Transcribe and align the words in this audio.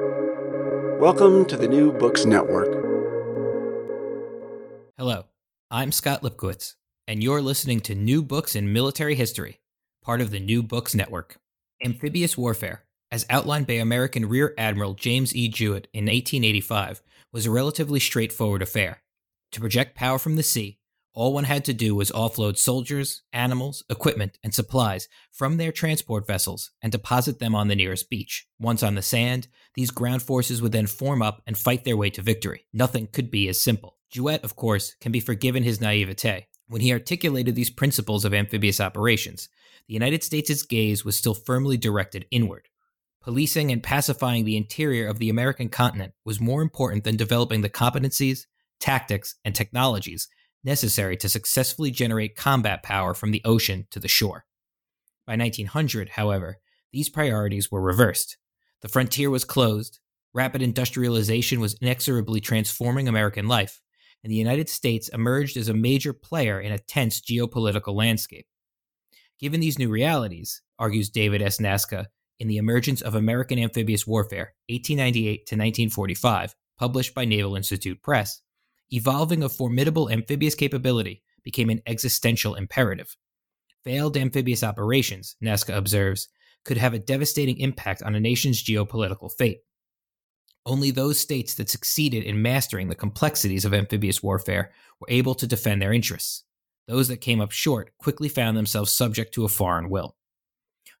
Welcome 0.00 1.44
to 1.46 1.56
the 1.56 1.68
New 1.68 1.92
Books 1.92 2.24
Network. 2.24 2.72
Hello, 4.98 5.26
I'm 5.70 5.92
Scott 5.92 6.22
Lipkowitz, 6.22 6.74
and 7.06 7.22
you're 7.22 7.40
listening 7.40 7.78
to 7.82 7.94
New 7.94 8.20
Books 8.20 8.56
in 8.56 8.72
Military 8.72 9.14
History, 9.14 9.60
part 10.02 10.20
of 10.20 10.32
the 10.32 10.40
New 10.40 10.64
Books 10.64 10.96
Network. 10.96 11.36
Amphibious 11.84 12.36
warfare, 12.36 12.82
as 13.12 13.24
outlined 13.30 13.68
by 13.68 13.74
American 13.74 14.28
Rear 14.28 14.52
Admiral 14.58 14.94
James 14.94 15.32
E. 15.36 15.48
Jouett 15.48 15.86
in 15.92 16.06
1885, 16.06 17.00
was 17.32 17.46
a 17.46 17.52
relatively 17.52 18.00
straightforward 18.00 18.62
affair. 18.62 19.00
To 19.52 19.60
project 19.60 19.94
power 19.94 20.18
from 20.18 20.34
the 20.34 20.42
sea, 20.42 20.78
all 21.14 21.32
one 21.32 21.44
had 21.44 21.64
to 21.64 21.72
do 21.72 21.94
was 21.94 22.10
offload 22.10 22.58
soldiers, 22.58 23.22
animals, 23.32 23.84
equipment, 23.88 24.36
and 24.42 24.52
supplies 24.52 25.08
from 25.30 25.56
their 25.56 25.70
transport 25.70 26.26
vessels 26.26 26.72
and 26.82 26.90
deposit 26.90 27.38
them 27.38 27.54
on 27.54 27.68
the 27.68 27.76
nearest 27.76 28.10
beach. 28.10 28.48
Once 28.58 28.82
on 28.82 28.96
the 28.96 29.02
sand, 29.02 29.46
these 29.74 29.92
ground 29.92 30.22
forces 30.22 30.60
would 30.60 30.72
then 30.72 30.88
form 30.88 31.22
up 31.22 31.40
and 31.46 31.56
fight 31.56 31.84
their 31.84 31.96
way 31.96 32.10
to 32.10 32.20
victory. 32.20 32.66
Nothing 32.72 33.06
could 33.06 33.30
be 33.30 33.48
as 33.48 33.60
simple. 33.60 33.96
Jouett, 34.10 34.42
of 34.42 34.56
course, 34.56 34.96
can 35.00 35.12
be 35.12 35.20
forgiven 35.20 35.62
his 35.62 35.80
naivete. 35.80 36.48
When 36.66 36.80
he 36.80 36.92
articulated 36.92 37.54
these 37.54 37.70
principles 37.70 38.24
of 38.24 38.34
amphibious 38.34 38.80
operations, 38.80 39.48
the 39.86 39.94
United 39.94 40.24
States' 40.24 40.62
gaze 40.62 41.04
was 41.04 41.16
still 41.16 41.34
firmly 41.34 41.76
directed 41.76 42.26
inward. 42.32 42.68
Policing 43.22 43.70
and 43.70 43.82
pacifying 43.82 44.44
the 44.44 44.56
interior 44.56 45.06
of 45.06 45.18
the 45.18 45.30
American 45.30 45.68
continent 45.68 46.12
was 46.24 46.40
more 46.40 46.60
important 46.60 47.04
than 47.04 47.16
developing 47.16 47.60
the 47.60 47.70
competencies, 47.70 48.46
tactics, 48.80 49.36
and 49.44 49.54
technologies 49.54 50.28
necessary 50.64 51.16
to 51.18 51.28
successfully 51.28 51.90
generate 51.90 52.36
combat 52.36 52.82
power 52.82 53.14
from 53.14 53.30
the 53.30 53.42
ocean 53.44 53.86
to 53.90 54.00
the 54.00 54.08
shore. 54.08 54.44
By 55.26 55.36
1900, 55.36 56.10
however, 56.10 56.58
these 56.92 57.08
priorities 57.08 57.70
were 57.70 57.82
reversed. 57.82 58.36
The 58.82 58.88
frontier 58.88 59.30
was 59.30 59.44
closed, 59.44 59.98
rapid 60.32 60.62
industrialization 60.62 61.60
was 61.60 61.74
inexorably 61.80 62.40
transforming 62.40 63.08
American 63.08 63.48
life, 63.48 63.80
and 64.22 64.30
the 64.30 64.36
United 64.36 64.68
States 64.68 65.08
emerged 65.08 65.56
as 65.56 65.68
a 65.68 65.74
major 65.74 66.12
player 66.12 66.60
in 66.60 66.72
a 66.72 66.78
tense 66.78 67.20
geopolitical 67.20 67.94
landscape. 67.94 68.46
Given 69.40 69.60
these 69.60 69.78
new 69.78 69.90
realities, 69.90 70.62
argues 70.78 71.10
David 71.10 71.42
S. 71.42 71.58
Nasca 71.58 72.06
in 72.38 72.48
The 72.48 72.56
Emergence 72.56 73.00
of 73.00 73.14
American 73.14 73.58
Amphibious 73.58 74.06
Warfare, 74.06 74.54
1898 74.68 75.46
to 75.46 75.54
1945, 75.54 76.54
published 76.78 77.14
by 77.14 77.24
Naval 77.24 77.56
Institute 77.56 78.02
Press, 78.02 78.40
evolving 78.90 79.42
a 79.42 79.48
formidable 79.48 80.10
amphibious 80.10 80.54
capability 80.54 81.22
became 81.42 81.70
an 81.70 81.82
existential 81.86 82.54
imperative. 82.54 83.16
Failed 83.84 84.16
amphibious 84.16 84.62
operations, 84.62 85.36
Nasca 85.42 85.76
observes, 85.76 86.28
could 86.64 86.78
have 86.78 86.94
a 86.94 86.98
devastating 86.98 87.58
impact 87.58 88.02
on 88.02 88.14
a 88.14 88.20
nation's 88.20 88.62
geopolitical 88.62 89.30
fate. 89.30 89.60
Only 90.66 90.90
those 90.90 91.18
states 91.18 91.54
that 91.54 91.68
succeeded 91.68 92.24
in 92.24 92.40
mastering 92.40 92.88
the 92.88 92.94
complexities 92.94 93.66
of 93.66 93.74
amphibious 93.74 94.22
warfare 94.22 94.72
were 94.98 95.06
able 95.10 95.34
to 95.34 95.46
defend 95.46 95.82
their 95.82 95.92
interests. 95.92 96.44
Those 96.88 97.08
that 97.08 97.18
came 97.18 97.40
up 97.40 97.50
short 97.50 97.92
quickly 97.98 98.28
found 98.30 98.56
themselves 98.56 98.92
subject 98.92 99.34
to 99.34 99.44
a 99.44 99.48
foreign 99.48 99.90
will. 99.90 100.16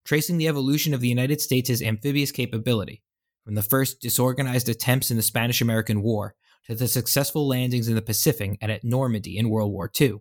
Tracing 0.04 0.36
the 0.36 0.48
evolution 0.48 0.92
of 0.92 1.00
the 1.00 1.08
United 1.08 1.40
States' 1.40 1.80
amphibious 1.80 2.30
capability, 2.30 3.02
from 3.44 3.54
the 3.54 3.62
first 3.62 4.00
disorganized 4.00 4.68
attempts 4.68 5.10
in 5.10 5.16
the 5.16 5.22
Spanish 5.22 5.62
American 5.62 6.02
War 6.02 6.34
to 6.66 6.74
the 6.74 6.88
successful 6.88 7.46
landings 7.46 7.88
in 7.88 7.94
the 7.94 8.02
Pacific 8.02 8.58
and 8.60 8.72
at 8.72 8.84
Normandy 8.84 9.36
in 9.36 9.50
World 9.50 9.72
War 9.72 9.90
II, 10.00 10.18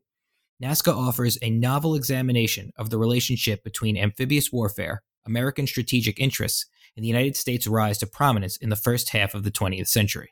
Nasca 0.61 0.95
offers 0.95 1.37
a 1.41 1.49
novel 1.49 1.95
examination 1.95 2.71
of 2.77 2.89
the 2.89 2.97
relationship 2.97 3.63
between 3.63 3.97
amphibious 3.97 4.51
warfare, 4.51 5.03
American 5.25 5.67
strategic 5.67 6.19
interests, 6.19 6.65
and 6.95 7.03
the 7.03 7.09
United 7.09 7.35
States' 7.35 7.67
rise 7.67 7.97
to 7.97 8.07
prominence 8.07 8.57
in 8.57 8.69
the 8.69 8.75
first 8.75 9.09
half 9.09 9.33
of 9.33 9.43
the 9.43 9.51
20th 9.51 9.87
century. 9.87 10.31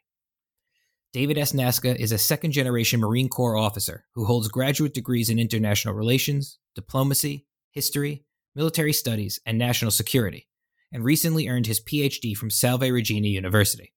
David 1.14 1.38
S. 1.38 1.52
Nasca 1.52 1.96
is 1.96 2.14
a 2.14 2.18
second 2.18 2.52
generation 2.52 3.02
Marine 3.02 3.28
Corps 3.28 3.58
officer 3.58 4.06
who 4.14 4.26
holds 4.26 4.48
graduate 4.48 4.94
degrees 4.94 5.30
in 5.30 5.40
international 5.40 5.94
relations, 5.94 6.60
diplomacy, 6.76 7.46
history, 7.72 8.24
military 8.56 8.94
studies, 8.94 9.40
and 9.46 9.58
national 9.58 9.92
security, 9.92 10.48
and 10.92 11.04
recently 11.04 11.50
earned 11.50 11.68
his 11.68 11.82
PhD 11.82 12.36
from 12.36 12.50
Salve 12.50 12.82
Regina 12.82 13.28
University. 13.28 13.94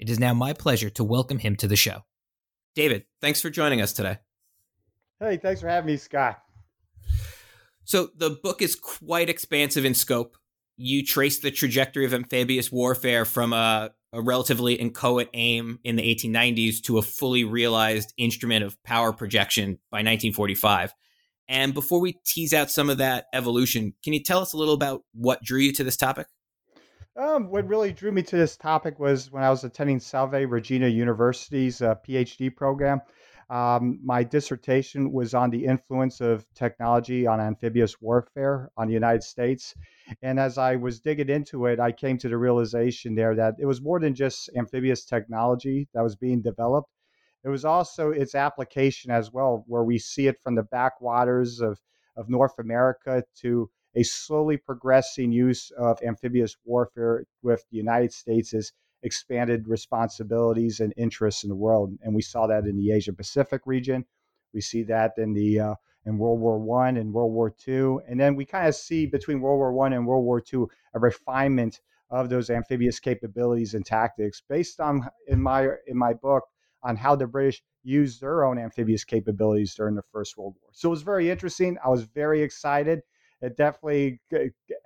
It 0.00 0.08
is 0.08 0.18
now 0.18 0.32
my 0.32 0.54
pleasure 0.54 0.88
to 0.90 1.04
welcome 1.04 1.38
him 1.38 1.56
to 1.56 1.68
the 1.68 1.76
show. 1.76 2.04
David, 2.74 3.04
thanks 3.20 3.42
for 3.42 3.50
joining 3.50 3.82
us 3.82 3.92
today. 3.92 4.16
Hey, 5.20 5.36
thanks 5.36 5.60
for 5.60 5.68
having 5.68 5.88
me, 5.88 5.98
Scott. 5.98 6.38
So, 7.84 8.08
the 8.16 8.30
book 8.30 8.62
is 8.62 8.76
quite 8.76 9.28
expansive 9.28 9.84
in 9.84 9.92
scope. 9.92 10.38
You 10.78 11.04
trace 11.04 11.40
the 11.40 11.50
trajectory 11.50 12.06
of 12.06 12.14
amphibious 12.14 12.72
warfare 12.72 13.26
from 13.26 13.52
a, 13.52 13.90
a 14.14 14.22
relatively 14.22 14.72
inchoate 14.72 15.28
aim 15.34 15.78
in 15.84 15.96
the 15.96 16.14
1890s 16.14 16.80
to 16.84 16.96
a 16.96 17.02
fully 17.02 17.44
realized 17.44 18.14
instrument 18.16 18.64
of 18.64 18.82
power 18.82 19.12
projection 19.12 19.72
by 19.90 19.98
1945. 19.98 20.94
And 21.46 21.74
before 21.74 22.00
we 22.00 22.14
tease 22.24 22.54
out 22.54 22.70
some 22.70 22.88
of 22.88 22.98
that 22.98 23.26
evolution, 23.34 23.92
can 24.02 24.14
you 24.14 24.22
tell 24.22 24.40
us 24.40 24.54
a 24.54 24.56
little 24.56 24.72
about 24.72 25.02
what 25.12 25.42
drew 25.42 25.60
you 25.60 25.74
to 25.74 25.84
this 25.84 25.98
topic? 25.98 26.26
Um, 27.20 27.50
what 27.50 27.68
really 27.68 27.92
drew 27.92 28.12
me 28.12 28.22
to 28.22 28.36
this 28.38 28.56
topic 28.56 28.98
was 28.98 29.30
when 29.30 29.42
I 29.42 29.50
was 29.50 29.62
attending 29.62 30.00
Salve 30.00 30.50
Regina 30.50 30.88
University's 30.88 31.82
uh, 31.82 31.96
PhD 31.96 32.56
program. 32.56 33.02
Um, 33.50 34.00
my 34.02 34.24
dissertation 34.24 35.12
was 35.12 35.34
on 35.34 35.50
the 35.50 35.66
influence 35.66 36.22
of 36.22 36.46
technology 36.54 37.26
on 37.26 37.38
amphibious 37.38 38.00
warfare 38.00 38.70
on 38.78 38.86
the 38.86 38.94
United 38.94 39.22
States. 39.22 39.74
And 40.22 40.40
as 40.40 40.56
I 40.56 40.76
was 40.76 41.00
digging 41.00 41.28
into 41.28 41.66
it, 41.66 41.78
I 41.78 41.92
came 41.92 42.16
to 42.16 42.28
the 42.30 42.38
realization 42.38 43.14
there 43.14 43.34
that 43.34 43.56
it 43.58 43.66
was 43.66 43.82
more 43.82 44.00
than 44.00 44.14
just 44.14 44.48
amphibious 44.56 45.04
technology 45.04 45.88
that 45.92 46.02
was 46.02 46.16
being 46.16 46.40
developed. 46.40 46.88
It 47.44 47.50
was 47.50 47.66
also 47.66 48.12
its 48.12 48.34
application 48.34 49.10
as 49.10 49.30
well, 49.30 49.62
where 49.66 49.84
we 49.84 49.98
see 49.98 50.26
it 50.26 50.40
from 50.42 50.54
the 50.54 50.62
backwaters 50.62 51.60
of, 51.60 51.78
of 52.16 52.30
North 52.30 52.58
America 52.58 53.22
to 53.42 53.68
a 53.94 54.02
slowly 54.02 54.56
progressing 54.56 55.32
use 55.32 55.70
of 55.72 56.00
amphibious 56.02 56.56
warfare 56.64 57.24
with 57.42 57.64
the 57.70 57.76
United 57.76 58.12
States' 58.12 58.72
expanded 59.02 59.66
responsibilities 59.66 60.80
and 60.80 60.92
interests 60.96 61.42
in 61.42 61.48
the 61.48 61.56
world. 61.56 61.96
And 62.02 62.14
we 62.14 62.22
saw 62.22 62.46
that 62.46 62.64
in 62.64 62.76
the 62.76 62.92
Asia 62.92 63.12
Pacific 63.12 63.62
region. 63.64 64.04
We 64.52 64.60
see 64.60 64.82
that 64.84 65.12
in 65.16 65.32
the 65.32 65.60
uh, 65.60 65.74
in 66.06 66.18
World 66.18 66.40
War 66.40 66.58
One 66.58 66.96
and 66.96 67.12
World 67.12 67.32
War 67.32 67.50
Two, 67.50 68.00
and 68.08 68.18
then 68.18 68.34
we 68.34 68.44
kind 68.44 68.66
of 68.66 68.74
see 68.74 69.06
between 69.06 69.40
World 69.40 69.58
War 69.58 69.72
One 69.72 69.92
and 69.92 70.06
World 70.06 70.24
War 70.24 70.40
Two 70.40 70.68
a 70.94 70.98
refinement 70.98 71.80
of 72.10 72.28
those 72.28 72.50
amphibious 72.50 72.98
capabilities 72.98 73.74
and 73.74 73.86
tactics 73.86 74.42
based 74.48 74.80
on 74.80 75.08
in 75.28 75.40
my 75.40 75.68
in 75.86 75.96
my 75.96 76.12
book 76.14 76.44
on 76.82 76.96
how 76.96 77.14
the 77.14 77.26
British 77.26 77.62
used 77.82 78.20
their 78.20 78.44
own 78.44 78.58
amphibious 78.58 79.04
capabilities 79.04 79.74
during 79.74 79.94
the 79.94 80.02
First 80.12 80.36
World 80.36 80.54
War. 80.60 80.70
So 80.72 80.88
it 80.88 80.90
was 80.90 81.02
very 81.02 81.30
interesting. 81.30 81.78
I 81.84 81.88
was 81.88 82.02
very 82.02 82.42
excited 82.42 83.02
it 83.42 83.56
definitely 83.56 84.20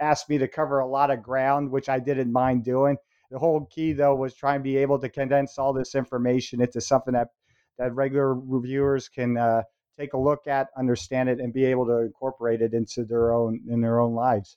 asked 0.01 0.29
me 0.29 0.39
to 0.39 0.49
cover 0.49 0.79
a 0.79 0.87
lot 0.87 1.11
of 1.11 1.23
ground, 1.23 1.71
which 1.71 1.89
I 1.89 1.99
didn't 1.99 2.33
mind 2.33 2.65
doing. 2.65 2.97
The 3.31 3.39
whole 3.39 3.67
key, 3.67 3.93
though, 3.93 4.15
was 4.15 4.35
trying 4.35 4.61
to 4.61 4.63
be 4.63 4.77
able 4.77 4.99
to 5.01 5.09
condense 5.09 5.59
all 5.59 5.73
this 5.73 5.95
information 5.95 6.61
into 6.61 6.81
something 6.81 7.15
that 7.15 7.29
that 7.79 7.93
regular 7.93 8.35
reviewers 8.35 9.09
can 9.09 9.37
uh, 9.37 9.63
take 9.99 10.13
a 10.13 10.19
look 10.19 10.47
at, 10.47 10.69
understand 10.77 11.29
it, 11.29 11.41
and 11.41 11.53
be 11.53 11.65
able 11.65 11.87
to 11.87 11.99
incorporate 12.03 12.63
it 12.63 12.73
into 12.73 13.05
their 13.05 13.33
own 13.33 13.61
in 13.69 13.81
their 13.81 14.01
own 14.01 14.15
lives. 14.15 14.57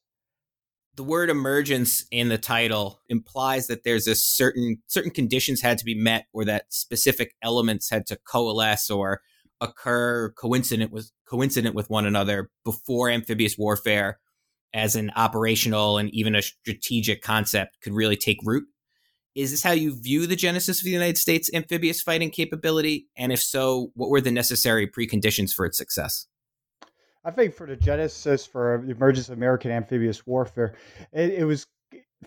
The 0.96 1.04
word 1.04 1.30
emergence 1.30 2.06
in 2.12 2.30
the 2.30 2.38
title 2.40 3.02
implies 3.08 3.68
that 3.68 3.84
there's 3.84 4.08
a 4.08 4.16
certain 4.16 4.82
certain 4.88 5.12
conditions 5.12 5.62
had 5.62 5.78
to 5.80 5.86
be 5.86 5.96
met, 5.96 6.26
or 6.34 6.46
that 6.46 6.66
specific 6.70 7.36
elements 7.42 7.90
had 7.90 8.06
to 8.08 8.18
coalesce, 8.28 8.90
or 8.90 9.22
occur 9.62 10.32
coincident 10.32 10.92
with 10.92 11.12
coincident 11.28 11.76
with 11.76 11.90
one 11.90 12.06
another 12.06 12.50
before 12.64 13.10
amphibious 13.10 13.58
warfare 13.58 14.20
as 14.74 14.96
an 14.96 15.12
operational 15.16 15.98
and 15.98 16.14
even 16.14 16.36
a 16.36 16.42
strategic 16.42 17.22
concept 17.22 17.78
could 17.82 17.94
really 17.94 18.16
take 18.16 18.38
root. 18.44 18.66
Is 19.36 19.52
this 19.52 19.64
how 19.64 19.72
you 19.72 20.00
view 20.00 20.26
the 20.26 20.36
genesis 20.36 20.80
of 20.80 20.86
the 20.86 20.92
United 20.92 21.18
States 21.18 21.50
amphibious 21.54 22.02
fighting 22.02 22.32
capability? 22.32 23.08
And 23.16 23.32
if 23.32 23.42
so, 23.42 23.92
what 23.94 24.10
were 24.10 24.22
the 24.22 24.32
necessary 24.32 24.88
preconditions 24.88 25.54
for 25.54 25.66
its 25.66 25.78
success? 25.78 26.28
I 27.24 27.32
think 27.32 27.54
for 27.54 27.68
the 27.68 27.76
genesis 27.76 28.46
for 28.46 28.82
the 28.86 28.92
emergence 28.92 29.30
of 29.30 29.38
American 29.38 29.70
amphibious 29.70 30.26
warfare, 30.26 30.76
it, 31.12 31.32
it 31.32 31.44
was 31.44 31.68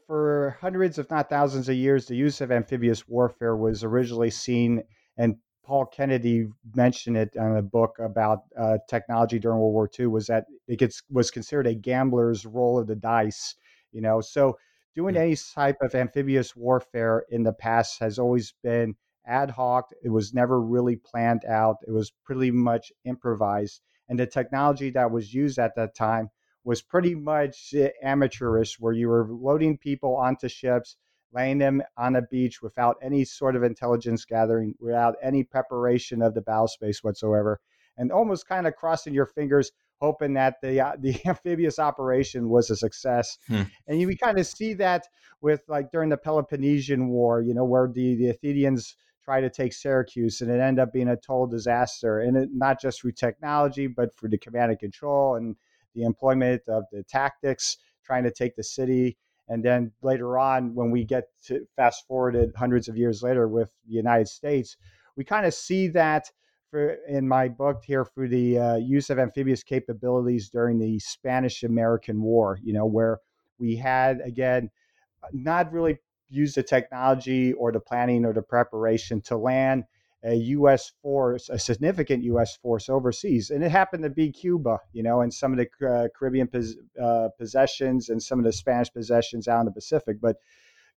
for 0.06 0.56
hundreds, 0.60 0.98
if 0.98 1.10
not 1.10 1.28
thousands 1.28 1.68
of 1.68 1.74
years, 1.74 2.06
the 2.06 2.16
use 2.16 2.40
of 2.40 2.52
amphibious 2.52 3.08
warfare 3.08 3.56
was 3.56 3.82
originally 3.82 4.30
seen 4.30 4.82
and 5.16 5.36
Paul 5.64 5.86
Kennedy 5.86 6.48
mentioned 6.74 7.16
it 7.16 7.36
in 7.36 7.56
a 7.56 7.62
book 7.62 7.98
about 7.98 8.44
uh, 8.58 8.78
technology 8.88 9.38
during 9.38 9.58
World 9.58 9.72
War 9.72 9.90
II 9.98 10.06
was 10.06 10.26
that 10.26 10.46
it 10.66 10.78
gets 10.78 11.02
was 11.10 11.30
considered 11.30 11.66
a 11.66 11.74
gambler's 11.74 12.46
roll 12.46 12.78
of 12.78 12.86
the 12.86 12.96
dice. 12.96 13.54
You 13.92 14.00
know, 14.00 14.20
so 14.20 14.58
doing 14.94 15.16
any 15.16 15.36
type 15.36 15.76
of 15.80 15.94
amphibious 15.94 16.56
warfare 16.56 17.24
in 17.30 17.42
the 17.42 17.52
past 17.52 18.00
has 18.00 18.18
always 18.18 18.54
been 18.62 18.96
ad 19.26 19.50
hoc. 19.50 19.90
It 20.02 20.10
was 20.10 20.34
never 20.34 20.60
really 20.60 20.96
planned 20.96 21.44
out. 21.44 21.76
It 21.86 21.92
was 21.92 22.10
pretty 22.24 22.50
much 22.50 22.92
improvised, 23.04 23.80
and 24.08 24.18
the 24.18 24.26
technology 24.26 24.90
that 24.90 25.10
was 25.10 25.32
used 25.34 25.58
at 25.58 25.76
that 25.76 25.94
time 25.94 26.30
was 26.64 26.82
pretty 26.82 27.14
much 27.14 27.74
amateurish, 28.02 28.78
where 28.80 28.92
you 28.92 29.08
were 29.08 29.26
loading 29.30 29.78
people 29.78 30.16
onto 30.16 30.48
ships 30.48 30.96
laying 31.32 31.58
them 31.58 31.82
on 31.96 32.16
a 32.16 32.22
beach 32.22 32.62
without 32.62 32.96
any 33.02 33.24
sort 33.24 33.56
of 33.56 33.62
intelligence 33.62 34.24
gathering, 34.24 34.74
without 34.80 35.14
any 35.22 35.44
preparation 35.44 36.22
of 36.22 36.34
the 36.34 36.40
battle 36.40 36.68
space 36.68 37.02
whatsoever, 37.02 37.60
and 37.96 38.10
almost 38.10 38.48
kind 38.48 38.66
of 38.66 38.74
crossing 38.76 39.14
your 39.14 39.26
fingers, 39.26 39.72
hoping 40.00 40.34
that 40.34 40.56
the 40.62 40.80
uh, 40.80 40.92
the 41.00 41.14
amphibious 41.26 41.78
operation 41.78 42.48
was 42.48 42.70
a 42.70 42.76
success. 42.76 43.38
Hmm. 43.46 43.62
And 43.86 44.00
you, 44.00 44.06
we 44.06 44.16
kind 44.16 44.38
of 44.38 44.46
see 44.46 44.74
that 44.74 45.06
with 45.40 45.62
like 45.68 45.90
during 45.90 46.08
the 46.08 46.16
Peloponnesian 46.16 47.08
War, 47.08 47.42
you 47.42 47.54
know, 47.54 47.64
where 47.64 47.88
the, 47.88 48.16
the 48.16 48.28
Athenians 48.28 48.96
try 49.22 49.40
to 49.40 49.50
take 49.50 49.72
Syracuse 49.72 50.40
and 50.40 50.50
it 50.50 50.60
ended 50.60 50.82
up 50.82 50.92
being 50.92 51.08
a 51.08 51.16
total 51.16 51.46
disaster. 51.46 52.20
And 52.20 52.36
it, 52.36 52.48
not 52.52 52.80
just 52.80 53.00
through 53.00 53.12
technology, 53.12 53.86
but 53.86 54.14
for 54.14 54.28
the 54.28 54.38
command 54.38 54.70
and 54.70 54.80
control 54.80 55.36
and 55.36 55.56
the 55.94 56.02
employment 56.02 56.62
of 56.68 56.84
the 56.92 57.02
tactics, 57.04 57.76
trying 58.04 58.24
to 58.24 58.30
take 58.30 58.56
the 58.56 58.64
city. 58.64 59.16
And 59.50 59.64
then 59.64 59.90
later 60.00 60.38
on, 60.38 60.74
when 60.76 60.92
we 60.92 61.04
get 61.04 61.24
to 61.46 61.66
fast 61.74 62.06
forwarded 62.06 62.52
hundreds 62.56 62.88
of 62.88 62.96
years 62.96 63.20
later 63.22 63.48
with 63.48 63.68
the 63.86 63.94
United 63.94 64.28
States, 64.28 64.76
we 65.16 65.24
kind 65.24 65.44
of 65.44 65.52
see 65.52 65.88
that 65.88 66.30
for, 66.70 66.96
in 67.08 67.26
my 67.26 67.48
book 67.48 67.82
here 67.84 68.04
for 68.04 68.28
the 68.28 68.58
uh, 68.58 68.76
use 68.76 69.10
of 69.10 69.18
amphibious 69.18 69.64
capabilities 69.64 70.50
during 70.50 70.78
the 70.78 71.00
Spanish 71.00 71.64
American 71.64 72.22
War, 72.22 72.60
you 72.62 72.72
know, 72.72 72.86
where 72.86 73.18
we 73.58 73.74
had, 73.74 74.20
again, 74.20 74.70
not 75.32 75.72
really 75.72 75.98
used 76.28 76.54
the 76.54 76.62
technology 76.62 77.52
or 77.54 77.72
the 77.72 77.80
planning 77.80 78.24
or 78.24 78.32
the 78.32 78.42
preparation 78.42 79.20
to 79.22 79.36
land 79.36 79.82
a 80.22 80.34
U.S. 80.34 80.92
force, 81.02 81.48
a 81.48 81.58
significant 81.58 82.22
U.S. 82.24 82.56
force 82.56 82.88
overseas, 82.88 83.50
and 83.50 83.64
it 83.64 83.70
happened 83.70 84.02
to 84.02 84.10
be 84.10 84.30
Cuba, 84.30 84.78
you 84.92 85.02
know, 85.02 85.22
and 85.22 85.32
some 85.32 85.52
of 85.52 85.58
the 85.58 85.88
uh, 85.88 86.08
Caribbean 86.16 86.46
pos- 86.46 86.76
uh, 87.00 87.28
possessions 87.38 88.10
and 88.10 88.22
some 88.22 88.38
of 88.38 88.44
the 88.44 88.52
Spanish 88.52 88.92
possessions 88.92 89.48
out 89.48 89.60
in 89.60 89.66
the 89.66 89.72
Pacific. 89.72 90.18
But 90.20 90.36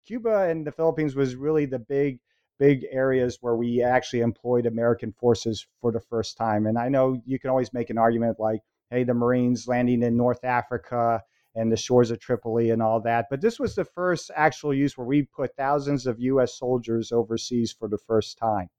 Cuba 0.06 0.50
and 0.50 0.68
the 0.68 0.72
Philippines 0.72 1.16
was 1.16 1.36
really 1.36 1.66
the 1.66 1.80
big, 1.80 2.20
big 2.60 2.86
areas 2.92 3.38
where 3.40 3.56
we 3.56 3.82
actually 3.82 4.20
employed 4.20 4.66
American 4.66 5.14
forces 5.14 5.66
for 5.80 5.92
the 5.92 6.02
first 6.02 6.36
time. 6.36 6.66
And 6.66 6.78
I 6.78 6.90
know 6.90 7.22
you 7.26 7.40
can 7.40 7.50
always 7.50 7.74
make 7.74 7.90
an 7.90 7.98
argument 7.98 8.40
like, 8.40 8.60
hey, 8.90 9.06
the 9.06 9.14
Marines 9.14 9.68
landing 9.68 10.04
in 10.04 10.18
North 10.18 10.44
Africa 10.44 11.22
and 11.56 11.72
the 11.72 11.78
shores 11.78 12.12
of 12.12 12.20
Tripoli 12.20 12.72
and 12.72 12.82
all 12.82 13.00
that. 13.02 13.28
But 13.30 13.42
this 13.42 13.60
was 13.60 13.76
the 13.76 13.86
first 13.86 14.32
actual 14.36 14.74
use 14.74 14.98
where 14.98 15.08
we 15.08 15.24
put 15.24 15.56
thousands 15.56 16.06
of 16.06 16.20
U.S. 16.20 16.58
soldiers 16.58 17.12
overseas 17.12 17.72
for 17.72 17.88
the 17.88 17.98
first 17.98 18.38
time. 18.38 18.70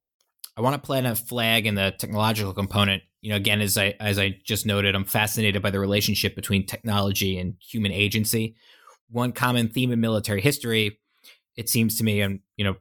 I 0.56 0.60
want 0.60 0.80
to 0.80 0.86
plant 0.86 1.06
a 1.06 1.14
flag 1.14 1.66
in 1.66 1.74
the 1.74 1.92
technological 1.98 2.54
component. 2.54 3.02
You 3.20 3.30
know, 3.30 3.36
again, 3.36 3.60
as 3.60 3.76
I 3.76 3.94
as 3.98 4.18
I 4.18 4.38
just 4.44 4.66
noted, 4.66 4.94
I'm 4.94 5.04
fascinated 5.04 5.62
by 5.62 5.70
the 5.70 5.80
relationship 5.80 6.34
between 6.36 6.66
technology 6.66 7.38
and 7.38 7.54
human 7.60 7.90
agency. 7.90 8.56
One 9.10 9.32
common 9.32 9.68
theme 9.68 9.92
in 9.92 10.00
military 10.00 10.40
history, 10.40 10.98
it 11.56 11.68
seems 11.68 11.96
to 11.98 12.04
me, 12.04 12.20
and 12.20 12.40
you 12.56 12.64
know, 12.64 12.76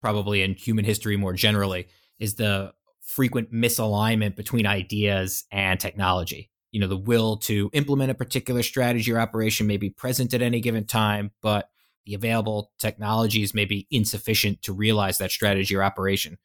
probably 0.00 0.42
in 0.42 0.54
human 0.54 0.84
history 0.84 1.16
more 1.16 1.32
generally, 1.32 1.88
is 2.18 2.36
the 2.36 2.72
frequent 3.00 3.52
misalignment 3.52 4.36
between 4.36 4.66
ideas 4.66 5.44
and 5.50 5.80
technology. 5.80 6.50
You 6.70 6.80
know, 6.80 6.88
the 6.88 6.96
will 6.96 7.38
to 7.38 7.70
implement 7.72 8.10
a 8.10 8.14
particular 8.14 8.62
strategy 8.62 9.10
or 9.12 9.18
operation 9.18 9.66
may 9.66 9.78
be 9.78 9.90
present 9.90 10.34
at 10.34 10.42
any 10.42 10.60
given 10.60 10.84
time, 10.84 11.30
but 11.40 11.70
the 12.04 12.14
available 12.14 12.72
technologies 12.78 13.54
may 13.54 13.64
be 13.64 13.86
insufficient 13.90 14.62
to 14.62 14.72
realize 14.72 15.18
that 15.18 15.30
strategy 15.32 15.74
or 15.74 15.82
operation 15.82 16.38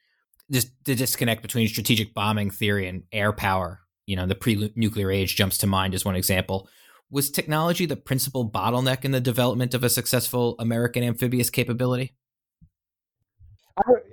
just 0.51 0.71
the 0.85 0.95
disconnect 0.95 1.41
between 1.41 1.67
strategic 1.67 2.13
bombing 2.13 2.51
theory 2.51 2.87
and 2.87 3.03
air 3.11 3.31
power, 3.31 3.81
you 4.05 4.15
know, 4.15 4.25
the 4.25 4.35
pre-nuclear 4.35 5.11
age 5.11 5.35
jumps 5.35 5.57
to 5.59 5.67
mind 5.67 5.93
as 5.93 6.05
one 6.05 6.15
example. 6.15 6.67
Was 7.09 7.29
technology 7.29 7.85
the 7.85 7.95
principal 7.95 8.49
bottleneck 8.49 9.03
in 9.03 9.11
the 9.11 9.19
development 9.19 9.73
of 9.73 9.83
a 9.83 9.89
successful 9.89 10.55
American 10.59 11.03
amphibious 11.03 11.49
capability? 11.49 12.13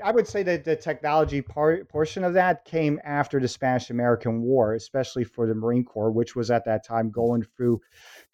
I 0.05 0.13
would, 0.13 0.27
say 0.27 0.43
that 0.45 0.65
the 0.65 0.77
technology 0.77 1.43
part, 1.43 1.89
portion 1.89 2.23
of 2.23 2.33
that 2.35 2.65
came 2.65 3.01
after 3.05 3.41
the 3.41 3.49
Spanish 3.49 3.91
American 3.91 4.41
War, 4.41 4.75
especially 4.75 5.25
for 5.25 5.47
the 5.47 5.55
Marine 5.55 5.85
Corps, 5.85 6.13
which 6.13 6.37
was 6.37 6.51
at 6.51 6.65
that 6.65 6.87
time 6.87 7.11
going 7.11 7.43
through 7.43 7.81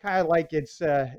kind 0.00 0.20
of 0.20 0.26
like 0.26 0.52
it's 0.52 0.82
uh, 0.82 1.10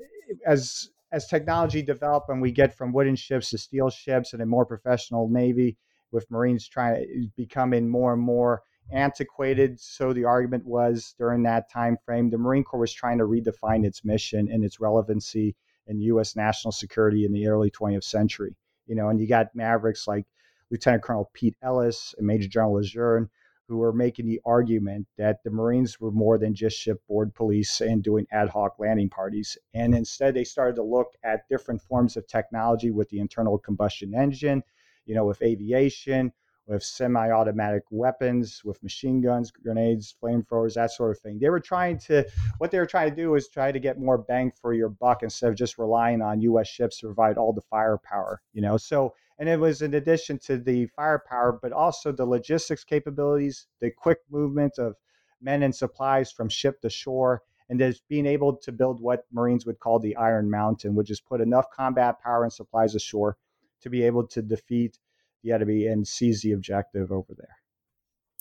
as 0.46 0.90
as 1.12 1.26
technology 1.26 1.82
developed 1.82 2.28
and 2.28 2.40
we 2.40 2.50
get 2.50 2.74
from 2.74 2.92
wooden 2.92 3.16
ships 3.16 3.50
to 3.50 3.58
steel 3.58 3.90
ships 3.90 4.32
and 4.32 4.42
a 4.42 4.46
more 4.46 4.64
professional 4.64 5.28
navy 5.28 5.76
with 6.16 6.30
Marines 6.30 6.66
trying 6.66 6.94
to 6.96 7.28
becoming 7.36 7.88
more 7.88 8.14
and 8.14 8.22
more 8.22 8.62
antiquated. 8.90 9.78
So 9.78 10.12
the 10.12 10.24
argument 10.24 10.64
was 10.64 11.14
during 11.18 11.42
that 11.42 11.70
time 11.70 11.98
frame, 12.04 12.30
the 12.30 12.38
Marine 12.38 12.64
Corps 12.64 12.80
was 12.80 12.92
trying 12.92 13.18
to 13.18 13.24
redefine 13.24 13.84
its 13.84 14.04
mission 14.04 14.48
and 14.50 14.64
its 14.64 14.80
relevancy 14.80 15.54
in 15.86 16.00
U.S. 16.00 16.34
national 16.34 16.72
security 16.72 17.24
in 17.24 17.32
the 17.32 17.46
early 17.46 17.70
20th 17.70 18.04
century. 18.04 18.56
You 18.86 18.96
know, 18.96 19.08
and 19.08 19.20
you 19.20 19.28
got 19.28 19.54
mavericks 19.54 20.08
like 20.08 20.24
Lieutenant 20.70 21.02
Colonel 21.02 21.30
Pete 21.34 21.56
Ellis 21.62 22.14
and 22.16 22.26
Major 22.26 22.48
General 22.48 22.74
Lejeune, 22.74 23.28
who 23.68 23.76
were 23.76 23.92
making 23.92 24.26
the 24.26 24.40
argument 24.46 25.06
that 25.18 25.42
the 25.44 25.50
Marines 25.50 26.00
were 26.00 26.12
more 26.12 26.38
than 26.38 26.54
just 26.54 26.78
shipboard 26.78 27.34
police 27.34 27.80
and 27.80 28.02
doing 28.02 28.26
ad 28.32 28.48
hoc 28.48 28.76
landing 28.78 29.10
parties. 29.10 29.58
And 29.74 29.94
instead, 29.94 30.34
they 30.34 30.44
started 30.44 30.76
to 30.76 30.82
look 30.82 31.08
at 31.24 31.48
different 31.50 31.82
forms 31.82 32.16
of 32.16 32.26
technology 32.26 32.90
with 32.90 33.10
the 33.10 33.18
internal 33.18 33.58
combustion 33.58 34.14
engine 34.14 34.62
you 35.06 35.14
know, 35.14 35.24
with 35.24 35.40
aviation, 35.42 36.32
with 36.66 36.82
semi 36.82 37.30
automatic 37.30 37.84
weapons, 37.90 38.62
with 38.64 38.82
machine 38.82 39.20
guns, 39.20 39.50
grenades, 39.50 40.14
flamethrowers, 40.22 40.74
that 40.74 40.90
sort 40.90 41.12
of 41.12 41.18
thing. 41.20 41.38
They 41.38 41.48
were 41.48 41.60
trying 41.60 41.98
to, 42.00 42.24
what 42.58 42.70
they 42.70 42.78
were 42.78 42.86
trying 42.86 43.10
to 43.10 43.16
do 43.16 43.34
is 43.36 43.48
try 43.48 43.70
to 43.72 43.78
get 43.78 44.00
more 44.00 44.18
bang 44.18 44.52
for 44.60 44.74
your 44.74 44.88
buck 44.88 45.22
instead 45.22 45.48
of 45.48 45.56
just 45.56 45.78
relying 45.78 46.22
on 46.22 46.40
U.S. 46.40 46.68
ships 46.68 46.98
to 46.98 47.06
provide 47.06 47.38
all 47.38 47.52
the 47.52 47.62
firepower, 47.62 48.42
you 48.52 48.62
know. 48.62 48.76
So, 48.76 49.14
and 49.38 49.48
it 49.48 49.60
was 49.60 49.82
in 49.82 49.94
addition 49.94 50.38
to 50.40 50.58
the 50.58 50.86
firepower, 50.86 51.58
but 51.62 51.72
also 51.72 52.10
the 52.10 52.26
logistics 52.26 52.84
capabilities, 52.84 53.66
the 53.80 53.90
quick 53.90 54.18
movement 54.30 54.78
of 54.78 54.96
men 55.40 55.62
and 55.62 55.74
supplies 55.74 56.32
from 56.32 56.48
ship 56.48 56.80
to 56.80 56.90
shore, 56.90 57.42
and 57.68 57.78
just 57.78 58.06
being 58.08 58.26
able 58.26 58.56
to 58.56 58.72
build 58.72 59.00
what 59.00 59.24
Marines 59.32 59.66
would 59.66 59.78
call 59.78 59.98
the 59.98 60.16
Iron 60.16 60.50
Mountain, 60.50 60.94
which 60.94 61.10
is 61.10 61.20
put 61.20 61.40
enough 61.40 61.70
combat 61.70 62.20
power 62.22 62.44
and 62.44 62.52
supplies 62.52 62.94
ashore 62.94 63.36
to 63.86 63.90
be 63.90 64.02
able 64.02 64.26
to 64.26 64.42
defeat 64.42 64.98
the 65.44 65.52
enemy 65.52 65.86
and 65.86 66.06
seize 66.06 66.42
the 66.42 66.50
objective 66.52 67.12
over 67.12 67.32
there. 67.36 67.56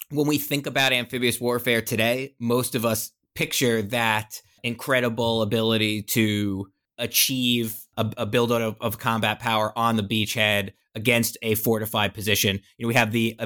When 0.09 0.27
we 0.27 0.39
think 0.39 0.65
about 0.65 0.91
amphibious 0.91 1.39
warfare 1.39 1.81
today, 1.81 2.35
most 2.39 2.73
of 2.73 2.83
us 2.83 3.11
picture 3.35 3.83
that 3.83 4.41
incredible 4.63 5.43
ability 5.43 6.01
to 6.01 6.67
achieve 6.97 7.85
a, 7.95 8.11
a 8.17 8.25
build-out 8.25 8.61
of, 8.61 8.77
of, 8.81 8.97
combat 8.97 9.39
power 9.39 9.77
on 9.77 9.97
the 9.97 10.03
beachhead 10.03 10.71
against 10.95 11.37
a 11.43 11.53
fortified 11.55 12.13
position. 12.13 12.59
You 12.77 12.85
know, 12.85 12.87
we 12.87 12.93
have 12.95 13.11
the 13.11 13.37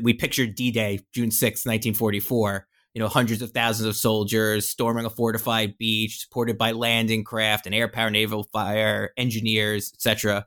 we 0.00 0.12
pictured 0.12 0.54
D-Day, 0.54 1.00
June 1.12 1.30
6, 1.30 1.66
1944. 1.66 2.68
You 2.94 3.00
know, 3.00 3.08
hundreds 3.08 3.42
of 3.42 3.50
thousands 3.50 3.88
of 3.88 3.96
soldiers 3.96 4.68
storming 4.68 5.06
a 5.06 5.10
fortified 5.10 5.76
beach, 5.78 6.20
supported 6.20 6.58
by 6.58 6.72
landing 6.72 7.24
craft 7.24 7.66
and 7.66 7.74
air 7.74 7.88
power, 7.88 8.10
naval 8.10 8.44
fire, 8.44 9.10
engineers, 9.16 9.92
etc. 9.94 10.46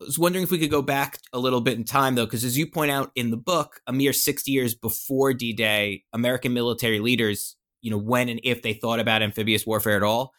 I 0.00 0.04
was 0.04 0.18
wondering 0.18 0.42
if 0.42 0.50
we 0.50 0.58
could 0.58 0.70
go 0.70 0.82
back 0.82 1.20
a 1.32 1.38
little 1.38 1.62
bit 1.62 1.78
in 1.78 1.84
time, 1.84 2.16
though, 2.16 2.26
because 2.26 2.44
as 2.44 2.58
you 2.58 2.66
point 2.66 2.90
out 2.90 3.10
in 3.14 3.30
the 3.30 3.36
book, 3.36 3.80
a 3.86 3.92
mere 3.92 4.12
60 4.12 4.50
years 4.50 4.74
before 4.74 5.32
D 5.32 5.54
Day, 5.54 6.04
American 6.12 6.52
military 6.52 7.00
leaders, 7.00 7.56
you 7.80 7.90
know, 7.90 7.98
when 7.98 8.28
and 8.28 8.40
if 8.44 8.62
they 8.62 8.74
thought 8.74 9.00
about 9.00 9.22
amphibious 9.22 9.66
warfare 9.66 9.96
at 9.96 10.02
all, 10.02 10.32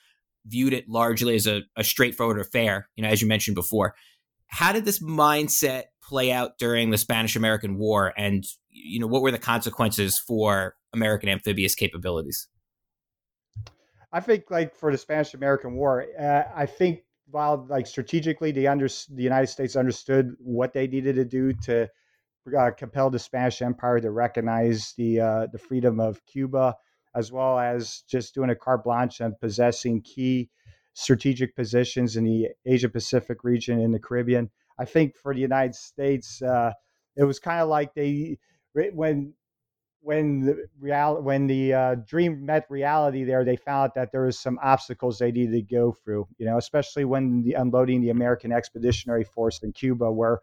viewed 0.45 0.73
it 0.73 0.87
largely 0.87 1.35
as 1.35 1.47
a, 1.47 1.63
a 1.75 1.83
straightforward 1.83 2.39
affair, 2.39 2.87
you 2.95 3.03
know, 3.03 3.09
as 3.09 3.21
you 3.21 3.27
mentioned 3.27 3.55
before. 3.55 3.95
How 4.47 4.71
did 4.71 4.85
this 4.85 4.99
mindset 4.99 5.85
play 6.01 6.31
out 6.31 6.57
during 6.57 6.91
the 6.91 6.97
Spanish 6.97 7.35
American 7.35 7.77
War? 7.77 8.13
And, 8.15 8.45
you 8.69 8.99
know, 8.99 9.07
what 9.07 9.21
were 9.21 9.31
the 9.31 9.39
consequences 9.39 10.19
for 10.19 10.75
American 10.93 11.29
amphibious 11.29 11.75
capabilities? 11.75 12.47
I 14.13 14.21
think, 14.21 14.49
like, 14.49 14.75
for 14.75 14.91
the 14.91 14.97
Spanish 14.97 15.33
American 15.33 15.75
War, 15.75 16.05
uh, 16.17 16.43
I 16.55 16.65
think 16.65 17.01
while 17.29 17.65
like 17.69 17.87
strategically 17.87 18.51
the 18.51 18.67
under 18.67 18.87
the 18.87 19.23
United 19.23 19.47
States 19.47 19.75
understood 19.75 20.35
what 20.39 20.73
they 20.73 20.87
needed 20.87 21.15
to 21.15 21.25
do 21.25 21.53
to 21.53 21.89
uh, 22.57 22.71
compel 22.71 23.09
the 23.09 23.19
Spanish 23.19 23.61
Empire 23.61 23.99
to 23.99 24.11
recognize 24.11 24.93
the 24.97 25.19
uh, 25.19 25.47
the 25.51 25.57
freedom 25.57 25.99
of 25.99 26.25
Cuba, 26.25 26.75
as 27.15 27.31
well 27.31 27.59
as 27.59 28.03
just 28.09 28.33
doing 28.33 28.49
a 28.49 28.55
carte 28.55 28.83
blanche 28.83 29.19
and 29.19 29.39
possessing 29.39 30.01
key 30.01 30.49
strategic 30.93 31.55
positions 31.55 32.17
in 32.17 32.23
the 32.23 32.47
Asia 32.65 32.89
Pacific 32.89 33.43
region 33.43 33.79
in 33.79 33.91
the 33.91 33.99
Caribbean. 33.99 34.49
I 34.79 34.85
think 34.85 35.15
for 35.15 35.33
the 35.33 35.41
United 35.41 35.75
States, 35.75 36.41
uh, 36.41 36.71
it 37.15 37.23
was 37.23 37.39
kind 37.39 37.61
of 37.61 37.67
like 37.67 37.93
they 37.93 38.37
when 38.73 39.33
when 40.07 40.39
the 40.39 40.67
real 40.79 41.21
when 41.21 41.47
the 41.47 41.73
uh, 41.73 41.95
dream 42.07 42.45
met 42.45 42.65
reality 42.69 43.25
there 43.25 43.43
they 43.43 43.57
found 43.57 43.91
that 43.93 44.09
there 44.13 44.21
was 44.21 44.39
some 44.39 44.57
obstacles 44.63 45.19
they 45.19 45.33
needed 45.33 45.51
to 45.51 45.75
go 45.75 45.91
through 45.91 46.25
you 46.37 46.45
know 46.45 46.57
especially 46.57 47.03
when 47.03 47.43
the 47.43 47.51
unloading 47.51 47.99
the 47.99 48.09
american 48.09 48.53
expeditionary 48.53 49.25
force 49.25 49.61
in 49.63 49.73
cuba 49.73 50.09
where 50.09 50.39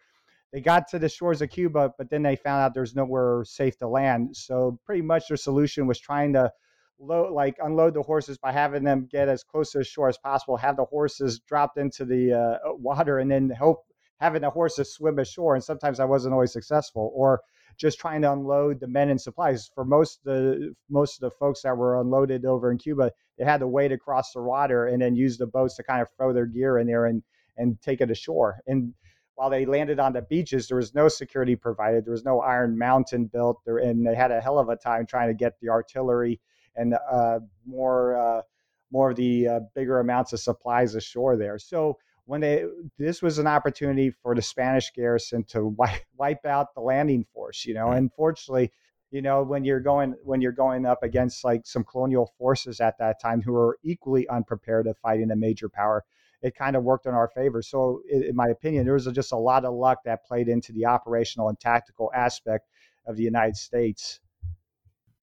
they 0.52 0.60
got 0.60 0.86
to 0.86 0.98
the 0.98 1.08
shores 1.08 1.40
of 1.40 1.48
cuba 1.48 1.90
but 1.96 2.10
then 2.10 2.22
they 2.22 2.36
found 2.36 2.62
out 2.62 2.74
there's 2.74 2.94
nowhere 2.94 3.42
safe 3.46 3.78
to 3.78 3.88
land. 3.88 4.36
So 4.36 4.78
pretty 4.84 5.02
much 5.02 5.28
their 5.28 5.38
solution 5.38 5.86
was 5.86 5.98
trying 5.98 6.34
to 6.34 6.52
load 6.98 7.32
like 7.32 7.56
unload 7.62 7.94
the 7.94 8.02
horses 8.02 8.36
by 8.36 8.52
having 8.52 8.84
them 8.84 9.08
get 9.10 9.30
as 9.30 9.42
close 9.42 9.72
to 9.72 9.78
the 9.78 9.84
shore 9.84 10.10
as 10.10 10.18
possible 10.18 10.58
have 10.58 10.76
the 10.76 10.84
horses 10.84 11.40
dropped 11.40 11.78
into 11.78 12.04
the 12.04 12.34
uh, 12.34 12.58
water 12.74 13.18
and 13.18 13.30
then 13.30 13.48
hope 13.48 13.86
having 14.20 14.42
the 14.42 14.50
horses 14.50 14.92
swim 14.92 15.18
ashore, 15.18 15.54
and 15.54 15.62
sometimes 15.62 16.00
I 16.00 16.04
wasn't 16.04 16.32
always 16.34 16.52
successful, 16.52 17.12
or 17.14 17.40
just 17.76 17.98
trying 17.98 18.22
to 18.22 18.32
unload 18.32 18.80
the 18.80 18.88
men 18.88 19.10
and 19.10 19.20
supplies. 19.20 19.70
For 19.74 19.84
most 19.84 20.18
of 20.18 20.24
the 20.24 20.74
most 20.88 21.16
of 21.16 21.20
the 21.20 21.36
folks 21.36 21.62
that 21.62 21.76
were 21.76 22.00
unloaded 22.00 22.44
over 22.44 22.70
in 22.70 22.78
Cuba, 22.78 23.12
they 23.38 23.44
had 23.44 23.60
to 23.60 23.68
wade 23.68 23.92
across 23.92 24.32
the 24.32 24.42
water 24.42 24.86
and 24.86 25.00
then 25.02 25.16
use 25.16 25.38
the 25.38 25.46
boats 25.46 25.76
to 25.76 25.82
kind 25.82 26.00
of 26.02 26.08
throw 26.16 26.32
their 26.32 26.46
gear 26.46 26.78
in 26.78 26.86
there 26.86 27.06
and 27.06 27.22
and 27.56 27.80
take 27.80 28.00
it 28.00 28.10
ashore. 28.10 28.60
And 28.66 28.94
while 29.36 29.50
they 29.50 29.66
landed 29.66 29.98
on 29.98 30.12
the 30.12 30.22
beaches, 30.22 30.68
there 30.68 30.76
was 30.76 30.94
no 30.94 31.08
security 31.08 31.56
provided. 31.56 32.04
There 32.04 32.12
was 32.12 32.24
no 32.24 32.40
Iron 32.40 32.78
Mountain 32.78 33.26
built, 33.26 33.60
there, 33.66 33.78
and 33.78 34.06
they 34.06 34.14
had 34.14 34.30
a 34.30 34.40
hell 34.40 34.58
of 34.58 34.68
a 34.68 34.76
time 34.76 35.06
trying 35.06 35.28
to 35.28 35.34
get 35.34 35.54
the 35.60 35.70
artillery 35.70 36.40
and 36.76 36.94
uh, 37.10 37.40
more 37.66 38.16
uh, 38.16 38.42
more 38.90 39.10
of 39.10 39.16
the 39.16 39.48
uh, 39.48 39.60
bigger 39.74 40.00
amounts 40.00 40.32
of 40.32 40.40
supplies 40.40 40.94
ashore 40.94 41.36
there. 41.36 41.58
So 41.58 41.98
when 42.26 42.40
they 42.40 42.64
this 42.98 43.22
was 43.22 43.38
an 43.38 43.46
opportunity 43.46 44.10
for 44.10 44.34
the 44.34 44.42
Spanish 44.42 44.90
garrison 44.92 45.44
to 45.44 45.66
wipe, 45.66 46.02
wipe 46.16 46.44
out 46.46 46.74
the 46.74 46.80
landing 46.80 47.24
force, 47.34 47.64
you 47.64 47.74
know. 47.74 47.90
And 47.90 48.12
fortunately, 48.12 48.72
you 49.10 49.22
know, 49.22 49.42
when 49.42 49.64
you're 49.64 49.80
going 49.80 50.14
when 50.22 50.40
you're 50.40 50.52
going 50.52 50.86
up 50.86 51.02
against 51.02 51.44
like 51.44 51.66
some 51.66 51.84
colonial 51.84 52.32
forces 52.38 52.80
at 52.80 52.98
that 52.98 53.20
time 53.20 53.42
who 53.42 53.54
are 53.54 53.78
equally 53.82 54.28
unprepared 54.28 54.86
of 54.86 54.98
fighting 54.98 55.30
a 55.30 55.36
major 55.36 55.68
power, 55.68 56.04
it 56.42 56.54
kind 56.54 56.76
of 56.76 56.82
worked 56.82 57.06
in 57.06 57.14
our 57.14 57.28
favor. 57.28 57.62
So, 57.62 58.02
in 58.10 58.34
my 58.34 58.48
opinion, 58.48 58.84
there 58.84 58.94
was 58.94 59.06
just 59.06 59.32
a 59.32 59.36
lot 59.36 59.64
of 59.64 59.74
luck 59.74 59.98
that 60.04 60.24
played 60.24 60.48
into 60.48 60.72
the 60.72 60.86
operational 60.86 61.48
and 61.48 61.58
tactical 61.58 62.10
aspect 62.14 62.68
of 63.06 63.16
the 63.16 63.22
United 63.22 63.56
States. 63.56 64.20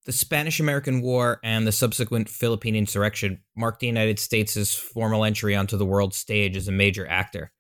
The 0.03 0.12
Spanish 0.12 0.60
American 0.60 1.01
War 1.01 1.39
and 1.43 1.67
the 1.67 1.72
subsequent 1.72 2.27
Philippine 2.27 2.75
insurrection 2.75 3.43
marked 3.55 3.81
the 3.81 3.88
United 3.88 4.17
States' 4.17 4.74
formal 4.74 5.24
entry 5.24 5.55
onto 5.55 5.77
the 5.77 5.86
world 5.86 6.15
stage 6.15 6.58
as 6.58 6.67
a 6.67 6.72
major 6.72 7.08
actor. 7.08 7.51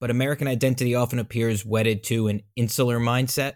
But 0.00 0.10
American 0.10 0.48
identity 0.48 0.94
often 0.94 1.18
appears 1.18 1.66
wedded 1.66 2.02
to 2.04 2.28
an 2.28 2.42
insular 2.56 2.98
mindset. 2.98 3.54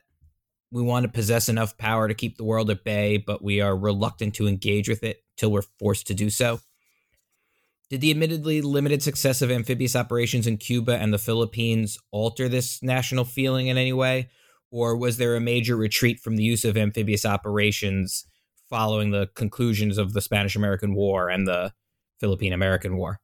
We 0.71 0.83
want 0.83 1.05
to 1.05 1.09
possess 1.09 1.49
enough 1.49 1.79
power 1.79 2.09
to 2.09 2.15
keep 2.15 2.37
the 2.37 2.45
world 2.45 2.69
at 2.69 2.85
bay, 2.85 3.17
but 3.17 3.43
we 3.43 3.63
are 3.63 3.77
reluctant 3.77 4.35
to 4.35 4.47
engage 4.47 4.89
with 4.89 5.03
it 5.03 5.23
till 5.39 5.51
we're 5.51 5.63
forced 5.79 6.07
to 6.09 6.15
do 6.15 6.29
so. 6.29 6.61
Did 7.89 8.03
the 8.03 8.11
admittedly 8.11 8.61
limited 8.61 9.03
success 9.03 9.41
of 9.41 9.51
amphibious 9.51 9.97
operations 9.97 10.47
in 10.47 10.59
Cuba 10.59 10.97
and 10.97 11.13
the 11.13 11.19
Philippines 11.19 11.99
alter 12.13 12.49
this 12.51 12.83
national 12.83 13.25
feeling 13.25 13.69
in 13.69 13.79
any 13.79 13.95
way? 13.95 14.29
Or 14.71 14.97
was 14.97 15.17
there 15.17 15.37
a 15.37 15.41
major 15.41 15.77
retreat 15.77 16.21
from 16.21 16.37
the 16.37 16.43
use 16.43 16.65
of 16.65 16.77
amphibious 16.77 17.25
operations 17.25 18.27
following 18.69 19.11
the 19.11 19.29
conclusions 19.35 19.99
of 19.99 20.13
the 20.13 20.21
Spanish 20.21 20.55
American 20.57 20.95
War 20.95 21.29
and 21.29 21.47
the 21.47 21.73
Philippine 22.21 22.53
American 22.53 22.97
War? 22.97 23.21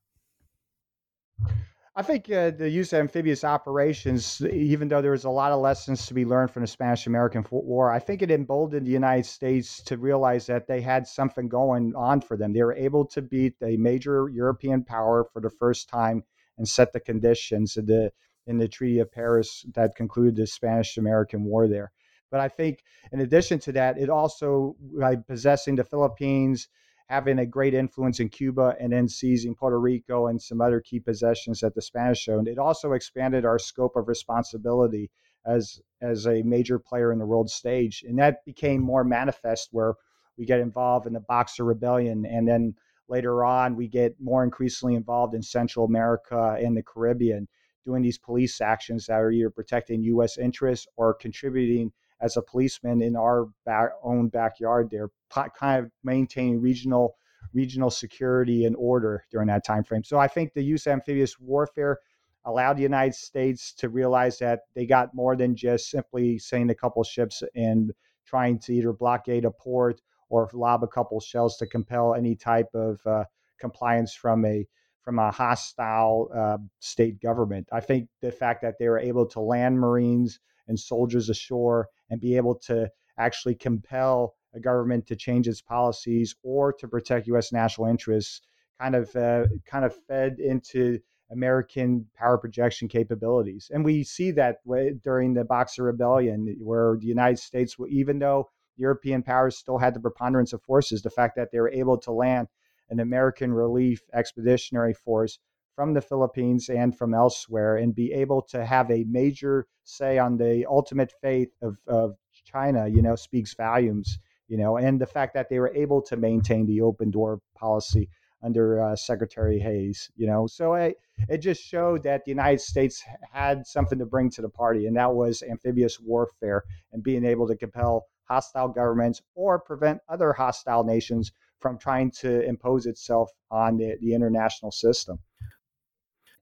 I 1.98 2.02
think 2.02 2.30
uh, 2.30 2.50
the 2.50 2.68
use 2.68 2.92
of 2.92 3.00
amphibious 3.00 3.42
operations, 3.42 4.42
even 4.42 4.88
though 4.88 5.00
there 5.00 5.12
was 5.12 5.24
a 5.24 5.30
lot 5.30 5.52
of 5.52 5.60
lessons 5.60 6.04
to 6.06 6.14
be 6.14 6.26
learned 6.26 6.50
from 6.50 6.60
the 6.60 6.66
Spanish 6.66 7.06
American 7.06 7.42
War, 7.50 7.90
I 7.90 8.00
think 8.00 8.20
it 8.20 8.30
emboldened 8.30 8.86
the 8.86 8.90
United 8.90 9.24
States 9.24 9.82
to 9.84 9.96
realize 9.96 10.44
that 10.46 10.66
they 10.66 10.82
had 10.82 11.06
something 11.06 11.48
going 11.48 11.94
on 11.96 12.20
for 12.20 12.36
them. 12.36 12.52
They 12.52 12.62
were 12.62 12.74
able 12.74 13.06
to 13.06 13.22
beat 13.22 13.54
a 13.62 13.78
major 13.78 14.28
European 14.28 14.84
power 14.84 15.24
for 15.32 15.40
the 15.40 15.48
first 15.48 15.88
time 15.88 16.22
and 16.58 16.68
set 16.68 16.92
the 16.92 17.00
conditions. 17.00 17.74
The 17.74 18.12
in 18.46 18.58
the 18.58 18.68
Treaty 18.68 18.98
of 19.00 19.12
Paris 19.12 19.64
that 19.74 19.96
concluded 19.96 20.36
the 20.36 20.46
Spanish 20.46 20.96
American 20.96 21.44
War 21.44 21.68
there. 21.68 21.92
But 22.30 22.40
I 22.40 22.48
think, 22.48 22.82
in 23.12 23.20
addition 23.20 23.58
to 23.60 23.72
that, 23.72 23.98
it 23.98 24.10
also, 24.10 24.76
by 24.80 25.16
possessing 25.16 25.76
the 25.76 25.84
Philippines, 25.84 26.68
having 27.08 27.38
a 27.38 27.46
great 27.46 27.72
influence 27.72 28.18
in 28.18 28.28
Cuba, 28.28 28.74
and 28.80 28.92
then 28.92 29.08
seizing 29.08 29.54
Puerto 29.54 29.78
Rico 29.78 30.26
and 30.26 30.42
some 30.42 30.60
other 30.60 30.80
key 30.80 30.98
possessions 30.98 31.60
that 31.60 31.74
the 31.74 31.82
Spanish 31.82 32.28
owned, 32.28 32.48
it 32.48 32.58
also 32.58 32.92
expanded 32.92 33.44
our 33.44 33.58
scope 33.58 33.94
of 33.96 34.08
responsibility 34.08 35.10
as 35.44 35.80
as 36.00 36.26
a 36.26 36.42
major 36.42 36.78
player 36.78 37.12
in 37.12 37.18
the 37.18 37.26
world 37.26 37.48
stage, 37.48 38.04
and 38.06 38.18
that 38.18 38.44
became 38.44 38.82
more 38.82 39.04
manifest 39.04 39.68
where 39.70 39.94
we 40.36 40.44
get 40.44 40.60
involved 40.60 41.06
in 41.06 41.12
the 41.12 41.20
Boxer 41.20 41.64
Rebellion, 41.64 42.26
and 42.26 42.46
then 42.46 42.74
later 43.08 43.44
on 43.44 43.76
we 43.76 43.86
get 43.86 44.20
more 44.20 44.42
increasingly 44.42 44.96
involved 44.96 45.34
in 45.34 45.42
Central 45.42 45.84
America 45.84 46.56
and 46.60 46.76
the 46.76 46.82
Caribbean 46.82 47.46
doing 47.86 48.02
these 48.02 48.18
police 48.18 48.60
actions 48.60 49.06
that 49.06 49.20
are 49.20 49.30
either 49.30 49.48
protecting 49.48 50.02
U.S. 50.02 50.36
interests 50.36 50.86
or 50.96 51.14
contributing 51.14 51.92
as 52.20 52.36
a 52.36 52.42
policeman 52.42 53.00
in 53.00 53.16
our 53.16 53.46
back, 53.64 53.90
own 54.02 54.28
backyard 54.28 54.88
They're 54.90 55.10
kind 55.30 55.84
of 55.84 55.90
maintaining 56.04 56.60
regional 56.60 57.16
regional 57.54 57.90
security 57.90 58.66
and 58.66 58.74
order 58.76 59.24
during 59.30 59.46
that 59.46 59.64
time 59.64 59.84
frame. 59.84 60.04
So 60.04 60.18
I 60.18 60.26
think 60.26 60.52
the 60.52 60.64
use 60.64 60.86
of 60.86 60.92
amphibious 60.92 61.38
warfare 61.38 62.00
allowed 62.44 62.76
the 62.76 62.82
United 62.82 63.14
States 63.14 63.72
to 63.74 63.88
realize 63.88 64.38
that 64.38 64.60
they 64.74 64.84
got 64.84 65.14
more 65.14 65.36
than 65.36 65.54
just 65.54 65.88
simply 65.88 66.38
sending 66.38 66.70
a 66.70 66.74
couple 66.74 67.02
ships 67.04 67.42
and 67.54 67.92
trying 68.26 68.58
to 68.58 68.74
either 68.74 68.92
blockade 68.92 69.44
a 69.44 69.50
port 69.50 70.02
or 70.28 70.50
lob 70.52 70.82
a 70.82 70.88
couple 70.88 71.20
shells 71.20 71.56
to 71.56 71.66
compel 71.66 72.14
any 72.14 72.34
type 72.34 72.68
of 72.74 73.00
uh, 73.06 73.24
compliance 73.58 74.14
from 74.14 74.44
a 74.44 74.66
from 75.06 75.20
a 75.20 75.30
hostile 75.30 76.28
uh, 76.34 76.58
state 76.80 77.22
government. 77.22 77.68
I 77.70 77.78
think 77.78 78.08
the 78.22 78.32
fact 78.32 78.60
that 78.62 78.74
they 78.80 78.88
were 78.88 78.98
able 78.98 79.24
to 79.26 79.40
land 79.40 79.78
Marines 79.78 80.40
and 80.66 80.76
soldiers 80.76 81.28
ashore 81.28 81.86
and 82.10 82.20
be 82.20 82.36
able 82.36 82.56
to 82.66 82.90
actually 83.16 83.54
compel 83.54 84.34
a 84.52 84.58
government 84.58 85.06
to 85.06 85.14
change 85.14 85.46
its 85.46 85.62
policies 85.62 86.34
or 86.42 86.72
to 86.72 86.88
protect 86.88 87.28
U.S. 87.28 87.52
national 87.52 87.86
interests 87.86 88.40
kind 88.80 88.96
of 88.96 89.14
uh, 89.14 89.44
kind 89.64 89.84
of 89.84 89.94
fed 90.08 90.40
into 90.40 90.98
American 91.30 92.06
power 92.16 92.36
projection 92.36 92.88
capabilities. 92.88 93.70
And 93.72 93.84
we 93.84 94.02
see 94.02 94.32
that 94.32 94.56
during 95.04 95.34
the 95.34 95.44
Boxer 95.44 95.84
Rebellion, 95.84 96.56
where 96.60 96.96
the 96.98 97.06
United 97.06 97.38
States, 97.38 97.76
even 97.88 98.18
though 98.18 98.50
European 98.76 99.22
powers 99.22 99.56
still 99.56 99.78
had 99.78 99.94
the 99.94 100.00
preponderance 100.00 100.52
of 100.52 100.62
forces, 100.62 101.02
the 101.02 101.10
fact 101.10 101.36
that 101.36 101.52
they 101.52 101.60
were 101.60 101.70
able 101.70 101.96
to 101.98 102.10
land 102.10 102.48
an 102.90 103.00
American 103.00 103.52
Relief 103.52 104.02
Expeditionary 104.12 104.94
Force 104.94 105.38
from 105.74 105.92
the 105.92 106.00
Philippines 106.00 106.68
and 106.68 106.96
from 106.96 107.14
elsewhere 107.14 107.76
and 107.76 107.94
be 107.94 108.12
able 108.12 108.40
to 108.40 108.64
have 108.64 108.90
a 108.90 109.04
major 109.04 109.66
say 109.84 110.18
on 110.18 110.38
the 110.38 110.64
ultimate 110.68 111.12
fate 111.20 111.50
of, 111.62 111.76
of 111.86 112.16
China, 112.44 112.88
you 112.88 113.02
know, 113.02 113.14
speaks 113.14 113.54
volumes, 113.54 114.18
you 114.48 114.56
know, 114.56 114.78
and 114.78 115.00
the 115.00 115.06
fact 115.06 115.34
that 115.34 115.48
they 115.48 115.58
were 115.58 115.74
able 115.74 116.00
to 116.00 116.16
maintain 116.16 116.66
the 116.66 116.80
open 116.80 117.10
door 117.10 117.40
policy 117.54 118.08
under 118.42 118.80
uh, 118.82 118.96
Secretary 118.96 119.58
Hayes, 119.58 120.10
you 120.16 120.26
know. 120.26 120.46
So 120.46 120.74
it, 120.74 120.96
it 121.28 121.38
just 121.38 121.62
showed 121.62 122.02
that 122.04 122.24
the 122.24 122.30
United 122.30 122.60
States 122.60 123.02
had 123.32 123.66
something 123.66 123.98
to 123.98 124.06
bring 124.06 124.30
to 124.30 124.42
the 124.42 124.48
party, 124.48 124.86
and 124.86 124.96
that 124.96 125.12
was 125.12 125.42
amphibious 125.42 125.98
warfare 126.00 126.64
and 126.92 127.02
being 127.02 127.24
able 127.24 127.46
to 127.48 127.56
compel 127.56 128.06
hostile 128.24 128.68
governments 128.68 129.22
or 129.34 129.58
prevent 129.58 130.00
other 130.08 130.32
hostile 130.32 130.84
nations 130.84 131.32
from 131.60 131.78
trying 131.78 132.10
to 132.20 132.42
impose 132.46 132.86
itself 132.86 133.30
on 133.50 133.76
the, 133.76 133.96
the 134.00 134.14
international 134.14 134.70
system. 134.70 135.18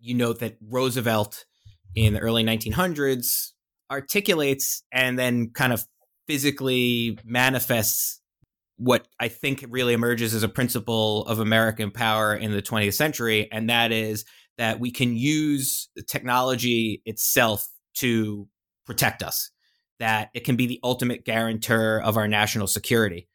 You 0.00 0.14
note 0.14 0.40
that 0.40 0.56
Roosevelt 0.60 1.44
in 1.94 2.14
the 2.14 2.20
early 2.20 2.44
1900s 2.44 3.52
articulates 3.90 4.82
and 4.92 5.18
then 5.18 5.50
kind 5.50 5.72
of 5.72 5.84
physically 6.26 7.18
manifests 7.24 8.20
what 8.76 9.06
I 9.20 9.28
think 9.28 9.64
really 9.68 9.92
emerges 9.92 10.34
as 10.34 10.42
a 10.42 10.48
principle 10.48 11.24
of 11.26 11.38
American 11.38 11.90
power 11.90 12.34
in 12.34 12.52
the 12.52 12.62
20th 12.62 12.94
century, 12.94 13.48
and 13.52 13.70
that 13.70 13.92
is 13.92 14.24
that 14.58 14.80
we 14.80 14.90
can 14.90 15.16
use 15.16 15.88
the 15.94 16.02
technology 16.02 17.02
itself 17.04 17.66
to 17.94 18.48
protect 18.84 19.22
us, 19.22 19.50
that 20.00 20.30
it 20.34 20.40
can 20.40 20.56
be 20.56 20.66
the 20.66 20.80
ultimate 20.82 21.24
guarantor 21.24 22.00
of 22.00 22.16
our 22.16 22.26
national 22.26 22.66
security. 22.66 23.28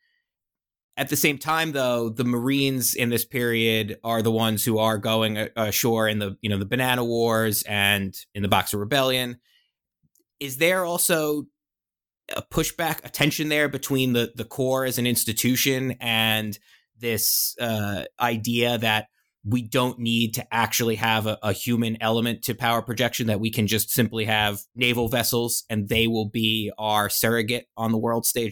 At 1.00 1.08
the 1.08 1.16
same 1.16 1.38
time, 1.38 1.72
though, 1.72 2.10
the 2.10 2.26
Marines 2.26 2.94
in 2.94 3.08
this 3.08 3.24
period 3.24 3.98
are 4.04 4.22
the 4.22 4.34
ones 4.34 4.66
who 4.66 4.80
are 4.80 4.98
going 4.98 5.48
ashore 5.56 6.10
in 6.10 6.20
the 6.20 6.38
you 6.42 6.50
know 6.50 6.58
the 6.58 6.66
Banana 6.66 7.06
Wars 7.06 7.64
and 7.64 8.14
in 8.36 8.44
the 8.44 8.50
Boxer 8.50 8.78
Rebellion. 8.78 9.40
Is 10.42 10.58
there 10.58 10.84
also 10.84 11.46
a 12.36 12.42
pushback, 12.42 13.00
a 13.06 13.10
tension 13.10 13.48
there 13.48 13.70
between 13.70 14.12
the 14.12 14.34
the 14.36 14.44
Corps 14.44 14.84
as 14.84 14.98
an 14.98 15.08
institution 15.08 15.96
and 16.02 16.60
this 17.00 17.56
uh, 17.62 18.04
idea 18.20 18.78
that 18.80 19.08
we 19.46 19.62
don't 19.62 20.00
need 20.00 20.34
to 20.34 20.54
actually 20.54 20.96
have 20.96 21.28
a, 21.28 21.40
a, 21.42 21.54
human 21.54 21.98
element 22.02 22.42
to 22.44 22.54
power 22.54 22.82
projection 22.82 23.28
that 23.28 23.40
we 23.40 23.50
can 23.50 23.68
just 23.68 23.90
simply 23.90 24.26
have 24.26 24.60
naval 24.76 25.08
vessels 25.08 25.64
and 25.70 25.88
they 25.88 26.08
will 26.08 26.28
be 26.28 26.70
our 26.78 27.10
surrogate 27.10 27.68
on 27.78 27.94
the 27.94 27.98
world 27.98 28.26
stage 28.26 28.52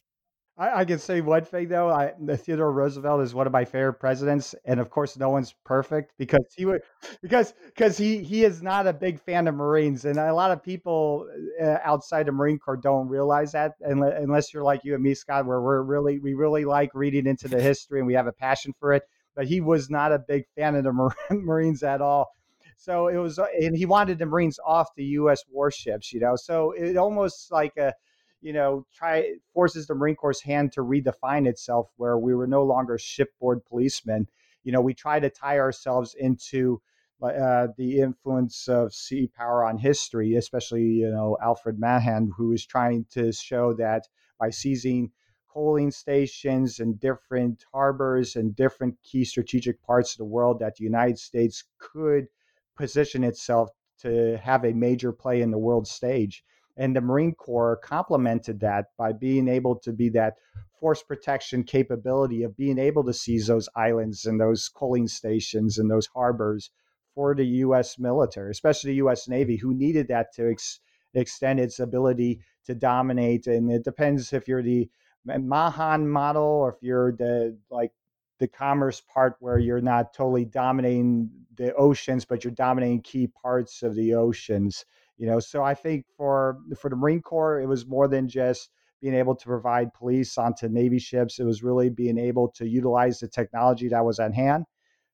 I, 0.57 0.79
I, 0.79 0.85
can 0.85 0.97
say 0.97 1.21
one 1.21 1.45
thing 1.45 1.67
though. 1.67 1.89
I, 1.89 2.13
Theodore 2.35 2.71
Roosevelt 2.71 3.21
is 3.21 3.33
one 3.35 3.45
of 3.45 3.53
my 3.53 3.63
favorite 3.63 3.99
presidents, 3.99 4.55
and 4.65 4.79
of 4.79 4.89
course, 4.89 5.15
no 5.15 5.29
one's 5.29 5.53
perfect 5.63 6.13
because 6.17 6.45
he 6.55 6.65
would 6.65 6.81
because 7.21 7.53
because 7.65 7.97
he 7.97 8.23
he 8.23 8.43
is 8.43 8.63
not 8.63 8.87
a 8.87 8.93
big 8.93 9.19
fan 9.19 9.47
of 9.47 9.53
Marines, 9.53 10.05
and 10.05 10.17
a 10.17 10.33
lot 10.33 10.51
of 10.51 10.63
people 10.63 11.29
uh, 11.61 11.77
outside 11.83 12.25
the 12.25 12.31
Marine 12.31 12.57
Corps 12.57 12.77
don't 12.77 13.07
realize 13.07 13.51
that 13.51 13.73
unless 13.81 14.51
you're 14.53 14.63
like 14.63 14.83
you 14.83 14.95
and 14.95 15.03
me, 15.03 15.13
Scott, 15.13 15.45
where 15.45 15.61
we're 15.61 15.83
really 15.83 16.17
we 16.17 16.33
really 16.33 16.65
like 16.65 16.89
reading 16.95 17.27
into 17.27 17.47
the 17.47 17.61
history 17.61 17.99
and 17.99 18.07
we 18.07 18.15
have 18.15 18.27
a 18.27 18.33
passion 18.33 18.73
for 18.79 18.93
it. 18.93 19.03
But 19.35 19.45
he 19.45 19.61
was 19.61 19.91
not 19.91 20.11
a 20.11 20.17
big 20.17 20.45
fan 20.55 20.73
of 20.75 20.83
the 20.83 21.11
Marines 21.29 21.83
at 21.83 22.01
all. 22.01 22.31
so 22.77 23.07
it 23.07 23.17
was, 23.17 23.37
and 23.37 23.77
he 23.77 23.85
wanted 23.85 24.17
the 24.17 24.25
Marines 24.25 24.59
off 24.65 24.87
the 24.95 25.03
U.S. 25.03 25.43
warships, 25.51 26.11
you 26.11 26.19
know. 26.19 26.35
So 26.35 26.71
it 26.71 26.97
almost 26.97 27.51
like 27.51 27.77
a, 27.77 27.93
you 28.41 28.53
know, 28.53 28.85
try 28.93 29.33
forces 29.53 29.87
the 29.87 29.95
Marine 29.95 30.15
Corps' 30.15 30.41
hand 30.41 30.71
to 30.73 30.81
redefine 30.81 31.47
itself, 31.47 31.89
where 31.97 32.17
we 32.17 32.35
were 32.35 32.47
no 32.47 32.63
longer 32.63 32.97
shipboard 32.97 33.65
policemen. 33.65 34.27
You 34.63 34.71
know, 34.71 34.81
we 34.81 34.93
try 34.93 35.19
to 35.19 35.29
tie 35.29 35.59
ourselves 35.59 36.15
into 36.17 36.81
uh, 37.21 37.67
the 37.77 37.99
influence 37.99 38.67
of 38.67 38.93
sea 38.93 39.27
power 39.35 39.65
on 39.65 39.77
history, 39.77 40.35
especially 40.35 40.83
you 40.83 41.09
know 41.09 41.37
Alfred 41.41 41.79
Mahan, 41.79 42.31
who 42.37 42.51
is 42.51 42.65
trying 42.65 43.05
to 43.11 43.31
show 43.31 43.73
that 43.73 44.07
by 44.39 44.49
seizing 44.51 45.11
coaling 45.49 45.89
stations 45.89 46.79
and 46.79 46.99
different 46.99 47.65
harbors 47.73 48.35
and 48.35 48.55
different 48.55 48.95
key 49.01 49.25
strategic 49.25 49.81
parts 49.81 50.13
of 50.13 50.19
the 50.19 50.25
world, 50.25 50.59
that 50.59 50.75
the 50.75 50.83
United 50.83 51.17
States 51.17 51.63
could 51.79 52.27
position 52.75 53.23
itself 53.23 53.71
to 53.99 54.37
have 54.37 54.63
a 54.63 54.73
major 54.73 55.11
play 55.11 55.41
in 55.41 55.49
the 55.49 55.57
world 55.57 55.87
stage. 55.87 56.43
And 56.77 56.95
the 56.95 57.01
Marine 57.01 57.33
Corps 57.33 57.77
complemented 57.77 58.59
that 58.59 58.85
by 58.97 59.11
being 59.11 59.47
able 59.47 59.75
to 59.79 59.91
be 59.91 60.09
that 60.09 60.35
force 60.79 61.01
protection 61.01 61.63
capability 61.63 62.43
of 62.43 62.55
being 62.55 62.77
able 62.77 63.03
to 63.03 63.13
seize 63.13 63.47
those 63.47 63.67
islands 63.75 64.25
and 64.25 64.39
those 64.39 64.69
coaling 64.69 65.07
stations 65.07 65.79
and 65.79 65.89
those 65.89 66.07
harbors 66.07 66.69
for 67.15 67.33
the 67.33 67.45
U.S. 67.45 67.97
military, 67.97 68.51
especially 68.51 68.91
the 68.91 68.97
U.S. 68.97 69.27
Navy, 69.27 69.57
who 69.57 69.73
needed 69.73 70.07
that 70.09 70.31
to 70.35 70.51
ex- 70.51 70.79
extend 71.15 71.59
its 71.59 71.79
ability 71.79 72.41
to 72.65 72.75
dominate. 72.75 73.47
And 73.47 73.71
it 73.71 73.83
depends 73.83 74.31
if 74.33 74.47
you're 74.47 74.61
the 74.61 74.87
Mahan 75.25 76.07
model 76.07 76.43
or 76.43 76.73
if 76.73 76.83
you're 76.83 77.11
the 77.11 77.57
like 77.69 77.91
the 78.39 78.47
commerce 78.47 79.01
part 79.01 79.35
where 79.39 79.57
you're 79.57 79.81
not 79.81 80.13
totally 80.13 80.45
dominating 80.45 81.29
the 81.55 81.73
oceans, 81.73 82.23
but 82.23 82.43
you're 82.43 82.53
dominating 82.53 83.01
key 83.01 83.27
parts 83.27 83.81
of 83.81 83.95
the 83.95 84.13
oceans. 84.13 84.85
You 85.17 85.27
know, 85.27 85.39
so 85.39 85.63
I 85.63 85.73
think 85.73 86.05
for 86.15 86.59
for 86.79 86.89
the 86.89 86.95
Marine 86.95 87.21
Corps, 87.21 87.59
it 87.59 87.67
was 87.67 87.87
more 87.87 88.07
than 88.07 88.27
just 88.27 88.69
being 89.01 89.15
able 89.15 89.35
to 89.35 89.45
provide 89.45 89.93
police 89.93 90.37
onto 90.37 90.67
Navy 90.67 90.99
ships. 90.99 91.39
It 91.39 91.43
was 91.43 91.63
really 91.63 91.89
being 91.89 92.17
able 92.17 92.49
to 92.55 92.67
utilize 92.67 93.19
the 93.19 93.27
technology 93.27 93.87
that 93.89 94.05
was 94.05 94.19
at 94.19 94.33
hand 94.33 94.65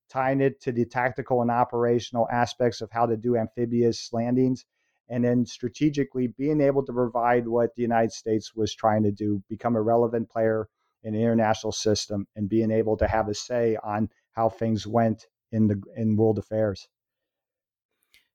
tying 0.10 0.42
it 0.42 0.62
to 0.62 0.72
the 0.72 0.86
tactical 0.86 1.42
and 1.42 1.50
operational 1.50 2.28
aspects 2.32 2.82
of 2.82 2.92
how 2.92 3.06
to 3.06 3.18
do 3.18 3.36
amphibious 3.36 4.10
landings, 4.14 4.66
and 5.10 5.24
then 5.24 5.46
strategically 5.46 6.28
being 6.28 6.62
able 6.62 6.86
to 6.86 6.94
provide 6.94 7.48
what 7.48 7.76
the 7.76 7.82
United 7.82 8.12
States 8.12 8.54
was 8.56 8.74
trying 8.74 9.04
to 9.04 9.12
do, 9.12 9.42
become 9.50 9.76
a 9.76 9.82
relevant 9.82 10.30
player 10.30 10.68
in 11.04 11.14
the 11.14 11.20
international 11.20 11.72
system, 11.72 12.28
and 12.36 12.48
being 12.48 12.72
able 12.72 12.96
to 12.98 13.08
have 13.08 13.28
a 13.28 13.34
say 13.34 13.76
on 13.84 14.10
how 14.34 14.50
things 14.50 14.88
went 14.88 15.28
in 15.52 15.68
the 15.68 15.82
in 15.96 16.16
world 16.16 16.38
affairs. 16.38 16.88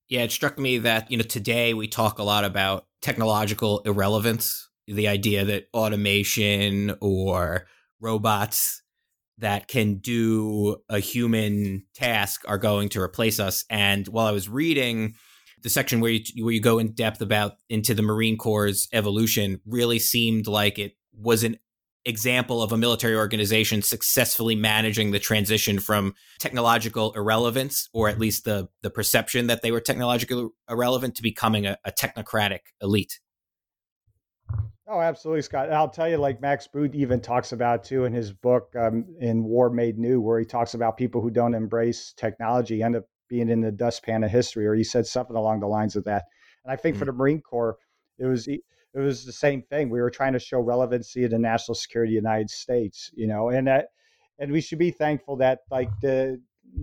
Yeah, 0.08 0.22
it 0.22 0.32
struck 0.32 0.58
me 0.58 0.78
that, 0.78 1.10
you 1.10 1.18
know, 1.18 1.24
today 1.24 1.74
we 1.74 1.86
talk 1.86 2.18
a 2.18 2.22
lot 2.22 2.44
about 2.44 2.86
technological 3.02 3.80
irrelevance, 3.80 4.68
the 4.86 5.06
idea 5.06 5.44
that 5.44 5.66
automation 5.74 6.96
or 7.02 7.66
robots 8.00 8.82
that 9.36 9.68
can 9.68 9.98
do 9.98 10.78
a 10.88 10.98
human 10.98 11.84
task 11.94 12.42
are 12.48 12.58
going 12.58 12.88
to 12.90 13.02
replace 13.02 13.38
us. 13.38 13.64
And 13.68 14.08
while 14.08 14.26
I 14.26 14.32
was 14.32 14.48
reading 14.48 15.14
the 15.62 15.68
section 15.68 16.00
where 16.00 16.12
you 16.12 16.44
where 16.44 16.54
you 16.54 16.60
go 16.60 16.78
in 16.78 16.92
depth 16.92 17.20
about 17.20 17.56
into 17.68 17.92
the 17.92 18.02
Marine 18.02 18.38
Corps' 18.38 18.88
evolution, 18.92 19.60
really 19.66 19.98
seemed 19.98 20.46
like 20.46 20.78
it 20.78 20.92
was 21.12 21.44
an 21.44 21.58
example 22.04 22.62
of 22.62 22.72
a 22.72 22.76
military 22.76 23.14
organization 23.14 23.82
successfully 23.82 24.54
managing 24.54 25.10
the 25.10 25.18
transition 25.18 25.78
from 25.78 26.14
technological 26.38 27.12
irrelevance, 27.14 27.88
or 27.92 28.08
at 28.08 28.18
least 28.18 28.44
the 28.44 28.68
the 28.82 28.90
perception 28.90 29.46
that 29.48 29.62
they 29.62 29.70
were 29.70 29.80
technologically 29.80 30.48
irrelevant, 30.68 31.14
to 31.16 31.22
becoming 31.22 31.66
a, 31.66 31.76
a 31.84 31.92
technocratic 31.92 32.60
elite. 32.80 33.20
Oh, 34.90 35.00
absolutely, 35.00 35.42
Scott. 35.42 35.66
And 35.66 35.74
I'll 35.74 35.90
tell 35.90 36.08
you, 36.08 36.16
like 36.16 36.40
Max 36.40 36.66
Boot 36.66 36.94
even 36.94 37.20
talks 37.20 37.52
about 37.52 37.84
too 37.84 38.06
in 38.06 38.12
his 38.14 38.32
book 38.32 38.74
um, 38.74 39.04
in 39.20 39.44
War 39.44 39.68
Made 39.68 39.98
New, 39.98 40.20
where 40.20 40.38
he 40.38 40.46
talks 40.46 40.72
about 40.72 40.96
people 40.96 41.20
who 41.20 41.30
don't 41.30 41.54
embrace 41.54 42.14
technology 42.16 42.82
end 42.82 42.96
up 42.96 43.04
being 43.28 43.50
in 43.50 43.60
the 43.60 43.70
dustpan 43.70 44.24
of 44.24 44.30
history, 44.30 44.66
or 44.66 44.74
he 44.74 44.84
said 44.84 45.06
something 45.06 45.36
along 45.36 45.60
the 45.60 45.66
lines 45.66 45.94
of 45.94 46.04
that. 46.04 46.24
And 46.64 46.72
I 46.72 46.76
think 46.76 46.94
mm-hmm. 46.94 47.00
for 47.00 47.04
the 47.04 47.12
Marine 47.12 47.42
Corps, 47.42 47.76
it 48.18 48.24
was 48.24 48.48
it 48.94 49.00
was 49.00 49.24
the 49.24 49.32
same 49.32 49.62
thing. 49.62 49.90
We 49.90 50.00
were 50.00 50.10
trying 50.10 50.32
to 50.32 50.38
show 50.38 50.60
relevancy 50.60 51.26
the 51.26 51.38
national 51.38 51.74
security 51.74 52.16
of 52.16 52.22
the 52.22 52.28
United 52.28 52.50
States, 52.50 53.10
you 53.14 53.26
know, 53.26 53.50
and 53.50 53.66
that 53.66 53.88
and 54.38 54.52
we 54.52 54.60
should 54.60 54.78
be 54.78 54.90
thankful 54.90 55.36
that 55.36 55.60
like 55.70 55.90
the 56.00 56.40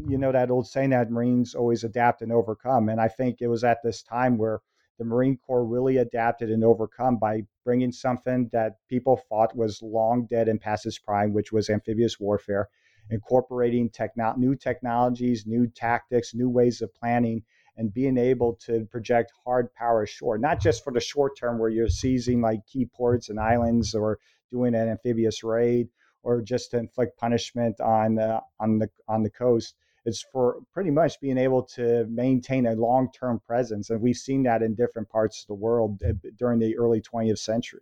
you 0.08 0.18
know 0.18 0.32
that 0.32 0.52
old 0.52 0.68
saying 0.68 0.92
that 0.92 1.12
Marines 1.12 1.56
always 1.56 1.84
adapt 1.84 2.22
and 2.22 2.32
overcome. 2.32 2.90
And 2.90 3.00
I 3.00 3.08
think 3.08 3.38
it 3.42 3.48
was 3.48 3.64
at 3.64 3.82
this 3.84 4.02
time 4.02 4.38
where 4.38 4.62
the 4.98 5.06
Marine 5.06 5.38
Corps 5.38 5.66
really 5.66 5.98
adapted 5.98 6.50
and 6.50 6.64
overcome 6.64 7.18
by 7.18 7.44
bringing 7.64 7.92
something 7.92 8.50
that 8.54 8.78
people 8.88 9.18
thought 9.30 9.56
was 9.56 9.82
long 9.82 10.26
dead 10.26 10.48
and 10.48 10.62
past 10.62 10.86
its 10.86 10.98
prime, 10.98 11.34
which 11.34 11.52
was 11.52 11.70
amphibious 11.70 12.20
warfare, 12.20 12.70
incorporating 13.10 13.90
techno- 13.90 14.36
new 14.38 14.56
technologies, 14.56 15.46
new 15.46 15.68
tactics, 15.68 16.34
new 16.34 16.50
ways 16.50 16.82
of 16.82 16.94
planning, 16.94 17.44
and 17.78 17.94
being 17.94 18.18
able 18.18 18.54
to 18.66 18.86
project 18.86 19.32
hard 19.44 19.74
power 19.74 20.04
ashore, 20.04 20.38
not 20.38 20.60
just 20.60 20.84
for 20.84 20.94
the 20.94 21.00
short 21.00 21.38
term 21.38 21.60
where 21.60 21.70
you're 21.70 21.90
seizing 21.90 22.42
like 22.42 22.66
key 22.66 22.86
ports 22.86 23.30
and 23.30 23.40
islands 23.40 23.94
or 23.94 24.20
doing 24.52 24.76
an 24.76 24.90
amphibious 24.90 25.44
raid 25.44 25.90
or 26.24 26.42
just 26.42 26.72
to 26.72 26.78
inflict 26.78 27.18
punishment 27.18 27.80
on 27.82 28.20
uh, 28.20 28.40
on 28.60 28.80
the 28.80 28.90
on 29.08 29.24
the 29.24 29.30
coast 29.30 29.76
it's 30.06 30.24
for 30.32 30.58
pretty 30.72 30.92
much 30.92 31.20
being 31.20 31.38
able 31.38 31.64
to 31.64 32.06
maintain 32.10 32.68
a 32.68 32.74
long 32.74 33.10
term 33.12 33.42
presence. 33.46 33.90
And 33.90 34.02
we've 34.02 34.16
seen 34.16 34.44
that 34.44 34.62
in 34.62 34.76
different 34.76 35.10
parts 35.10 35.42
of 35.42 35.48
the 35.48 35.56
world 35.56 36.02
uh, 36.08 36.14
during 36.38 36.60
the 36.60 36.78
early 36.78 37.02
20th 37.02 37.40
century. 37.40 37.82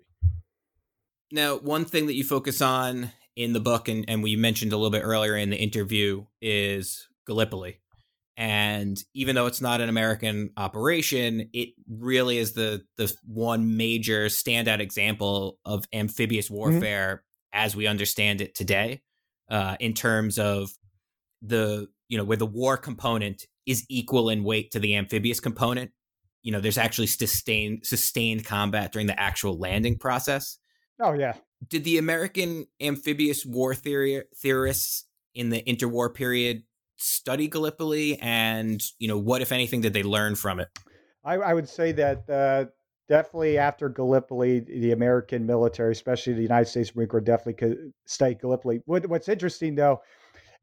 Now, 1.31 1.57
one 1.57 1.85
thing 1.85 2.07
that 2.07 2.15
you 2.15 2.23
focus 2.23 2.61
on 2.61 3.11
in 3.35 3.53
the 3.53 3.59
book, 3.59 3.87
and, 3.87 4.05
and 4.07 4.23
we 4.23 4.35
mentioned 4.35 4.71
a 4.71 4.77
little 4.77 4.91
bit 4.91 5.01
earlier 5.01 5.35
in 5.35 5.49
the 5.49 5.57
interview, 5.57 6.25
is 6.41 7.07
Gallipoli. 7.25 7.79
And 8.35 9.01
even 9.13 9.35
though 9.35 9.45
it's 9.45 9.61
not 9.61 9.79
an 9.79 9.89
American 9.89 10.51
operation, 10.57 11.49
it 11.53 11.69
really 11.87 12.39
is 12.39 12.53
the 12.53 12.83
the 12.97 13.13
one 13.25 13.77
major 13.77 14.25
standout 14.25 14.79
example 14.79 15.59
of 15.65 15.85
amphibious 15.93 16.47
mm-hmm. 16.47 16.55
warfare 16.55 17.15
mm-hmm. 17.15 17.59
as 17.65 17.75
we 17.75 17.85
understand 17.85 18.41
it 18.41 18.55
today, 18.55 19.01
uh, 19.51 19.77
in 19.79 19.93
terms 19.93 20.39
of 20.39 20.71
the 21.43 21.87
you 22.13 22.17
know, 22.17 22.23
where 22.23 22.37
the 22.37 22.45
war 22.45 22.77
component 22.77 23.47
is 23.65 23.85
equal 23.89 24.29
in 24.29 24.43
weight 24.43 24.71
to 24.71 24.79
the 24.79 24.95
amphibious 24.95 25.39
component. 25.39 25.91
You 26.43 26.51
know, 26.51 26.59
there's 26.59 26.77
actually 26.77 27.07
sustained 27.07 27.85
sustained 27.85 28.45
combat 28.45 28.91
during 28.91 29.07
the 29.07 29.19
actual 29.19 29.57
landing 29.57 29.97
process. 29.97 30.59
Oh 31.01 31.13
yeah. 31.13 31.33
Did 31.67 31.85
the 31.85 31.97
American 31.97 32.67
amphibious 32.81 33.45
war 33.45 33.73
theory 33.73 34.23
theorists 34.37 35.05
in 35.33 35.49
the 35.49 35.63
interwar 35.63 36.13
period 36.13 36.63
study 36.97 37.47
Gallipoli, 37.47 38.19
and 38.19 38.81
you 38.99 39.07
know, 39.07 39.17
what 39.17 39.41
if 39.41 39.51
anything 39.51 39.81
did 39.81 39.93
they 39.93 40.03
learn 40.03 40.35
from 40.35 40.59
it? 40.59 40.69
I, 41.23 41.35
I 41.35 41.53
would 41.53 41.69
say 41.69 41.91
that 41.93 42.29
uh, 42.29 42.65
definitely 43.07 43.57
after 43.57 43.89
Gallipoli, 43.89 44.59
the 44.61 44.91
American 44.91 45.45
military, 45.45 45.91
especially 45.91 46.33
the 46.33 46.41
United 46.41 46.69
States 46.69 46.95
Marine 46.95 47.09
Corps, 47.09 47.21
definitely 47.21 47.53
could 47.53 47.93
study 48.05 48.35
Gallipoli. 48.35 48.81
What, 48.85 49.07
what's 49.07 49.29
interesting 49.29 49.75
though 49.75 50.01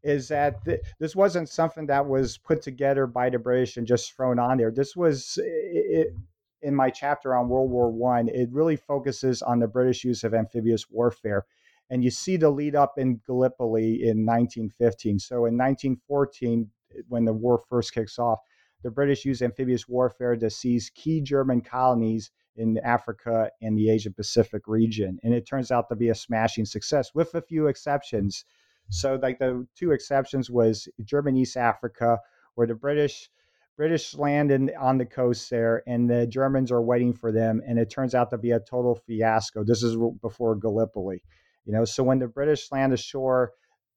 is 0.03 0.29
that 0.29 0.65
th- 0.65 0.81
this 0.99 1.15
wasn't 1.15 1.49
something 1.49 1.87
that 1.87 2.07
was 2.07 2.39
put 2.39 2.63
together 2.63 3.07
by 3.07 3.29
the 3.31 3.39
British 3.39 3.77
and 3.77 3.87
just 3.87 4.15
thrown 4.15 4.39
on 4.39 4.57
there. 4.57 4.71
This 4.71 4.97
was 4.97 5.39
it, 5.43 6.15
in 6.63 6.75
my 6.75 6.91
chapter 6.91 7.35
on 7.35 7.49
World 7.49 7.71
War 7.71 7.91
One. 7.91 8.29
It 8.29 8.49
really 8.51 8.77
focuses 8.77 9.43
on 9.43 9.61
the 9.61 9.69
British 9.69 10.05
use 10.05 10.25
of 10.25 10.35
amphibious 10.35 10.91
warfare, 10.91 11.47
and 11.91 12.05
you 12.05 12.11
see 12.11 12.37
the 12.37 12.51
lead 12.51 12.77
up 12.77 12.95
in 12.97 13.21
Gallipoli 13.27 14.03
in 14.03 14.25
1915. 14.25 15.19
So 15.19 15.47
in 15.47 15.59
1914, 15.59 16.71
when 17.09 17.25
the 17.25 17.33
war 17.33 17.59
first 17.59 17.93
kicks 17.93 18.19
off, 18.19 18.39
the 18.83 18.91
British 18.91 19.25
use 19.25 19.43
amphibious 19.43 19.89
warfare 19.89 20.37
to 20.37 20.49
seize 20.49 20.91
key 20.95 21.21
German 21.21 21.61
colonies 21.61 22.31
in 22.57 22.79
Africa 22.79 23.51
and 23.61 23.77
the 23.77 23.91
Asia 23.91 24.11
Pacific 24.11 24.63
region, 24.67 25.19
and 25.23 25.35
it 25.35 25.47
turns 25.47 25.71
out 25.71 25.89
to 25.89 25.97
be 25.97 26.09
a 26.09 26.15
smashing 26.15 26.65
success, 26.65 27.15
with 27.15 27.35
a 27.35 27.43
few 27.43 27.67
exceptions. 27.67 28.45
So 28.89 29.19
like 29.23 29.39
the 29.39 29.67
two 29.77 29.93
exceptions 29.93 30.51
was 30.51 30.89
German 31.05 31.37
East 31.37 31.57
Africa, 31.57 32.19
where 32.55 32.67
the 32.67 32.75
British 32.75 33.31
British 33.77 34.15
landed 34.15 34.73
on 34.79 34.99
the 34.99 35.07
coast 35.07 35.49
there, 35.49 35.83
and 35.87 36.11
the 36.11 36.27
Germans 36.27 36.71
are 36.71 36.83
waiting 36.83 37.15
for 37.15 37.33
them, 37.33 37.63
and 37.67 37.79
it 37.79 37.89
turns 37.89 38.15
out 38.15 38.29
to 38.31 38.37
be 38.37 38.51
a 38.51 38.61
total 38.61 38.95
fiasco. 38.95 39.65
This 39.65 39.83
is 39.83 39.97
before 40.21 40.55
Gallipoli, 40.55 41.23
you 41.65 41.73
know. 41.73 41.85
So 41.85 42.03
when 42.03 42.19
the 42.19 42.29
British 42.29 42.71
land 42.73 42.93
ashore, 42.93 43.53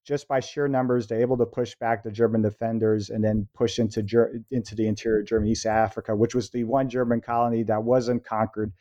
just 0.06 0.28
by 0.28 0.40
sheer 0.40 0.68
numbers, 0.68 1.08
they're 1.08 1.22
able 1.22 1.38
to 1.38 1.46
push 1.46 1.76
back 1.76 2.04
the 2.04 2.12
German 2.12 2.42
defenders 2.42 3.10
and 3.10 3.24
then 3.24 3.48
push 3.54 3.80
into 3.80 4.04
Ger- 4.04 4.40
into 4.52 4.76
the 4.76 4.88
interior 4.88 5.22
of 5.22 5.28
German 5.28 5.50
East 5.50 5.66
Africa, 5.66 6.16
which 6.16 6.36
was 6.36 6.50
the 6.50 6.66
one 6.66 6.90
German 6.90 7.22
colony 7.22 7.64
that 7.64 7.84
wasn't 7.84 8.26
conquered 8.26 8.74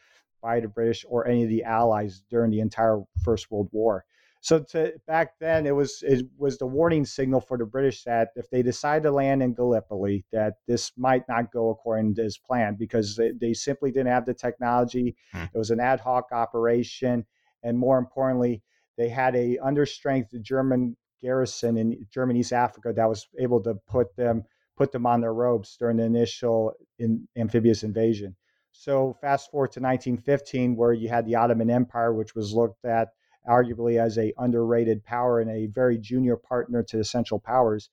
by 0.42 0.58
the 0.58 0.68
British 0.68 1.04
or 1.08 1.26
any 1.28 1.44
of 1.44 1.48
the 1.48 1.62
Allies 1.62 2.22
during 2.28 2.50
the 2.50 2.60
entire 2.60 3.00
First 3.24 3.50
World 3.50 3.68
War. 3.72 4.04
So 4.40 4.58
to, 4.58 4.94
back 5.06 5.38
then, 5.38 5.66
it 5.66 5.70
was 5.70 6.02
it 6.02 6.26
was 6.36 6.58
the 6.58 6.66
warning 6.66 7.04
signal 7.04 7.40
for 7.40 7.56
the 7.56 7.64
British 7.64 8.02
that 8.02 8.30
if 8.34 8.50
they 8.50 8.60
decide 8.60 9.04
to 9.04 9.12
land 9.12 9.40
in 9.40 9.54
Gallipoli, 9.54 10.24
that 10.32 10.54
this 10.66 10.90
might 10.96 11.22
not 11.28 11.52
go 11.52 11.70
according 11.70 12.16
to 12.16 12.24
as 12.24 12.38
planned 12.38 12.76
because 12.76 13.14
they, 13.14 13.30
they 13.30 13.54
simply 13.54 13.92
didn't 13.92 14.08
have 14.08 14.26
the 14.26 14.34
technology. 14.34 15.14
Hmm. 15.30 15.44
It 15.54 15.58
was 15.58 15.70
an 15.70 15.78
ad 15.78 16.00
hoc 16.00 16.32
operation, 16.32 17.24
and 17.62 17.78
more 17.78 17.98
importantly, 17.98 18.62
they 18.96 19.08
had 19.08 19.34
a 19.34 19.58
understrength 19.64 20.40
German 20.42 20.96
garrison 21.20 21.76
in 21.76 22.06
German 22.10 22.36
East 22.36 22.52
Africa 22.52 22.92
that 22.94 23.08
was 23.08 23.28
able 23.38 23.62
to 23.62 23.74
put 23.88 24.14
them 24.16 24.44
put 24.76 24.90
them 24.90 25.06
on 25.06 25.20
their 25.20 25.34
ropes 25.34 25.76
during 25.76 25.98
the 25.98 26.02
initial 26.02 26.72
in, 26.98 27.28
amphibious 27.36 27.82
invasion. 27.82 28.34
So 28.72 29.16
fast 29.20 29.50
forward 29.50 29.72
to 29.72 29.80
1915, 29.80 30.76
where 30.76 30.94
you 30.94 31.08
had 31.08 31.26
the 31.26 31.36
Ottoman 31.36 31.70
Empire, 31.70 32.14
which 32.14 32.34
was 32.34 32.54
looked 32.54 32.84
at 32.86 33.10
arguably 33.46 34.00
as 34.00 34.18
a 34.18 34.32
underrated 34.38 35.04
power 35.04 35.40
and 35.40 35.50
a 35.50 35.66
very 35.66 35.98
junior 35.98 36.36
partner 36.36 36.82
to 36.82 36.96
the 36.96 37.04
Central 37.04 37.38
Powers. 37.38 37.90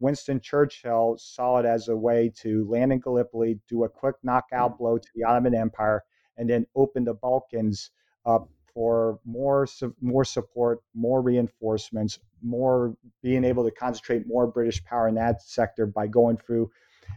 Winston 0.00 0.40
Churchill 0.40 1.16
saw 1.18 1.58
it 1.58 1.66
as 1.66 1.88
a 1.88 1.96
way 1.96 2.32
to 2.40 2.68
land 2.68 2.92
in 2.92 3.00
Gallipoli, 3.00 3.60
do 3.68 3.84
a 3.84 3.88
quick 3.88 4.16
knockout 4.22 4.74
mm. 4.74 4.78
blow 4.78 4.98
to 4.98 5.08
the 5.14 5.24
Ottoman 5.24 5.54
Empire, 5.54 6.02
and 6.36 6.48
then 6.48 6.66
open 6.74 7.04
the 7.04 7.14
Balkans 7.14 7.90
up 8.26 8.48
for 8.74 9.20
more 9.24 9.66
more 10.00 10.24
support, 10.24 10.80
more 10.94 11.22
reinforcements, 11.22 12.18
more 12.42 12.94
being 13.22 13.44
able 13.44 13.64
to 13.64 13.70
concentrate 13.70 14.26
more 14.26 14.46
British 14.46 14.84
power 14.84 15.08
in 15.08 15.14
that 15.14 15.42
sector 15.42 15.86
by 15.86 16.06
going 16.06 16.36
through. 16.36 16.70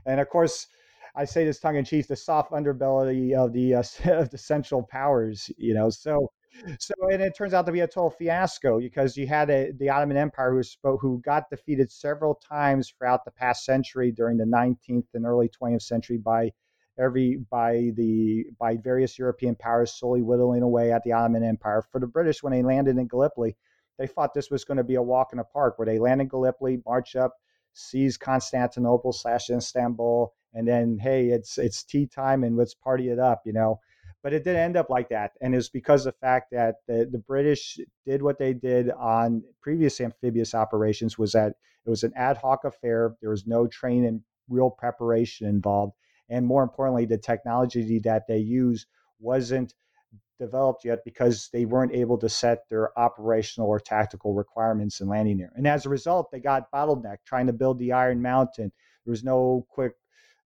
And 0.06 0.22
of 0.22 0.30
course, 0.30 0.68
I 1.16 1.26
say 1.26 1.44
this 1.44 1.60
tongue 1.60 1.76
in 1.76 1.84
cheek, 1.84 2.08
the 2.08 2.16
soft 2.16 2.52
underbelly 2.52 3.34
of 3.36 3.52
the 3.54 3.76
uh, 3.76 3.84
of 4.06 4.30
the 4.30 4.38
Central 4.38 4.84
Powers. 4.84 5.50
You 5.58 5.74
know, 5.74 5.90
so 5.90 6.32
so 6.80 6.94
and 7.12 7.22
it 7.22 7.36
turns 7.36 7.54
out 7.54 7.66
to 7.66 7.72
be 7.72 7.82
a 7.82 7.88
total 7.88 8.10
fiasco 8.10 8.80
because 8.80 9.18
you 9.18 9.28
had 9.28 9.50
a, 9.50 9.72
the 9.72 9.90
Ottoman 9.90 10.18
Empire 10.18 10.54
who 10.54 10.64
spoke, 10.64 11.02
who 11.02 11.20
got 11.20 11.50
defeated 11.50 11.92
several 11.92 12.36
times 12.36 12.92
throughout 12.92 13.26
the 13.26 13.32
past 13.32 13.66
century 13.66 14.12
during 14.12 14.38
the 14.38 14.46
19th 14.46 15.08
and 15.14 15.26
early 15.26 15.50
20th 15.50 15.84
century 15.84 16.18
by 16.18 16.52
every 17.00 17.38
by 17.50 17.92
the 17.96 18.46
by 18.60 18.78
various 18.78 19.18
European 19.18 19.56
powers 19.56 19.94
slowly 19.94 20.22
whittling 20.22 20.64
away 20.64 20.92
at 20.92 21.04
the 21.04 21.12
Ottoman 21.14 21.44
Empire. 21.44 21.84
For 21.92 22.00
the 22.00 22.08
British, 22.08 22.44
when 22.44 22.54
they 22.54 22.64
landed 22.64 22.98
in 22.98 23.08
Gallipoli, 23.08 23.56
they 23.98 24.08
thought 24.08 24.34
this 24.34 24.52
was 24.52 24.64
going 24.64 24.78
to 24.78 24.84
be 24.84 24.96
a 24.96 25.02
walk 25.02 25.30
in 25.32 25.38
the 25.38 25.44
park 25.44 25.78
where 25.78 25.86
they 25.86 26.00
land 26.00 26.22
in 26.22 26.28
Gallipoli, 26.28 26.82
march 26.86 27.16
up, 27.16 27.34
seize 27.74 28.18
Constantinople 28.18 29.14
slash 29.14 29.50
Istanbul, 29.50 30.34
and 30.54 30.68
then 30.68 30.98
hey, 31.00 31.28
it's 31.28 31.58
it's 31.58 31.84
tea 31.84 32.08
time 32.08 32.44
and 32.44 32.58
let's 32.58 32.74
party 32.74 33.10
it 33.10 33.20
up, 33.20 33.42
you 33.46 33.54
know. 33.54 33.80
But 34.24 34.34
it 34.34 34.44
didn't 34.44 34.62
end 34.62 34.78
up 34.78 34.90
like 34.90 35.10
that. 35.10 35.32
And 35.42 35.56
it's 35.56 35.70
because 35.70 36.06
of 36.06 36.14
the 36.14 36.20
fact 36.20 36.48
that 36.52 36.78
the, 36.88 37.08
the 37.10 37.20
British 37.20 37.80
did 38.06 38.22
what 38.22 38.40
they 38.40 38.52
did 38.52 38.90
on 38.92 39.44
previous 39.62 40.02
amphibious 40.02 40.56
operations 40.56 41.18
was 41.18 41.32
that 41.34 41.54
it 41.86 41.90
was 41.90 42.04
an 42.04 42.12
ad 42.16 42.38
hoc 42.38 42.66
affair. 42.66 43.16
There 43.22 43.30
was 43.30 43.48
no 43.48 43.68
training 43.68 44.24
real 44.50 44.70
preparation 44.70 45.48
involved. 45.48 45.94
And 46.30 46.46
more 46.46 46.64
importantly, 46.64 47.06
the 47.06 47.18
technology 47.18 48.00
that 48.00 48.28
they 48.28 48.40
use 48.40 48.86
wasn't 49.20 49.74
developed 50.40 50.86
yet 50.86 51.00
because 51.04 51.50
they 51.52 51.66
weren't 51.66 51.94
able 51.94 52.18
to 52.20 52.30
set 52.30 52.70
their 52.70 52.98
operational 52.98 53.68
or 53.68 53.80
tactical 53.80 54.34
requirements 54.34 55.02
in 55.02 55.08
landing 55.08 55.38
there. 55.38 55.52
And 55.56 55.68
as 55.68 55.86
a 55.86 55.90
result, 55.90 56.30
they 56.32 56.40
got 56.40 56.72
bottlenecked 56.72 57.26
trying 57.26 57.48
to 57.48 57.54
build 57.54 57.80
the 57.80 57.92
Iron 57.94 58.22
Mountain. 58.22 58.72
There 59.06 59.12
was 59.12 59.24
no 59.24 59.66
quick 59.70 59.94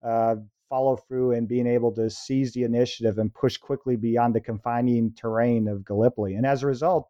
uh, 0.04 0.38
follow 0.70 0.96
through 0.96 1.34
and 1.34 1.48
being 1.48 1.68
able 1.68 1.92
to 1.94 2.10
seize 2.10 2.54
the 2.54 2.64
initiative 2.64 3.18
and 3.18 3.34
push 3.34 3.58
quickly 3.58 3.98
beyond 3.98 4.34
the 4.34 4.40
confining 4.40 5.14
terrain 5.14 5.68
of 5.68 5.84
Gallipoli. 5.84 6.36
And 6.36 6.46
as 6.46 6.64
a 6.64 6.68
result, 6.68 7.10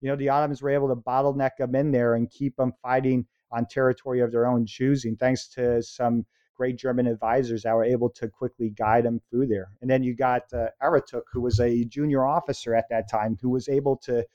you 0.00 0.08
know, 0.08 0.16
the 0.16 0.28
Ottomans 0.28 0.62
were 0.62 0.70
able 0.70 0.88
to 0.88 0.96
bottleneck 0.96 1.56
them 1.58 1.74
in 1.74 1.90
there 1.90 2.14
and 2.14 2.30
keep 2.30 2.56
them 2.56 2.72
fighting 2.80 3.26
on 3.50 3.66
territory 3.66 4.20
of 4.20 4.30
their 4.30 4.46
own 4.46 4.64
choosing, 4.64 5.16
thanks 5.16 5.48
to 5.48 5.82
some 5.82 6.24
great 6.60 6.76
German 6.76 7.06
advisors 7.06 7.62
that 7.62 7.74
were 7.74 7.86
able 7.86 8.10
to 8.10 8.28
quickly 8.28 8.68
guide 8.68 9.02
them 9.02 9.18
through 9.30 9.46
there. 9.46 9.70
And 9.80 9.90
then 9.90 10.02
you 10.02 10.14
got 10.14 10.42
uh, 10.52 10.66
Atatürk, 10.82 11.22
who 11.32 11.40
was 11.40 11.58
a 11.58 11.86
junior 11.86 12.26
officer 12.26 12.74
at 12.74 12.84
that 12.90 13.10
time, 13.10 13.38
who 13.40 13.48
was 13.48 13.66
able 13.66 13.96
to 14.04 14.26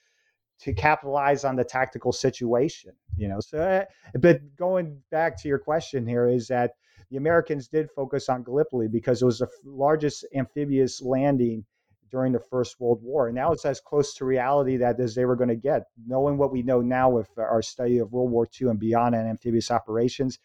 to 0.58 0.74
capitalize 0.74 1.46
on 1.46 1.56
the 1.56 1.64
tactical 1.64 2.12
situation. 2.12 2.94
You 3.16 3.28
know, 3.28 3.40
so 3.42 3.60
uh, 3.60 3.86
but 4.20 4.40
going 4.56 5.00
back 5.12 5.40
to 5.44 5.48
your 5.48 5.60
question 5.60 6.08
here 6.08 6.28
is 6.28 6.48
that 6.48 6.72
the 7.12 7.18
Americans 7.18 7.68
did 7.68 7.92
focus 7.92 8.28
on 8.28 8.42
Gallipoli 8.42 8.88
because 8.88 9.22
it 9.22 9.26
was 9.26 9.38
the 9.38 9.50
largest 9.64 10.26
amphibious 10.34 11.04
landing 11.04 11.64
during 12.10 12.32
the 12.32 12.40
First 12.40 12.80
World 12.80 13.04
War. 13.04 13.28
And 13.28 13.38
that 13.38 13.50
was 13.50 13.66
as 13.66 13.80
close 13.80 14.16
to 14.16 14.26
reality 14.26 14.78
that 14.78 15.00
as 15.00 15.14
they 15.14 15.26
were 15.26 15.36
going 15.36 15.50
to 15.50 15.56
get. 15.56 15.84
Knowing 16.08 16.40
what 16.40 16.52
we 16.52 16.64
know 16.64 16.82
now 16.82 17.08
with 17.08 17.30
our 17.38 17.62
study 17.62 18.00
of 18.00 18.12
World 18.12 18.32
War 18.32 18.48
II 18.60 18.70
and 18.70 18.80
beyond 18.80 19.14
and 19.14 19.30
amphibious 19.30 19.70
operations, 19.70 20.40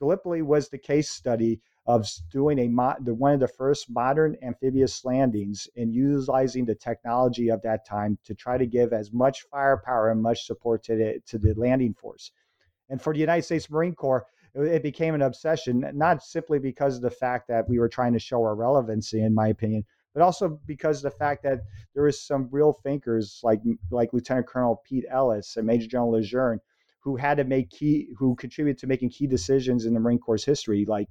Gallipoli 0.00 0.42
was 0.42 0.68
the 0.68 0.78
case 0.78 1.10
study 1.10 1.60
of 1.86 2.08
doing 2.30 2.58
a 2.58 2.96
the, 3.02 3.14
one 3.14 3.34
of 3.34 3.40
the 3.40 3.48
first 3.48 3.90
modern 3.90 4.36
amphibious 4.42 5.04
landings 5.04 5.68
and 5.76 5.94
utilizing 5.94 6.64
the 6.64 6.74
technology 6.74 7.48
of 7.48 7.60
that 7.62 7.86
time 7.86 8.18
to 8.24 8.34
try 8.34 8.56
to 8.56 8.66
give 8.66 8.92
as 8.92 9.12
much 9.12 9.42
firepower 9.50 10.10
and 10.10 10.22
much 10.22 10.46
support 10.46 10.82
to 10.84 10.96
the 10.96 11.20
to 11.26 11.38
the 11.38 11.54
landing 11.54 11.94
force. 11.94 12.32
And 12.88 13.00
for 13.00 13.12
the 13.12 13.20
United 13.20 13.42
States 13.42 13.70
Marine 13.70 13.94
Corps, 13.94 14.26
it 14.54 14.82
became 14.82 15.14
an 15.14 15.22
obsession, 15.22 15.84
not 15.94 16.22
simply 16.22 16.58
because 16.58 16.96
of 16.96 17.02
the 17.02 17.10
fact 17.10 17.46
that 17.48 17.68
we 17.68 17.78
were 17.78 17.88
trying 17.88 18.12
to 18.14 18.18
show 18.18 18.42
our 18.42 18.56
relevancy, 18.56 19.22
in 19.22 19.34
my 19.34 19.48
opinion, 19.48 19.84
but 20.12 20.22
also 20.22 20.60
because 20.66 21.04
of 21.04 21.12
the 21.12 21.18
fact 21.18 21.42
that 21.44 21.60
there 21.94 22.04
was 22.04 22.20
some 22.20 22.48
real 22.50 22.72
thinkers 22.72 23.40
like 23.42 23.60
like 23.90 24.12
Lieutenant 24.12 24.46
Colonel 24.46 24.82
Pete 24.84 25.04
Ellis 25.10 25.56
and 25.56 25.66
Major 25.66 25.86
General 25.86 26.12
Lejeune 26.12 26.60
who 27.00 27.16
had 27.16 27.38
to 27.38 27.44
make 27.44 27.70
key, 27.70 28.08
who 28.18 28.36
contributed 28.36 28.78
to 28.80 28.86
making 28.86 29.10
key 29.10 29.26
decisions 29.26 29.86
in 29.86 29.94
the 29.94 30.00
Marine 30.00 30.18
Corps 30.18 30.44
history. 30.44 30.84
Like 30.86 31.08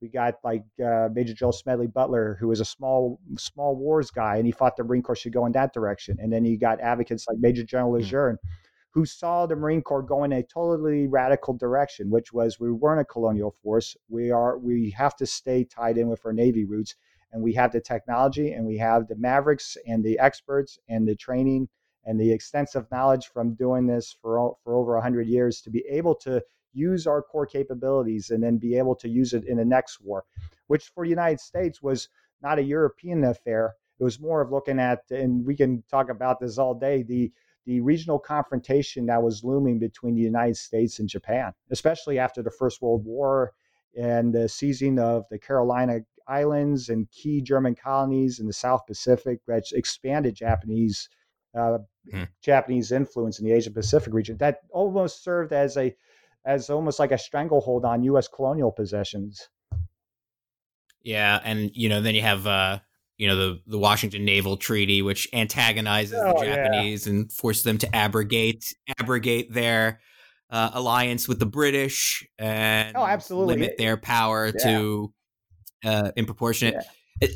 we 0.00 0.08
got 0.08 0.34
like 0.44 0.64
uh, 0.84 1.08
Major 1.12 1.34
General 1.34 1.52
Smedley 1.52 1.86
Butler, 1.86 2.36
who 2.40 2.48
was 2.48 2.60
a 2.60 2.64
small 2.64 3.18
small 3.36 3.76
wars 3.76 4.10
guy, 4.10 4.36
and 4.36 4.46
he 4.46 4.52
thought 4.52 4.76
the 4.76 4.84
Marine 4.84 5.02
Corps 5.02 5.16
should 5.16 5.32
go 5.32 5.46
in 5.46 5.52
that 5.52 5.72
direction. 5.72 6.16
And 6.20 6.32
then 6.32 6.44
you 6.44 6.58
got 6.58 6.80
advocates 6.80 7.26
like 7.28 7.38
Major 7.38 7.64
General 7.64 7.90
hmm. 7.90 7.96
Lejeune, 7.96 8.38
who 8.92 9.06
saw 9.06 9.46
the 9.46 9.56
Marine 9.56 9.82
Corps 9.82 10.02
go 10.02 10.24
in 10.24 10.32
a 10.32 10.42
totally 10.42 11.06
radical 11.06 11.54
direction, 11.54 12.10
which 12.10 12.32
was 12.32 12.60
we 12.60 12.70
weren't 12.70 13.00
a 13.00 13.04
colonial 13.04 13.54
force. 13.62 13.96
We 14.08 14.30
are 14.30 14.58
we 14.58 14.90
have 14.90 15.16
to 15.16 15.26
stay 15.26 15.64
tied 15.64 15.98
in 15.98 16.08
with 16.08 16.24
our 16.24 16.32
Navy 16.32 16.64
roots, 16.64 16.96
and 17.32 17.42
we 17.42 17.54
have 17.54 17.72
the 17.72 17.80
technology, 17.80 18.52
and 18.52 18.66
we 18.66 18.76
have 18.78 19.08
the 19.08 19.16
Mavericks 19.16 19.76
and 19.86 20.04
the 20.04 20.18
experts 20.18 20.78
and 20.88 21.08
the 21.08 21.16
training 21.16 21.68
and 22.04 22.18
the 22.18 22.32
extensive 22.32 22.90
knowledge 22.90 23.26
from 23.26 23.54
doing 23.54 23.86
this 23.86 24.16
for 24.20 24.56
for 24.62 24.74
over 24.74 24.94
100 24.94 25.26
years 25.26 25.60
to 25.62 25.70
be 25.70 25.84
able 25.88 26.14
to 26.14 26.42
use 26.72 27.06
our 27.06 27.22
core 27.22 27.46
capabilities 27.46 28.30
and 28.30 28.42
then 28.42 28.56
be 28.56 28.76
able 28.76 28.94
to 28.94 29.08
use 29.08 29.34
it 29.34 29.44
in 29.44 29.56
the 29.56 29.64
next 29.64 30.00
war, 30.00 30.24
which 30.68 30.86
for 30.94 31.04
the 31.04 31.10
United 31.10 31.40
States 31.40 31.82
was 31.82 32.08
not 32.42 32.58
a 32.58 32.62
European 32.62 33.24
affair. 33.24 33.74
It 33.98 34.04
was 34.04 34.20
more 34.20 34.40
of 34.40 34.50
looking 34.50 34.78
at, 34.78 35.00
and 35.10 35.44
we 35.44 35.56
can 35.56 35.82
talk 35.90 36.08
about 36.08 36.40
this 36.40 36.58
all 36.58 36.74
day, 36.74 37.02
the 37.02 37.32
the 37.66 37.80
regional 37.80 38.18
confrontation 38.18 39.06
that 39.06 39.22
was 39.22 39.44
looming 39.44 39.78
between 39.78 40.14
the 40.14 40.22
United 40.22 40.56
States 40.56 40.98
and 40.98 41.08
Japan, 41.08 41.52
especially 41.70 42.18
after 42.18 42.42
the 42.42 42.50
First 42.50 42.80
World 42.80 43.04
War 43.04 43.52
and 43.96 44.32
the 44.32 44.48
seizing 44.48 44.98
of 44.98 45.24
the 45.30 45.38
Carolina 45.38 46.00
Islands 46.26 46.88
and 46.88 47.10
key 47.10 47.42
German 47.42 47.74
colonies 47.74 48.40
in 48.40 48.46
the 48.46 48.52
South 48.52 48.86
Pacific, 48.86 49.40
which 49.44 49.72
expanded 49.72 50.34
Japanese 50.34 51.08
uh, 51.56 51.78
hmm. 52.10 52.24
Japanese 52.42 52.92
influence 52.92 53.38
in 53.38 53.46
the 53.46 53.52
Asia 53.52 53.70
Pacific 53.70 54.12
region. 54.12 54.36
That 54.38 54.58
almost 54.70 55.24
served 55.24 55.52
as 55.52 55.76
a 55.76 55.94
as 56.44 56.70
almost 56.70 56.98
like 56.98 57.12
a 57.12 57.18
stranglehold 57.18 57.84
on 57.84 58.02
U.S. 58.04 58.28
colonial 58.28 58.72
possessions. 58.72 59.48
Yeah, 61.02 61.40
and 61.42 61.70
you 61.74 61.88
know, 61.88 62.00
then 62.00 62.14
you 62.14 62.22
have 62.22 62.46
uh, 62.46 62.78
you 63.16 63.28
know 63.28 63.36
the 63.36 63.60
the 63.66 63.78
Washington 63.78 64.24
Naval 64.24 64.56
Treaty, 64.56 65.02
which 65.02 65.28
antagonizes 65.32 66.18
oh, 66.18 66.38
the 66.38 66.44
Japanese 66.44 67.06
yeah. 67.06 67.12
and 67.12 67.32
forces 67.32 67.64
them 67.64 67.78
to 67.78 67.96
abrogate 67.96 68.74
abrogate 68.98 69.52
their 69.52 70.00
uh, 70.50 70.70
alliance 70.74 71.28
with 71.28 71.38
the 71.38 71.46
British 71.46 72.26
and 72.38 72.96
oh, 72.96 73.04
absolutely. 73.04 73.54
limit 73.54 73.76
their 73.78 73.96
power 73.96 74.46
yeah. 74.46 74.64
to 74.64 75.12
uh, 75.84 76.10
in 76.16 76.26
proportionate. 76.26 76.74
Yeah. 76.74 77.28
It 77.28 77.30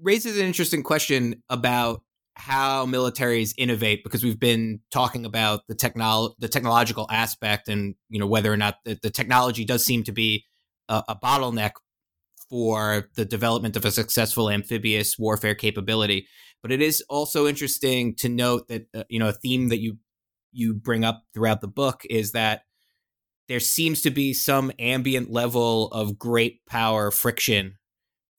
raises 0.00 0.38
an 0.38 0.46
interesting 0.46 0.82
question 0.82 1.42
about 1.48 2.02
how 2.36 2.84
militaries 2.84 3.54
innovate 3.56 4.02
because 4.02 4.24
we've 4.24 4.40
been 4.40 4.80
talking 4.90 5.24
about 5.24 5.60
the 5.68 5.74
technol 5.74 6.34
the 6.38 6.48
technological 6.48 7.06
aspect 7.10 7.68
and 7.68 7.94
you 8.08 8.18
know 8.18 8.26
whether 8.26 8.52
or 8.52 8.56
not 8.56 8.76
the, 8.84 8.98
the 9.02 9.10
technology 9.10 9.64
does 9.64 9.84
seem 9.84 10.02
to 10.02 10.12
be 10.12 10.44
a, 10.88 11.02
a 11.08 11.16
bottleneck 11.16 11.72
for 12.50 13.08
the 13.14 13.24
development 13.24 13.76
of 13.76 13.84
a 13.84 13.90
successful 13.90 14.50
amphibious 14.50 15.18
warfare 15.18 15.54
capability. 15.54 16.26
But 16.62 16.72
it 16.72 16.80
is 16.80 17.02
also 17.08 17.46
interesting 17.46 18.14
to 18.16 18.28
note 18.28 18.68
that 18.68 18.86
uh, 18.94 19.04
you 19.08 19.18
know 19.18 19.28
a 19.28 19.32
theme 19.32 19.68
that 19.68 19.80
you 19.80 19.98
you 20.52 20.74
bring 20.74 21.04
up 21.04 21.24
throughout 21.34 21.60
the 21.60 21.68
book 21.68 22.02
is 22.08 22.32
that 22.32 22.62
there 23.48 23.60
seems 23.60 24.00
to 24.02 24.10
be 24.10 24.32
some 24.32 24.72
ambient 24.78 25.30
level 25.30 25.88
of 25.88 26.18
great 26.18 26.64
power 26.66 27.10
friction 27.10 27.76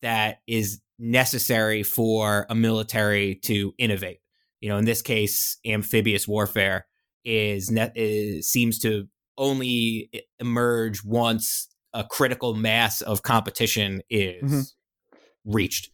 that 0.01 0.37
is 0.47 0.81
necessary 0.97 1.83
for 1.83 2.45
a 2.49 2.55
military 2.55 3.35
to 3.35 3.73
innovate. 3.77 4.19
You 4.61 4.69
know, 4.69 4.77
in 4.77 4.85
this 4.85 5.01
case, 5.01 5.57
amphibious 5.65 6.27
warfare. 6.27 6.87
is 7.23 7.71
net 7.71 7.93
is, 7.95 8.49
seems 8.49 8.79
to 8.79 9.07
only 9.37 10.09
emerge 10.39 11.03
once 11.03 11.67
a 11.93 12.03
critical 12.03 12.53
mass 12.53 13.01
of 13.01 13.23
competition 13.23 14.01
is 14.09 14.43
mm-hmm. 14.43 15.51
reached. 15.51 15.89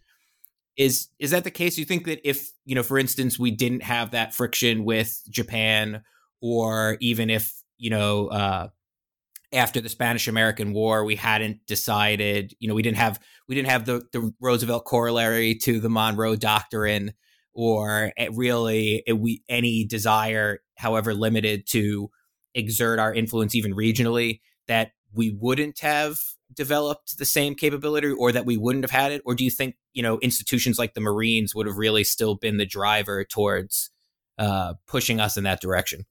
Is 0.78 1.10
is 1.20 1.32
that 1.32 1.44
the 1.44 1.52
case? 1.52 1.78
You 1.78 1.86
think 1.86 2.06
that 2.06 2.28
if 2.28 2.52
you 2.66 2.76
know, 2.76 2.84
for 2.84 2.98
instance, 2.98 3.38
we 3.38 3.52
didn't 3.52 3.84
have 3.84 4.12
that 4.12 4.34
friction 4.34 4.84
with 4.84 5.22
Japan, 5.30 6.04
or 6.42 6.98
even 7.02 7.30
if 7.30 7.54
you 7.78 7.90
know, 7.90 8.28
uh, 8.28 8.68
after 9.54 9.82
the 9.82 9.90
Spanish 9.90 10.28
American 10.28 10.74
War, 10.74 11.04
we 11.04 11.16
hadn't 11.16 11.66
decided, 11.66 12.54
you 12.60 12.68
know, 12.68 12.76
we 12.76 12.82
didn't 12.82 12.98
have 12.98 13.20
we 13.48 13.56
didn't 13.56 13.70
have 13.70 13.86
the 13.86 14.04
the 14.14 14.34
Roosevelt 14.40 14.86
corollary 14.86 15.56
to 15.56 15.80
the 15.80 15.90
Monroe 15.90 16.36
Doctrine, 16.36 17.14
or 17.54 18.14
eh, 18.18 18.30
really 18.32 19.04
eh, 19.08 19.14
we 19.14 19.44
any 19.50 19.86
desire, 19.86 20.60
however 20.78 21.14
limited, 21.14 21.68
to 21.70 22.10
exert 22.56 23.00
our 23.00 23.14
influence 23.14 23.56
even 23.56 23.74
regionally, 23.74 24.40
that 24.68 24.92
we 25.14 25.30
wouldn't 25.30 25.80
have 25.80 26.18
developed 26.54 27.18
the 27.18 27.26
same 27.26 27.56
capability 27.56 28.10
or 28.10 28.32
that 28.32 28.46
we 28.46 28.58
wouldn't 28.58 28.84
have 28.84 28.92
had 28.92 29.12
it? 29.12 29.22
Or 29.26 29.36
do 29.36 29.44
you 29.44 29.52
think 29.52 29.76
you 29.94 30.04
know 30.04 30.18
institutions 30.20 30.80
like 30.80 30.94
the 30.94 31.02
marines 31.02 31.54
would 31.54 31.68
have 31.68 31.78
really 31.78 32.06
still 32.06 32.36
been 32.36 32.58
the 32.58 32.66
driver 32.66 33.26
towards 33.26 33.92
uh, 34.38 34.76
pushing 34.88 35.20
us 35.20 35.36
in 35.36 35.44
that 35.44 35.60
direction 35.60 36.06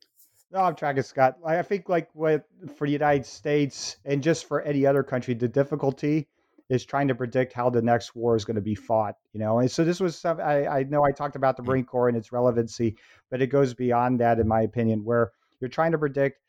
no 0.50 0.60
i'm 0.60 0.74
tracking 0.74 1.02
scott 1.02 1.36
i 1.44 1.62
think 1.62 1.88
like 1.88 2.08
what 2.14 2.44
for 2.76 2.86
the 2.86 2.92
united 2.92 3.26
states 3.26 3.96
and 4.04 4.22
just 4.22 4.46
for 4.46 4.60
any 4.62 4.86
other 4.86 5.02
country 5.02 5.34
the 5.34 5.48
difficulty 5.48 6.28
is 6.68 6.84
trying 6.84 7.08
to 7.08 7.14
predict 7.14 7.52
how 7.52 7.68
the 7.68 7.82
next 7.82 8.14
war 8.14 8.36
is 8.36 8.44
going 8.44 8.54
to 8.54 8.60
be 8.60 8.74
fought 8.74 9.16
you 9.32 9.40
know 9.40 9.58
and 9.58 9.70
so 9.70 9.84
this 9.84 10.00
was 10.00 10.16
some 10.16 10.40
I, 10.40 10.66
I 10.66 10.82
know 10.84 11.04
i 11.04 11.10
talked 11.10 11.36
about 11.36 11.56
the 11.56 11.62
marine 11.62 11.84
corps 11.84 12.08
and 12.08 12.16
its 12.16 12.32
relevancy 12.32 12.96
but 13.30 13.42
it 13.42 13.48
goes 13.48 13.74
beyond 13.74 14.20
that 14.20 14.38
in 14.38 14.46
my 14.46 14.62
opinion 14.62 15.04
where 15.04 15.32
you're 15.60 15.70
trying 15.70 15.92
to 15.92 15.98
predict 15.98 16.40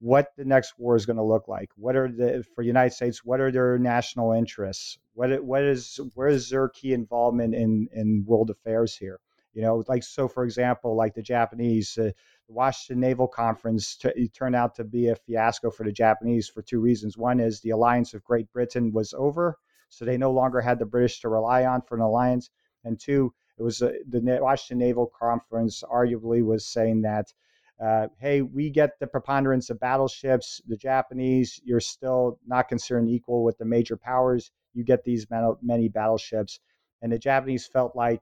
what 0.00 0.28
the 0.36 0.44
next 0.44 0.78
war 0.78 0.96
is 0.96 1.06
going 1.06 1.16
to 1.16 1.22
look 1.22 1.48
like. 1.48 1.70
What 1.76 1.96
are 1.96 2.08
the 2.10 2.44
for 2.54 2.62
the 2.62 2.68
United 2.68 2.94
States? 2.94 3.24
What 3.24 3.40
are 3.40 3.50
their 3.50 3.78
national 3.78 4.32
interests? 4.32 4.98
What 5.14 5.42
what 5.44 5.62
is 5.62 5.98
where 6.14 6.28
is 6.28 6.50
their 6.50 6.68
key 6.68 6.92
involvement 6.92 7.54
in 7.54 7.88
in 7.92 8.24
world 8.26 8.50
affairs 8.50 8.96
here? 8.96 9.18
You 9.54 9.62
know, 9.62 9.84
like 9.88 10.04
so 10.04 10.28
for 10.28 10.44
example, 10.44 10.94
like 10.94 11.14
the 11.14 11.22
Japanese, 11.22 11.98
uh, 11.98 12.12
the 12.48 12.54
Washington 12.54 13.00
Naval 13.00 13.28
Conference 13.28 13.96
t- 13.96 14.28
turned 14.28 14.56
out 14.56 14.74
to 14.76 14.84
be 14.84 15.08
a 15.08 15.16
fiasco 15.16 15.70
for 15.70 15.84
the 15.84 15.92
Japanese 15.92 16.48
for 16.48 16.62
two 16.62 16.80
reasons. 16.80 17.16
One 17.16 17.40
is 17.40 17.60
the 17.60 17.70
alliance 17.70 18.14
of 18.14 18.24
Great 18.24 18.50
Britain 18.52 18.90
was 18.92 19.14
over, 19.14 19.56
so 19.90 20.04
they 20.04 20.16
no 20.16 20.32
longer 20.32 20.60
had 20.60 20.78
the 20.78 20.86
British 20.86 21.20
to 21.20 21.28
rely 21.28 21.64
on 21.64 21.82
for 21.82 21.96
an 21.96 22.00
alliance, 22.00 22.50
and 22.84 22.98
two, 22.98 23.32
it 23.58 23.62
was 23.62 23.82
uh, 23.82 23.92
the 24.08 24.20
Washington 24.40 24.78
Naval 24.78 25.10
Conference 25.18 25.82
arguably 25.92 26.44
was 26.44 26.66
saying 26.66 27.02
that 27.02 27.26
uh, 27.80 28.08
hey, 28.18 28.42
we 28.42 28.70
get 28.70 28.98
the 28.98 29.06
preponderance 29.06 29.70
of 29.70 29.78
battleships. 29.78 30.60
The 30.66 30.76
Japanese, 30.76 31.60
you're 31.64 31.80
still 31.80 32.38
not 32.46 32.68
considered 32.68 33.08
equal 33.08 33.44
with 33.44 33.56
the 33.58 33.64
major 33.64 33.96
powers. 33.96 34.50
You 34.74 34.84
get 34.84 35.04
these 35.04 35.26
many 35.62 35.88
battleships. 35.88 36.58
And 37.02 37.12
the 37.12 37.18
Japanese 37.18 37.68
felt 37.68 37.94
like 37.94 38.20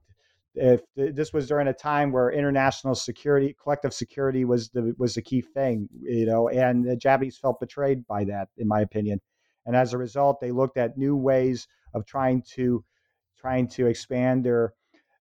if 0.57 0.81
this 0.97 1.33
was 1.33 1.47
during 1.47 1.69
a 1.69 1.73
time 1.73 2.12
where 2.12 2.31
international 2.31 2.95
security, 2.95 3.55
collective 3.62 3.92
security 3.92 4.45
was 4.45 4.71
the 4.71 4.95
was 4.99 5.14
the 5.14 5.23
key 5.23 5.42
thing, 5.42 5.88
you 6.01 6.27
know, 6.27 6.49
and 6.49 6.85
the 6.85 6.97
Japanese 6.97 7.38
felt 7.38 7.61
betrayed 7.61 8.07
by 8.07 8.25
that, 8.25 8.49
in 8.57 8.66
my 8.66 8.81
opinion. 8.81 9.21
And 9.66 9.77
as 9.77 9.92
a 9.92 9.99
result, 9.99 10.40
they 10.40 10.53
looked 10.53 10.79
at 10.79 10.97
new 10.97 11.16
ways 11.16 11.69
of 11.95 12.07
trying 12.07 12.42
to 12.55 12.85
trying 13.37 13.69
to 13.69 13.87
expand 13.87 14.45
their 14.45 14.73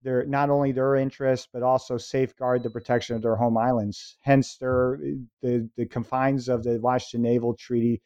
their 0.04 0.26
not 0.26 0.50
only 0.50 0.72
their 0.72 0.96
interests 0.96 1.48
but 1.52 1.64
also 1.64 1.98
safeguard 1.98 2.64
the 2.64 2.70
protection 2.70 3.16
of 3.16 3.22
their 3.22 3.36
home 3.36 3.58
islands. 3.58 4.18
Hence, 4.22 4.58
their 4.58 5.00
the 5.42 5.70
the 5.78 5.86
confines 5.86 6.50
of 6.50 6.64
the 6.64 6.80
Washington 6.82 7.22
Naval 7.22 7.56
Treaty 7.56 8.02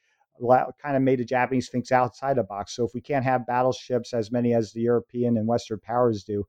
kind 0.81 0.97
of 0.97 1.01
made 1.01 1.19
the 1.19 1.25
Japanese 1.25 1.69
think 1.69 1.91
outside 1.91 2.37
the 2.37 2.43
box. 2.43 2.75
So 2.75 2.85
if 2.85 2.93
we 2.93 3.01
can't 3.01 3.23
have 3.25 3.47
battleships 3.47 4.13
as 4.13 4.31
many 4.31 4.53
as 4.53 4.73
the 4.73 4.81
European 4.81 5.37
and 5.37 5.47
Western 5.47 5.79
powers 5.79 6.23
do, 6.23 6.45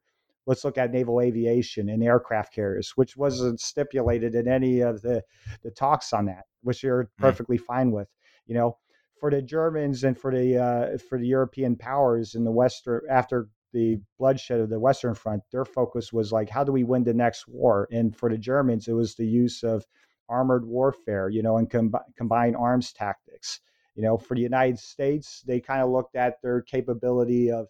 let's 0.47 0.65
look 0.65 0.79
at 0.79 0.93
naval 0.93 1.21
aviation 1.21 1.89
and 1.89 2.03
aircraft 2.03 2.55
carriers, 2.55 2.93
which 2.97 3.17
wasn't 3.17 3.61
stipulated 3.61 4.35
in 4.35 4.49
any 4.49 4.81
of 4.81 5.03
the 5.03 5.23
the 5.63 5.71
talks 5.71 6.13
on 6.13 6.27
that, 6.27 6.45
which 6.63 6.83
you're 6.83 7.11
perfectly 7.19 7.59
fine 7.59 7.91
with. 7.91 8.09
You 8.47 8.55
know, 8.55 8.79
for 9.21 9.31
the 9.31 9.43
Germans 9.43 10.05
and 10.05 10.19
for 10.19 10.33
the 10.33 10.57
uh, 10.59 10.99
for 11.09 11.19
the 11.19 11.27
European 11.27 11.77
powers 11.77 12.35
in 12.35 12.45
the 12.45 12.53
Western 12.53 13.03
after 13.11 13.49
the 13.73 13.99
bloodshed 14.19 14.61
of 14.61 14.71
the 14.71 14.81
Western 14.81 15.15
Front, 15.15 15.43
their 15.53 15.65
focus 15.65 16.13
was 16.13 16.33
like, 16.33 16.49
how 16.49 16.65
do 16.65 16.73
we 16.73 16.85
win 16.85 17.05
the 17.05 17.13
next 17.13 17.47
war? 17.49 17.89
And 17.91 18.17
for 18.17 18.31
the 18.31 18.39
Germans, 18.39 18.89
it 18.89 18.93
was 18.93 19.15
the 19.15 19.27
use 19.27 19.63
of 19.63 19.85
armored 20.29 20.65
warfare, 20.65 21.29
you 21.29 21.43
know, 21.43 21.59
and 21.59 21.71
com- 21.71 21.93
combined 22.17 22.57
arms 22.57 22.93
tactics. 22.93 23.61
You 23.95 24.03
know, 24.03 24.19
for 24.19 24.35
the 24.35 24.43
United 24.43 24.79
States, 24.79 25.43
they 25.47 25.61
kind 25.61 25.83
of 25.83 25.91
looked 25.91 26.17
at 26.17 26.41
their 26.43 26.63
capability 26.63 27.51
of 27.51 27.67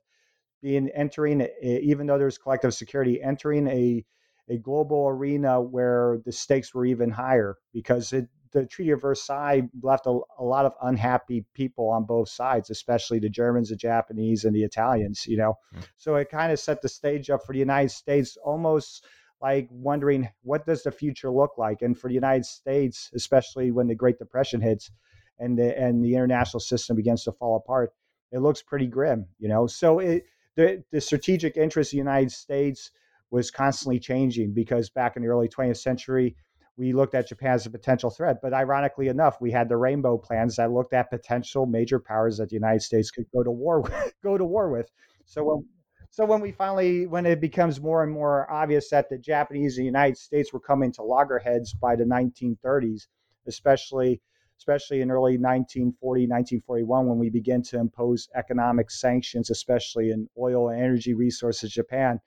being 0.62 0.88
entering, 0.90 1.47
even 1.62 2.07
though 2.07 2.19
there's 2.19 2.38
collective 2.38 2.75
security, 2.75 3.23
entering 3.23 3.66
a 3.69 4.05
a 4.49 4.59
global 4.59 5.09
arena 5.09 5.61
where 5.61 6.19
the 6.25 6.33
stakes 6.33 6.73
were 6.73 6.87
even 6.87 7.11
higher 7.11 7.57
because 7.73 8.12
it, 8.12 8.29
the 8.53 8.64
Treaty 8.64 8.92
of 8.92 9.03
Versailles 9.03 9.62
left 9.83 10.07
a, 10.07 10.19
a, 10.38 10.45
lot 10.45 10.64
of 10.64 10.73
unhappy 10.83 11.45
people 11.53 11.88
on 11.88 12.05
both 12.05 12.29
sides, 12.29 12.71
especially 12.71 13.19
the 13.19 13.29
Germans, 13.29 13.71
the 13.71 13.77
Japanese, 13.77 14.45
and 14.45 14.55
the 14.55 14.62
Italians. 14.62 15.27
You 15.27 15.37
know, 15.37 15.55
mm-hmm. 15.75 15.85
so 15.97 16.14
it 16.14 16.31
kind 16.31 16.53
of 16.53 16.61
set 16.61 16.81
the 16.81 16.88
stage 16.88 17.29
up 17.29 17.45
for 17.45 17.53
the 17.53 17.59
United 17.59 17.90
States, 17.90 18.37
almost 18.42 19.05
like 19.42 19.69
wondering 19.71 20.29
what 20.42 20.64
does 20.64 20.83
the 20.83 20.90
future 20.90 21.31
look 21.31 21.59
like, 21.59 21.83
and 21.83 21.99
for 21.99 22.09
the 22.09 22.14
United 22.14 22.47
States, 22.47 23.11
especially 23.14 23.71
when 23.73 23.88
the 23.88 23.95
Great 23.95 24.19
Depression 24.19 24.61
hits 24.61 24.90
and 25.38 25.59
the 25.59 25.79
and 25.79 26.05
the 26.05 26.14
international 26.14 26.61
system 26.61 26.97
begins 26.97 27.25
to 27.25 27.33
fall 27.33 27.57
apart, 27.57 27.92
it 28.33 28.38
looks 28.38 28.62
pretty 28.62 28.87
grim. 28.87 29.27
You 29.38 29.49
know, 29.49 29.66
so 29.66 29.99
it 29.99 30.25
the 30.57 30.83
the 30.90 31.01
strategic 31.01 31.57
interest 31.57 31.88
of 31.88 31.92
the 31.92 31.99
United 31.99 32.33
States 32.33 32.90
was 33.31 33.51
constantly 33.51 33.99
changing 33.99 34.53
because 34.53 34.90
back 34.90 35.16
in 35.16 35.23
the 35.23 35.29
early 35.29 35.49
20th 35.49 35.79
century 35.79 36.37
we 36.77 36.92
looked 36.92 37.14
at 37.14 37.29
Japan 37.29 37.53
as 37.53 37.66
a 37.66 37.71
potential 37.71 38.11
threat. 38.11 38.38
But 38.42 38.53
ironically 38.53 39.09
enough, 39.09 39.40
we 39.40 39.51
had 39.51 39.69
the 39.69 39.77
rainbow 39.77 40.19
plans 40.19 40.57
that 40.57 40.73
looked 40.73 40.92
at 40.92 41.11
potential 41.11 41.66
major 41.66 41.99
powers 41.99 42.37
that 42.38 42.51
the 42.51 42.55
United 42.55 42.83
States 42.83 43.11
could 43.11 43.25
go 43.35 43.42
to 43.42 43.51
war 43.51 43.81
with, 43.81 44.14
go 44.23 44.37
to 44.37 44.45
war 44.45 44.71
with. 44.71 44.90
So 45.25 45.45
when 45.45 45.64
so 46.11 46.25
when 46.25 46.40
we 46.40 46.53
finally 46.53 47.07
when 47.07 47.27
it 47.27 47.40
becomes 47.40 47.81
more 47.81 48.03
and 48.03 48.12
more 48.12 48.51
obvious 48.51 48.90
that 48.90 49.09
the 49.09 49.19
Japanese 49.19 49.77
and 49.77 49.83
the 49.83 49.87
United 49.87 50.16
States 50.16 50.53
were 50.53 50.61
coming 50.61 50.92
to 50.92 51.03
loggerheads 51.03 51.75
by 51.75 51.97
the 51.97 52.05
1930s, 52.05 53.07
especially 53.47 54.21
especially 54.59 55.01
in 55.01 55.11
early 55.11 55.38
1940 55.38 56.23
1941 56.23 57.07
when 57.07 57.19
we 57.19 57.31
begin 57.31 57.62
to 57.62 57.79
impose 57.79 58.29
economic 58.35 58.90
sanctions 58.90 59.51
especially 59.51 60.11
in 60.11 60.29
oil 60.38 60.69
and 60.69 60.81
energy 60.81 61.14
resources 61.14 61.73
Japan 61.73 62.21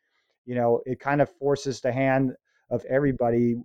you 0.46 0.56
know 0.56 0.82
it 0.86 1.00
kind 1.00 1.22
of 1.22 1.30
forces 1.30 1.82
the 1.82 1.92
hand 1.92 2.34
of 2.70 2.86
everybody 2.86 3.56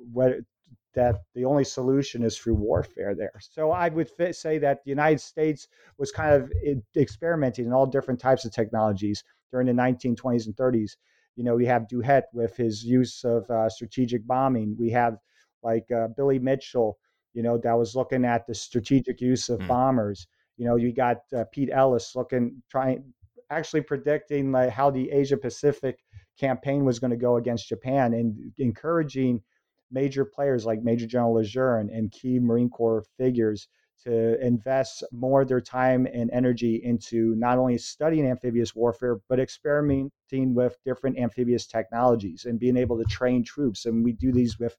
that 0.94 1.16
the 1.34 1.44
only 1.44 1.64
solution 1.64 2.22
is 2.22 2.38
through 2.38 2.54
warfare 2.54 3.14
there. 3.14 3.32
So 3.40 3.72
I 3.72 3.88
would 3.88 4.10
say 4.34 4.58
that 4.58 4.84
the 4.84 4.90
United 4.90 5.20
States 5.20 5.68
was 5.98 6.12
kind 6.12 6.34
of 6.34 6.52
experimenting 6.96 7.66
in 7.66 7.72
all 7.72 7.86
different 7.86 8.20
types 8.20 8.44
of 8.44 8.52
technologies 8.52 9.24
during 9.50 9.66
the 9.66 9.72
1920s 9.72 10.46
and 10.46 10.56
30s. 10.56 10.92
You 11.36 11.44
know, 11.44 11.56
we 11.56 11.66
have 11.66 11.88
Douhet 11.88 12.28
with 12.32 12.56
his 12.56 12.84
use 12.84 13.24
of 13.24 13.48
uh, 13.50 13.68
strategic 13.68 14.26
bombing. 14.26 14.76
We 14.78 14.90
have 14.90 15.18
like 15.62 15.90
uh, 15.90 16.08
Billy 16.16 16.38
Mitchell, 16.38 16.98
you 17.34 17.42
know, 17.42 17.58
that 17.58 17.74
was 17.74 17.94
looking 17.94 18.24
at 18.24 18.46
the 18.46 18.54
strategic 18.54 19.20
use 19.20 19.48
of 19.48 19.60
mm. 19.60 19.68
bombers. 19.68 20.26
You 20.56 20.66
know, 20.66 20.76
you 20.76 20.92
got 20.92 21.18
uh, 21.36 21.44
Pete 21.52 21.70
Ellis 21.72 22.14
looking, 22.14 22.62
trying, 22.70 23.12
actually 23.50 23.82
predicting 23.82 24.52
like 24.52 24.70
how 24.70 24.90
the 24.90 25.10
Asia 25.10 25.36
Pacific 25.36 25.98
campaign 26.38 26.84
was 26.84 26.98
going 26.98 27.10
to 27.10 27.16
go 27.16 27.36
against 27.36 27.68
Japan 27.68 28.14
and 28.14 28.52
encouraging 28.58 29.42
major 29.90 30.24
players 30.24 30.64
like 30.64 30.82
Major 30.82 31.06
General 31.06 31.34
Lejeune 31.34 31.90
and 31.90 32.10
key 32.10 32.38
Marine 32.38 32.70
Corps 32.70 33.04
figures 33.18 33.68
to 34.04 34.38
invest 34.44 35.02
more 35.12 35.42
of 35.42 35.48
their 35.48 35.60
time 35.60 36.06
and 36.12 36.30
energy 36.32 36.80
into 36.84 37.34
not 37.36 37.58
only 37.58 37.78
studying 37.78 38.26
amphibious 38.26 38.74
warfare, 38.74 39.20
but 39.28 39.40
experimenting 39.40 40.10
with 40.54 40.76
different 40.84 41.18
amphibious 41.18 41.66
technologies 41.66 42.44
and 42.44 42.58
being 42.58 42.76
able 42.76 42.98
to 42.98 43.04
train 43.04 43.42
troops. 43.42 43.86
And 43.86 44.04
we 44.04 44.12
do 44.12 44.32
these 44.32 44.58
with 44.58 44.76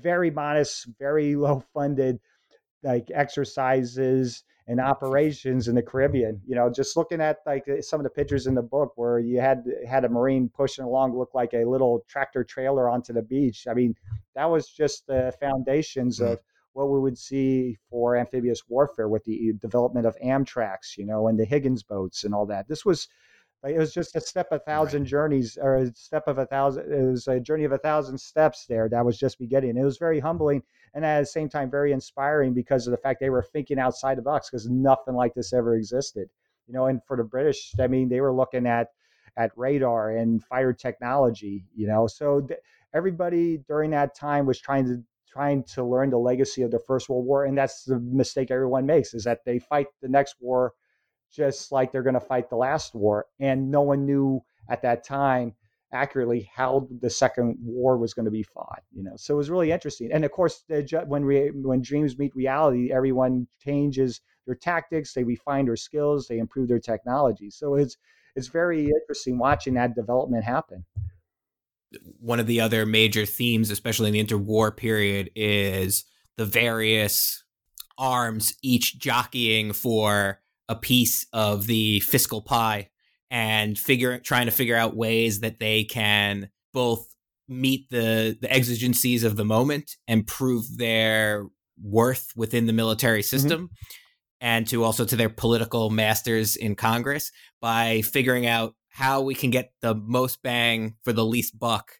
very 0.00 0.30
modest, 0.30 0.86
very 0.98 1.36
low 1.36 1.62
funded 1.74 2.20
like 2.82 3.08
exercises 3.12 4.44
and 4.68 4.80
operations 4.80 5.66
in 5.66 5.74
the 5.74 5.82
Caribbean. 5.82 6.40
You 6.46 6.54
know, 6.54 6.70
just 6.70 6.96
looking 6.96 7.20
at 7.20 7.38
like 7.46 7.66
uh, 7.68 7.80
some 7.80 7.98
of 7.98 8.04
the 8.04 8.10
pictures 8.10 8.46
in 8.46 8.54
the 8.54 8.62
book 8.62 8.92
where 8.96 9.18
you 9.18 9.40
had 9.40 9.64
had 9.88 10.04
a 10.04 10.08
marine 10.08 10.50
pushing 10.54 10.84
along 10.84 11.16
look 11.16 11.34
like 11.34 11.54
a 11.54 11.64
little 11.64 12.04
tractor 12.06 12.44
trailer 12.44 12.88
onto 12.88 13.12
the 13.12 13.22
beach. 13.22 13.66
I 13.68 13.74
mean, 13.74 13.94
that 14.34 14.44
was 14.44 14.68
just 14.68 15.06
the 15.06 15.34
foundations 15.40 16.20
mm-hmm. 16.20 16.32
of 16.32 16.40
what 16.74 16.90
we 16.90 17.00
would 17.00 17.18
see 17.18 17.78
for 17.90 18.16
amphibious 18.16 18.62
warfare 18.68 19.08
with 19.08 19.24
the 19.24 19.52
development 19.60 20.06
of 20.06 20.16
Amtracs, 20.22 20.96
you 20.96 21.06
know, 21.06 21.26
and 21.26 21.38
the 21.38 21.44
Higgins 21.44 21.82
boats 21.82 22.24
and 22.24 22.34
all 22.34 22.46
that. 22.46 22.68
This 22.68 22.84
was 22.84 23.08
Like 23.62 23.74
it 23.74 23.78
was 23.78 23.92
just 23.92 24.14
a 24.14 24.20
step 24.20 24.48
a 24.52 24.58
thousand 24.60 25.02
right. 25.02 25.08
journeys, 25.08 25.58
or 25.60 25.76
a 25.76 25.92
step 25.94 26.24
of 26.28 26.38
a 26.38 26.46
thousand. 26.46 26.92
It 26.92 27.10
was 27.10 27.26
a 27.26 27.40
journey 27.40 27.64
of 27.64 27.72
a 27.72 27.78
thousand 27.78 28.18
steps 28.18 28.66
there. 28.66 28.88
That 28.88 29.04
was 29.04 29.18
just 29.18 29.38
beginning. 29.38 29.76
It 29.76 29.84
was 29.84 29.98
very 29.98 30.20
humbling, 30.20 30.62
and 30.94 31.04
at 31.04 31.20
the 31.20 31.26
same 31.26 31.48
time 31.48 31.70
very 31.70 31.92
inspiring 31.92 32.54
because 32.54 32.86
of 32.86 32.92
the 32.92 32.98
fact 32.98 33.20
they 33.20 33.30
were 33.30 33.42
thinking 33.42 33.78
outside 33.80 34.16
the 34.16 34.22
box 34.22 34.48
because 34.48 34.68
nothing 34.68 35.14
like 35.14 35.34
this 35.34 35.52
ever 35.52 35.74
existed. 35.74 36.28
You 36.68 36.74
know, 36.74 36.86
and 36.86 37.02
for 37.04 37.16
the 37.16 37.24
British, 37.24 37.72
I 37.80 37.88
mean, 37.88 38.08
they 38.08 38.20
were 38.20 38.32
looking 38.32 38.66
at 38.66 38.88
at 39.36 39.50
radar 39.56 40.10
and 40.16 40.42
fire 40.44 40.72
technology. 40.72 41.64
You 41.74 41.88
know, 41.88 42.06
so 42.06 42.40
th- 42.42 42.60
everybody 42.94 43.58
during 43.66 43.90
that 43.90 44.14
time 44.14 44.46
was 44.46 44.60
trying 44.60 44.84
to 44.86 45.02
trying 45.28 45.62
to 45.62 45.84
learn 45.84 46.10
the 46.10 46.18
legacy 46.18 46.62
of 46.62 46.70
the 46.70 46.78
First 46.78 47.08
World 47.08 47.26
War, 47.26 47.44
and 47.44 47.58
that's 47.58 47.84
the 47.84 47.98
mistake 47.98 48.52
everyone 48.52 48.86
makes 48.86 49.14
is 49.14 49.24
that 49.24 49.44
they 49.44 49.58
fight 49.58 49.88
the 50.00 50.08
next 50.08 50.36
war 50.40 50.74
just 51.30 51.72
like 51.72 51.92
they're 51.92 52.02
going 52.02 52.14
to 52.14 52.20
fight 52.20 52.50
the 52.50 52.56
last 52.56 52.94
war, 52.94 53.26
and 53.38 53.70
no 53.70 53.82
one 53.82 54.06
knew 54.06 54.40
at 54.68 54.82
that 54.82 55.04
time 55.04 55.54
accurately 55.92 56.50
how 56.54 56.86
the 57.00 57.08
second 57.08 57.56
war 57.62 57.96
was 57.96 58.12
going 58.12 58.26
to 58.26 58.30
be 58.30 58.42
fought 58.42 58.82
you 58.92 59.02
know? 59.02 59.14
So 59.16 59.34
it 59.34 59.38
was 59.38 59.48
really 59.48 59.72
interesting 59.72 60.12
and 60.12 60.22
of 60.22 60.30
course 60.30 60.62
when 61.06 61.24
re, 61.24 61.50
when 61.50 61.80
dreams 61.80 62.18
meet 62.18 62.36
reality 62.36 62.92
everyone 62.92 63.46
changes 63.64 64.20
their 64.46 64.54
tactics 64.54 65.14
they 65.14 65.24
refine 65.24 65.64
their 65.64 65.76
skills 65.76 66.28
they 66.28 66.38
improve 66.38 66.68
their 66.68 66.78
technology. 66.78 67.48
So 67.48 67.74
it's 67.76 67.96
it's 68.36 68.48
very 68.48 68.84
interesting 68.84 69.38
watching 69.38 69.74
that 69.74 69.96
development 69.96 70.44
happen. 70.44 70.84
One 72.20 72.38
of 72.38 72.46
the 72.46 72.60
other 72.60 72.86
major 72.86 73.26
themes, 73.26 73.70
especially 73.70 74.08
in 74.08 74.12
the 74.12 74.24
interwar 74.24 74.76
period, 74.76 75.30
is 75.34 76.04
the 76.36 76.44
various 76.44 77.42
arms 77.96 78.54
each 78.62 78.98
jockeying 78.98 79.72
for 79.72 80.40
a 80.68 80.76
piece 80.76 81.26
of 81.32 81.66
the 81.66 82.00
fiscal 82.00 82.42
pie 82.42 82.88
and 83.30 83.78
figure 83.78 84.18
trying 84.18 84.46
to 84.46 84.52
figure 84.52 84.76
out 84.76 84.96
ways 84.96 85.40
that 85.40 85.58
they 85.58 85.84
can 85.84 86.48
both 86.72 87.14
meet 87.48 87.88
the 87.90 88.36
the 88.40 88.52
exigencies 88.52 89.24
of 89.24 89.36
the 89.36 89.44
moment 89.44 89.96
and 90.06 90.26
prove 90.26 90.76
their 90.76 91.46
worth 91.82 92.32
within 92.36 92.66
the 92.66 92.72
military 92.72 93.20
mm-hmm. 93.20 93.36
system 93.36 93.62
mm-hmm. 93.64 93.96
and 94.40 94.66
to 94.68 94.84
also 94.84 95.04
to 95.04 95.16
their 95.16 95.28
political 95.28 95.90
masters 95.90 96.56
in 96.56 96.74
Congress 96.74 97.32
by 97.60 98.02
figuring 98.02 98.46
out 98.46 98.74
how 98.88 99.20
we 99.20 99.34
can 99.34 99.50
get 99.50 99.72
the 99.80 99.94
most 99.94 100.42
bang 100.42 100.96
for 101.04 101.12
the 101.12 101.24
least 101.24 101.58
buck. 101.58 101.92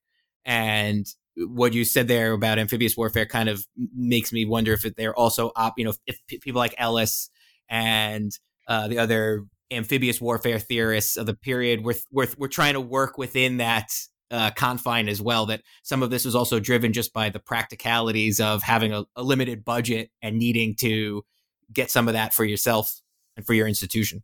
And 0.44 1.06
what 1.36 1.72
you 1.72 1.84
said 1.84 2.08
there 2.08 2.32
about 2.32 2.58
amphibious 2.58 2.96
warfare 2.96 3.26
kind 3.26 3.48
of 3.48 3.64
makes 3.94 4.32
me 4.32 4.44
wonder 4.44 4.72
if 4.72 4.82
they're 4.96 5.14
also 5.14 5.52
op, 5.54 5.74
you 5.78 5.84
know, 5.84 5.92
if 6.06 6.18
people 6.28 6.58
like 6.58 6.74
Ellis 6.76 7.30
and 7.68 8.32
uh, 8.68 8.88
the 8.88 8.98
other 8.98 9.44
amphibious 9.70 10.20
warfare 10.20 10.58
theorists 10.58 11.16
of 11.16 11.26
the 11.26 11.34
period 11.34 11.84
were, 11.84 11.94
were, 12.12 12.28
were 12.38 12.48
trying 12.48 12.74
to 12.74 12.80
work 12.80 13.18
within 13.18 13.58
that 13.58 13.90
uh, 14.30 14.50
confine 14.50 15.08
as 15.08 15.20
well. 15.20 15.46
That 15.46 15.62
some 15.82 16.02
of 16.02 16.10
this 16.10 16.24
was 16.24 16.34
also 16.34 16.60
driven 16.60 16.92
just 16.92 17.12
by 17.12 17.30
the 17.30 17.38
practicalities 17.38 18.40
of 18.40 18.62
having 18.62 18.92
a, 18.92 19.04
a 19.16 19.22
limited 19.22 19.64
budget 19.64 20.10
and 20.22 20.38
needing 20.38 20.74
to 20.76 21.24
get 21.72 21.90
some 21.90 22.08
of 22.08 22.14
that 22.14 22.32
for 22.34 22.44
yourself 22.44 23.00
and 23.36 23.46
for 23.46 23.54
your 23.54 23.66
institution. 23.66 24.22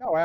No, 0.00 0.16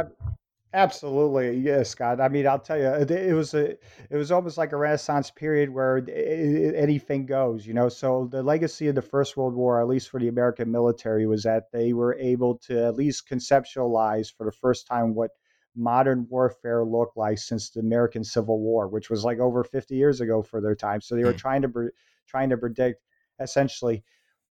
Absolutely, 0.75 1.55
yes, 1.59 1.91
Scott. 1.91 2.19
I 2.19 2.29
mean, 2.29 2.47
I'll 2.47 2.57
tell 2.57 2.79
you, 2.79 2.87
it, 2.87 3.11
it, 3.11 3.35
was 3.35 3.53
a, 3.53 3.71
it 4.09 4.17
was 4.17 4.31
almost 4.31 4.57
like 4.57 4.71
a 4.71 4.77
Renaissance 4.77 5.29
period 5.29 5.69
where 5.69 5.97
it, 5.97 6.73
anything 6.75 7.27
goes, 7.27 7.67
you 7.67 7.75
know. 7.75 7.89
So 7.89 8.27
the 8.31 8.41
legacy 8.41 8.87
of 8.87 8.95
the 8.95 9.01
First 9.03 9.37
World 9.37 9.53
War, 9.53 9.79
at 9.79 9.87
least 9.87 10.09
for 10.09 10.19
the 10.19 10.29
American 10.29 10.71
military, 10.71 11.27
was 11.27 11.43
that 11.43 11.71
they 11.71 11.93
were 11.93 12.15
able 12.15 12.57
to 12.65 12.87
at 12.87 12.95
least 12.95 13.29
conceptualize 13.29 14.33
for 14.35 14.47
the 14.47 14.51
first 14.51 14.87
time 14.87 15.13
what 15.13 15.29
modern 15.75 16.25
warfare 16.27 16.83
looked 16.83 17.17
like 17.17 17.37
since 17.37 17.69
the 17.69 17.79
American 17.79 18.23
Civil 18.23 18.59
War, 18.59 18.87
which 18.87 19.11
was 19.11 19.23
like 19.23 19.37
over 19.37 19.63
50 19.63 19.95
years 19.95 20.21
ago 20.21 20.41
for 20.41 20.59
their 20.59 20.75
time. 20.75 21.01
So 21.01 21.15
they 21.15 21.23
were 21.23 21.33
mm. 21.33 21.37
trying 21.37 21.61
to 21.61 21.89
trying 22.25 22.49
to 22.49 22.57
predict 22.57 23.03
essentially 23.39 24.03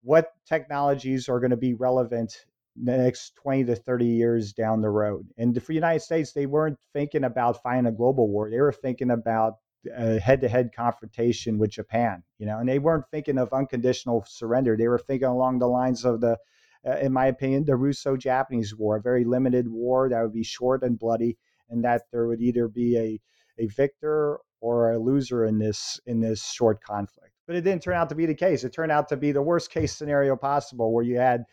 what 0.03 0.33
technologies 0.45 1.27
are 1.27 1.39
going 1.39 1.51
to 1.51 1.57
be 1.57 1.73
relevant 1.73 2.45
the 2.75 2.97
next 2.97 3.35
20 3.35 3.65
to 3.65 3.75
30 3.75 4.05
years 4.05 4.53
down 4.53 4.81
the 4.81 4.89
road. 4.89 5.27
And 5.37 5.55
for 5.61 5.67
the 5.67 5.75
United 5.75 6.01
States, 6.01 6.31
they 6.31 6.45
weren't 6.45 6.77
thinking 6.93 7.23
about 7.23 7.61
fighting 7.61 7.85
a 7.85 7.91
global 7.91 8.29
war. 8.29 8.49
They 8.49 8.61
were 8.61 8.71
thinking 8.71 9.11
about 9.11 9.55
a 9.95 10.19
head-to-head 10.19 10.71
confrontation 10.75 11.57
with 11.57 11.71
Japan, 11.71 12.23
you 12.37 12.45
know, 12.45 12.59
and 12.59 12.69
they 12.69 12.79
weren't 12.79 13.05
thinking 13.11 13.37
of 13.37 13.51
unconditional 13.51 14.23
surrender. 14.27 14.77
They 14.77 14.87
were 14.87 14.99
thinking 14.99 15.27
along 15.27 15.59
the 15.59 15.67
lines 15.67 16.05
of 16.05 16.21
the, 16.21 16.37
uh, 16.87 16.97
in 16.97 17.11
my 17.11 17.25
opinion, 17.25 17.65
the 17.65 17.75
Russo-Japanese 17.75 18.75
War, 18.75 18.97
a 18.97 19.01
very 19.01 19.25
limited 19.25 19.67
war 19.67 20.07
that 20.09 20.21
would 20.21 20.33
be 20.33 20.43
short 20.43 20.83
and 20.83 20.99
bloody, 20.99 21.37
and 21.69 21.83
that 21.83 22.03
there 22.11 22.27
would 22.27 22.41
either 22.41 22.67
be 22.67 22.97
a 22.97 23.19
a 23.57 23.67
victor 23.67 24.39
or 24.59 24.91
a 24.91 24.99
loser 24.99 25.45
in 25.45 25.59
this 25.59 25.99
in 26.05 26.19
this 26.19 26.45
short 26.51 26.81
conflict. 26.83 27.33
But 27.47 27.55
it 27.55 27.61
didn't 27.61 27.83
turn 27.83 27.95
out 27.95 28.09
to 28.09 28.15
be 28.15 28.25
the 28.25 28.35
case. 28.35 28.63
It 28.63 28.73
turned 28.73 28.91
out 28.91 29.09
to 29.09 29.17
be 29.17 29.31
the 29.31 29.41
worst 29.41 29.71
case 29.71 29.95
scenario 29.95 30.35
possible, 30.35 30.93
where 30.93 31.03
you 31.03 31.17
had 31.17 31.45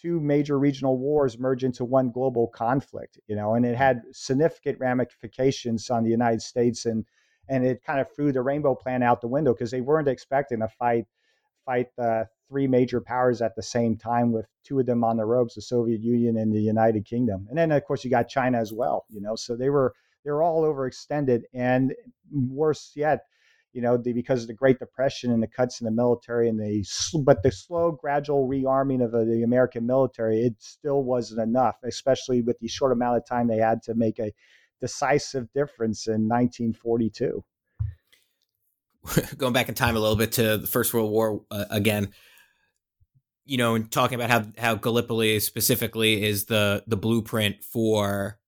two 0.00 0.20
major 0.20 0.58
regional 0.58 0.98
wars 0.98 1.38
merge 1.38 1.64
into 1.64 1.84
one 1.84 2.10
global 2.10 2.48
conflict, 2.48 3.18
you 3.26 3.36
know, 3.36 3.54
and 3.54 3.66
it 3.66 3.76
had 3.76 4.02
significant 4.12 4.78
ramifications 4.78 5.90
on 5.90 6.04
the 6.04 6.10
United 6.10 6.42
States 6.42 6.86
and 6.86 7.04
and 7.48 7.66
it 7.66 7.82
kind 7.84 8.00
of 8.00 8.06
threw 8.14 8.30
the 8.30 8.42
rainbow 8.42 8.76
plan 8.76 9.02
out 9.02 9.20
the 9.20 9.26
window 9.26 9.52
because 9.52 9.72
they 9.72 9.80
weren't 9.80 10.08
expecting 10.08 10.60
to 10.60 10.68
fight 10.68 11.06
fight 11.66 11.88
the 11.96 12.26
three 12.48 12.66
major 12.66 13.00
powers 13.00 13.42
at 13.42 13.54
the 13.54 13.62
same 13.62 13.96
time 13.96 14.32
with 14.32 14.46
two 14.64 14.78
of 14.78 14.86
them 14.86 15.04
on 15.04 15.16
the 15.16 15.24
ropes, 15.24 15.54
the 15.54 15.62
Soviet 15.62 16.00
Union 16.00 16.36
and 16.36 16.52
the 16.52 16.60
United 16.60 17.04
Kingdom. 17.04 17.46
And 17.48 17.58
then 17.58 17.70
of 17.72 17.84
course 17.84 18.04
you 18.04 18.10
got 18.10 18.28
China 18.28 18.58
as 18.58 18.72
well, 18.72 19.04
you 19.08 19.20
know. 19.20 19.36
So 19.36 19.56
they 19.56 19.70
were 19.70 19.94
they 20.24 20.30
were 20.30 20.42
all 20.42 20.62
overextended 20.62 21.42
and 21.54 21.94
worse 22.32 22.92
yet, 22.94 23.20
you 23.72 23.80
know, 23.80 23.96
the, 23.96 24.12
because 24.12 24.42
of 24.42 24.48
the 24.48 24.54
Great 24.54 24.78
Depression 24.78 25.30
and 25.30 25.42
the 25.42 25.46
cuts 25.46 25.80
in 25.80 25.84
the 25.84 25.90
military 25.90 26.48
and 26.48 26.58
the 26.58 26.84
but 27.24 27.42
the 27.42 27.52
slow, 27.52 27.92
gradual 27.92 28.48
rearming 28.48 29.04
of 29.04 29.12
the 29.12 29.42
American 29.44 29.86
military, 29.86 30.40
it 30.40 30.54
still 30.58 31.02
wasn't 31.02 31.40
enough, 31.40 31.76
especially 31.84 32.42
with 32.42 32.58
the 32.58 32.68
short 32.68 32.92
amount 32.92 33.16
of 33.16 33.26
time 33.26 33.46
they 33.46 33.58
had 33.58 33.82
to 33.84 33.94
make 33.94 34.18
a 34.18 34.32
decisive 34.80 35.52
difference 35.52 36.06
in 36.06 36.28
1942. 36.28 37.44
Going 39.36 39.52
back 39.52 39.68
in 39.68 39.74
time 39.74 39.96
a 39.96 40.00
little 40.00 40.16
bit 40.16 40.32
to 40.32 40.58
the 40.58 40.66
First 40.66 40.92
World 40.92 41.10
War 41.10 41.42
uh, 41.50 41.66
again, 41.70 42.12
you 43.46 43.56
know, 43.56 43.74
and 43.74 43.90
talking 43.90 44.20
about 44.20 44.30
how 44.30 44.46
how 44.58 44.74
Gallipoli 44.74 45.40
specifically 45.40 46.24
is 46.24 46.46
the 46.46 46.82
the 46.86 46.96
blueprint 46.96 47.62
for 47.62 48.39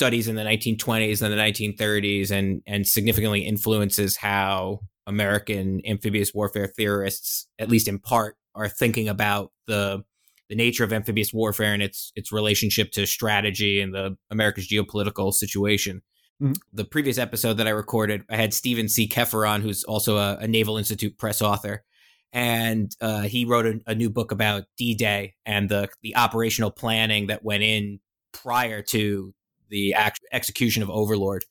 studies 0.00 0.28
in 0.28 0.34
the 0.34 0.42
1920s 0.42 1.20
and 1.20 1.30
the 1.30 1.36
1930s 1.36 2.30
and 2.30 2.62
and 2.66 2.86
significantly 2.86 3.42
influences 3.42 4.16
how 4.16 4.80
American 5.06 5.82
amphibious 5.86 6.32
warfare 6.32 6.66
theorists, 6.66 7.46
at 7.58 7.68
least 7.68 7.86
in 7.86 7.98
part, 7.98 8.36
are 8.54 8.66
thinking 8.66 9.10
about 9.10 9.52
the 9.66 10.02
the 10.48 10.56
nature 10.56 10.84
of 10.84 10.92
amphibious 10.94 11.34
warfare 11.34 11.74
and 11.74 11.82
its 11.82 12.12
its 12.16 12.32
relationship 12.32 12.92
to 12.92 13.06
strategy 13.06 13.78
and 13.82 13.94
the 13.94 14.16
America's 14.30 14.66
geopolitical 14.66 15.34
situation. 15.34 16.00
Mm-hmm. 16.42 16.54
The 16.72 16.86
previous 16.86 17.18
episode 17.18 17.58
that 17.58 17.66
I 17.66 17.70
recorded, 17.70 18.22
I 18.30 18.36
had 18.36 18.54
Stephen 18.54 18.88
C. 18.88 19.06
Kepher 19.06 19.46
on, 19.46 19.60
who's 19.60 19.84
also 19.84 20.16
a, 20.16 20.38
a 20.40 20.48
Naval 20.48 20.78
Institute 20.78 21.18
press 21.18 21.42
author, 21.42 21.84
and 22.32 22.90
uh, 23.02 23.22
he 23.22 23.44
wrote 23.44 23.66
a, 23.66 23.80
a, 23.86 23.94
new 23.94 24.08
book 24.08 24.32
about 24.32 24.64
D-Day 24.78 25.34
and 25.44 25.68
the 25.68 25.90
the 26.00 26.16
operational 26.16 26.70
planning 26.70 27.26
that 27.26 27.44
went 27.44 27.62
in 27.62 28.00
prior 28.32 28.80
to 28.80 29.34
the 29.70 29.94
act- 29.94 30.20
execution 30.32 30.82
of 30.82 30.90
Overlord. 30.90 31.44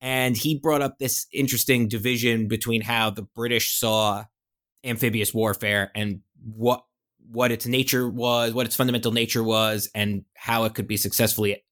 And 0.00 0.36
he 0.36 0.58
brought 0.58 0.82
up 0.82 0.98
this 0.98 1.26
interesting 1.32 1.86
division 1.86 2.48
between 2.48 2.80
how 2.80 3.10
the 3.10 3.22
British 3.22 3.78
saw 3.78 4.24
amphibious 4.84 5.32
warfare 5.32 5.92
and 5.94 6.20
what 6.42 6.84
what 7.30 7.52
its 7.52 7.66
nature 7.66 8.08
was, 8.08 8.52
what 8.52 8.66
its 8.66 8.74
fundamental 8.76 9.12
nature 9.12 9.44
was, 9.44 9.88
and 9.94 10.24
how 10.34 10.64
it 10.64 10.74
could 10.74 10.88
be 10.88 10.96
successfully 10.96 11.64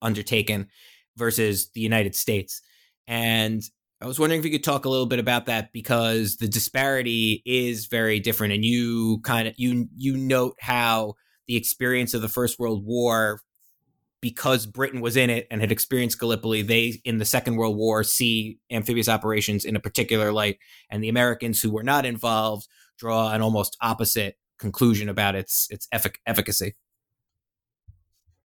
undertaken 0.00 0.68
versus 1.16 1.70
the 1.74 1.80
United 1.80 2.14
States. 2.14 2.62
And 3.06 3.62
I 4.00 4.06
was 4.06 4.18
wondering 4.18 4.40
if 4.40 4.44
you 4.44 4.50
could 4.50 4.64
talk 4.64 4.84
a 4.84 4.88
little 4.88 5.06
bit 5.06 5.18
about 5.18 5.46
that 5.46 5.72
because 5.72 6.36
the 6.36 6.48
disparity 6.48 7.42
is 7.44 7.86
very 7.86 8.18
different, 8.18 8.54
and 8.54 8.64
you 8.64 9.20
kind 9.20 9.46
of 9.46 9.54
you 9.56 9.88
you 9.94 10.16
note 10.16 10.56
how 10.60 11.14
the 11.46 11.56
experience 11.56 12.14
of 12.14 12.22
the 12.22 12.28
First 12.28 12.58
World 12.58 12.84
War 12.84 13.40
because 14.24 14.64
Britain 14.64 15.02
was 15.02 15.18
in 15.18 15.28
it 15.28 15.46
and 15.50 15.60
had 15.60 15.70
experienced 15.70 16.18
Gallipoli, 16.18 16.62
they 16.62 16.98
in 17.04 17.18
the 17.18 17.26
Second 17.26 17.56
World 17.56 17.76
War 17.76 18.02
see 18.02 18.58
amphibious 18.70 19.06
operations 19.06 19.66
in 19.66 19.76
a 19.76 19.80
particular 19.80 20.32
light, 20.32 20.56
and 20.88 21.04
the 21.04 21.10
Americans 21.10 21.60
who 21.60 21.70
were 21.70 21.82
not 21.82 22.06
involved 22.06 22.66
draw 22.98 23.32
an 23.32 23.42
almost 23.42 23.76
opposite 23.82 24.38
conclusion 24.58 25.10
about 25.10 25.34
its 25.34 25.68
its 25.68 25.86
effic- 25.92 26.16
efficacy. 26.24 26.74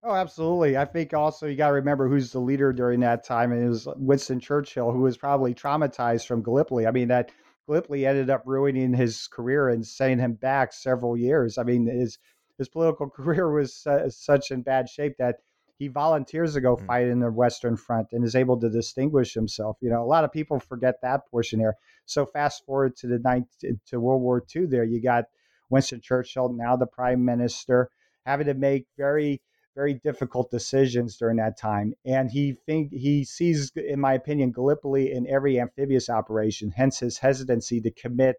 Oh, 0.03 0.13
absolutely. 0.13 0.77
I 0.77 0.85
think 0.85 1.11
also 1.15 1.47
you 1.47 1.55
got 1.55 1.69
to 1.69 1.73
remember 1.73 2.07
who's 2.07 2.31
the 2.31 2.39
leader 2.39 2.71
during 2.71 2.99
that 2.99 3.23
time, 3.23 3.51
and 3.51 3.65
it 3.65 3.69
was 3.69 3.87
Winston 3.95 4.39
Churchill, 4.39 4.91
who 4.91 5.01
was 5.01 5.17
probably 5.17 5.55
traumatized 5.55 6.27
from 6.27 6.43
Gallipoli. 6.43 6.85
I 6.85 6.91
mean, 6.91 7.07
that 7.07 7.31
Gallipoli 7.65 8.05
ended 8.05 8.29
up 8.29 8.43
ruining 8.45 8.93
his 8.93 9.27
career 9.27 9.69
and 9.69 9.83
sending 9.83 10.19
him 10.19 10.33
back 10.33 10.71
several 10.71 11.17
years. 11.17 11.57
I 11.57 11.63
mean, 11.63 11.87
his 11.87 12.19
his 12.59 12.69
political 12.69 13.09
career 13.17 13.51
was 13.51 13.87
uh, 13.87 14.07
such 14.11 14.51
in 14.51 14.61
bad 14.61 14.87
shape 14.87 15.15
that 15.17 15.37
he 15.77 15.87
volunteers 15.87 16.53
to 16.53 16.61
go 16.61 16.75
mm-hmm. 16.75 16.85
fight 16.85 17.07
in 17.07 17.19
the 17.19 17.31
Western 17.31 17.75
Front 17.75 18.09
and 18.11 18.23
is 18.23 18.35
able 18.35 18.59
to 18.59 18.69
distinguish 18.69 19.33
himself. 19.33 19.77
You 19.81 19.89
know, 19.89 20.03
a 20.03 20.05
lot 20.05 20.23
of 20.23 20.31
people 20.31 20.59
forget 20.59 20.95
that 21.01 21.27
portion 21.29 21.59
here. 21.59 21.75
So 22.05 22.25
fast 22.25 22.65
forward 22.65 22.95
to 22.97 23.07
the 23.07 23.19
night 23.19 23.43
to 23.87 23.99
World 23.99 24.21
War 24.21 24.43
II. 24.55 24.67
There, 24.67 24.83
you 24.83 25.01
got 25.01 25.25
Winston 25.69 26.01
Churchill, 26.01 26.53
now 26.53 26.75
the 26.75 26.85
Prime 26.85 27.23
Minister, 27.25 27.89
having 28.25 28.47
to 28.47 28.53
make 28.53 28.87
very 28.97 29.41
very 29.75 29.95
difficult 29.95 30.51
decisions 30.51 31.17
during 31.17 31.37
that 31.37 31.57
time. 31.57 31.93
And 32.05 32.29
he 32.29 32.55
think 32.65 32.91
he 32.91 33.23
sees, 33.23 33.71
in 33.75 33.99
my 33.99 34.13
opinion, 34.13 34.51
Gallipoli 34.51 35.11
in 35.11 35.27
every 35.27 35.59
amphibious 35.59 36.09
operation. 36.09 36.71
Hence 36.71 36.99
his 36.99 37.17
hesitancy 37.17 37.81
to 37.81 37.91
commit 37.91 38.35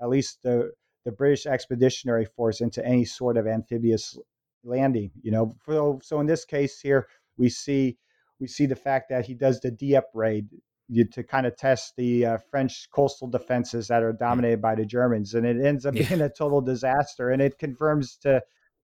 at 0.00 0.08
least 0.08 0.42
the 0.42 0.72
the 1.04 1.12
British 1.12 1.46
Expeditionary 1.46 2.24
Force 2.24 2.60
into 2.60 2.84
any 2.84 3.04
sort 3.04 3.36
of 3.36 3.46
amphibious 3.46 4.18
landing. 4.64 5.10
You 5.22 5.32
know, 5.32 5.56
so 5.66 6.00
so 6.02 6.20
in 6.20 6.26
this 6.26 6.44
case 6.44 6.80
here, 6.80 7.08
we 7.36 7.48
see 7.48 7.98
we 8.40 8.46
see 8.46 8.66
the 8.66 8.76
fact 8.76 9.08
that 9.10 9.26
he 9.26 9.34
does 9.34 9.60
the 9.60 9.70
Dieppe 9.70 10.06
raid 10.14 10.48
to 11.12 11.22
kind 11.22 11.46
of 11.46 11.56
test 11.56 11.94
the 11.96 12.26
uh, 12.26 12.38
French 12.50 12.88
coastal 12.90 13.26
defenses 13.28 13.88
that 13.88 14.02
are 14.02 14.12
dominated 14.12 14.60
by 14.60 14.74
the 14.74 14.84
Germans, 14.84 15.34
and 15.34 15.46
it 15.46 15.64
ends 15.64 15.86
up 15.86 15.94
yeah. 15.94 16.08
being 16.08 16.20
a 16.20 16.28
total 16.28 16.60
disaster. 16.60 17.30
And 17.30 17.40
it 17.40 17.58
confirms 17.58 18.16
to 18.18 18.42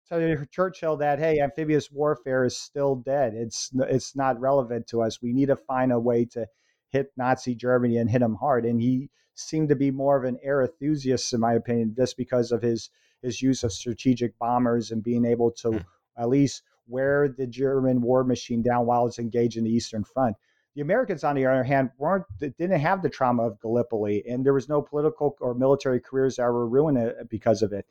to 0.08 0.46
Churchill 0.50 0.96
that 0.96 1.18
hey, 1.18 1.40
amphibious 1.40 1.90
warfare 1.90 2.44
is 2.44 2.56
still 2.56 2.96
dead. 2.96 3.34
It's 3.34 3.70
it's 3.88 4.16
not 4.16 4.40
relevant 4.40 4.86
to 4.88 5.02
us. 5.02 5.22
We 5.22 5.32
need 5.32 5.46
to 5.46 5.56
find 5.56 5.92
a 5.92 6.00
way 6.00 6.24
to 6.32 6.46
hit 6.88 7.12
Nazi 7.16 7.54
Germany 7.54 7.98
and 7.98 8.10
hit 8.10 8.20
them 8.20 8.36
hard. 8.36 8.64
And 8.64 8.80
he 8.80 9.10
seemed 9.34 9.68
to 9.68 9.76
be 9.76 9.90
more 9.90 10.16
of 10.16 10.24
an 10.24 10.38
air 10.42 10.62
enthusiast, 10.62 11.32
in 11.32 11.40
my 11.40 11.54
opinion, 11.54 11.94
just 11.96 12.16
because 12.16 12.50
of 12.50 12.62
his 12.62 12.90
his 13.22 13.42
use 13.42 13.62
of 13.62 13.72
strategic 13.72 14.38
bombers 14.38 14.90
and 14.90 15.02
being 15.02 15.24
able 15.24 15.50
to 15.50 15.68
mm. 15.68 15.84
at 16.16 16.28
least 16.28 16.62
wear 16.86 17.28
the 17.28 17.46
German 17.46 18.00
war 18.00 18.24
machine 18.24 18.62
down 18.62 18.86
while 18.86 19.06
it's 19.06 19.18
engaged 19.18 19.56
in 19.56 19.64
the 19.64 19.70
Eastern 19.70 20.04
Front. 20.04 20.36
The 20.74 20.82
Americans, 20.82 21.24
on 21.24 21.34
the 21.34 21.46
other 21.46 21.64
hand, 21.64 21.90
weren't 21.98 22.24
didn't 22.38 22.80
have 22.80 23.02
the 23.02 23.10
trauma 23.10 23.44
of 23.44 23.60
Gallipoli, 23.60 24.24
and 24.28 24.44
there 24.44 24.54
was 24.54 24.68
no 24.68 24.80
political 24.80 25.36
or 25.40 25.54
military 25.54 26.00
careers 26.00 26.36
that 26.36 26.44
were 26.44 26.68
ruined 26.68 26.98
uh, 26.98 27.24
because 27.28 27.62
of 27.62 27.72
it 27.72 27.86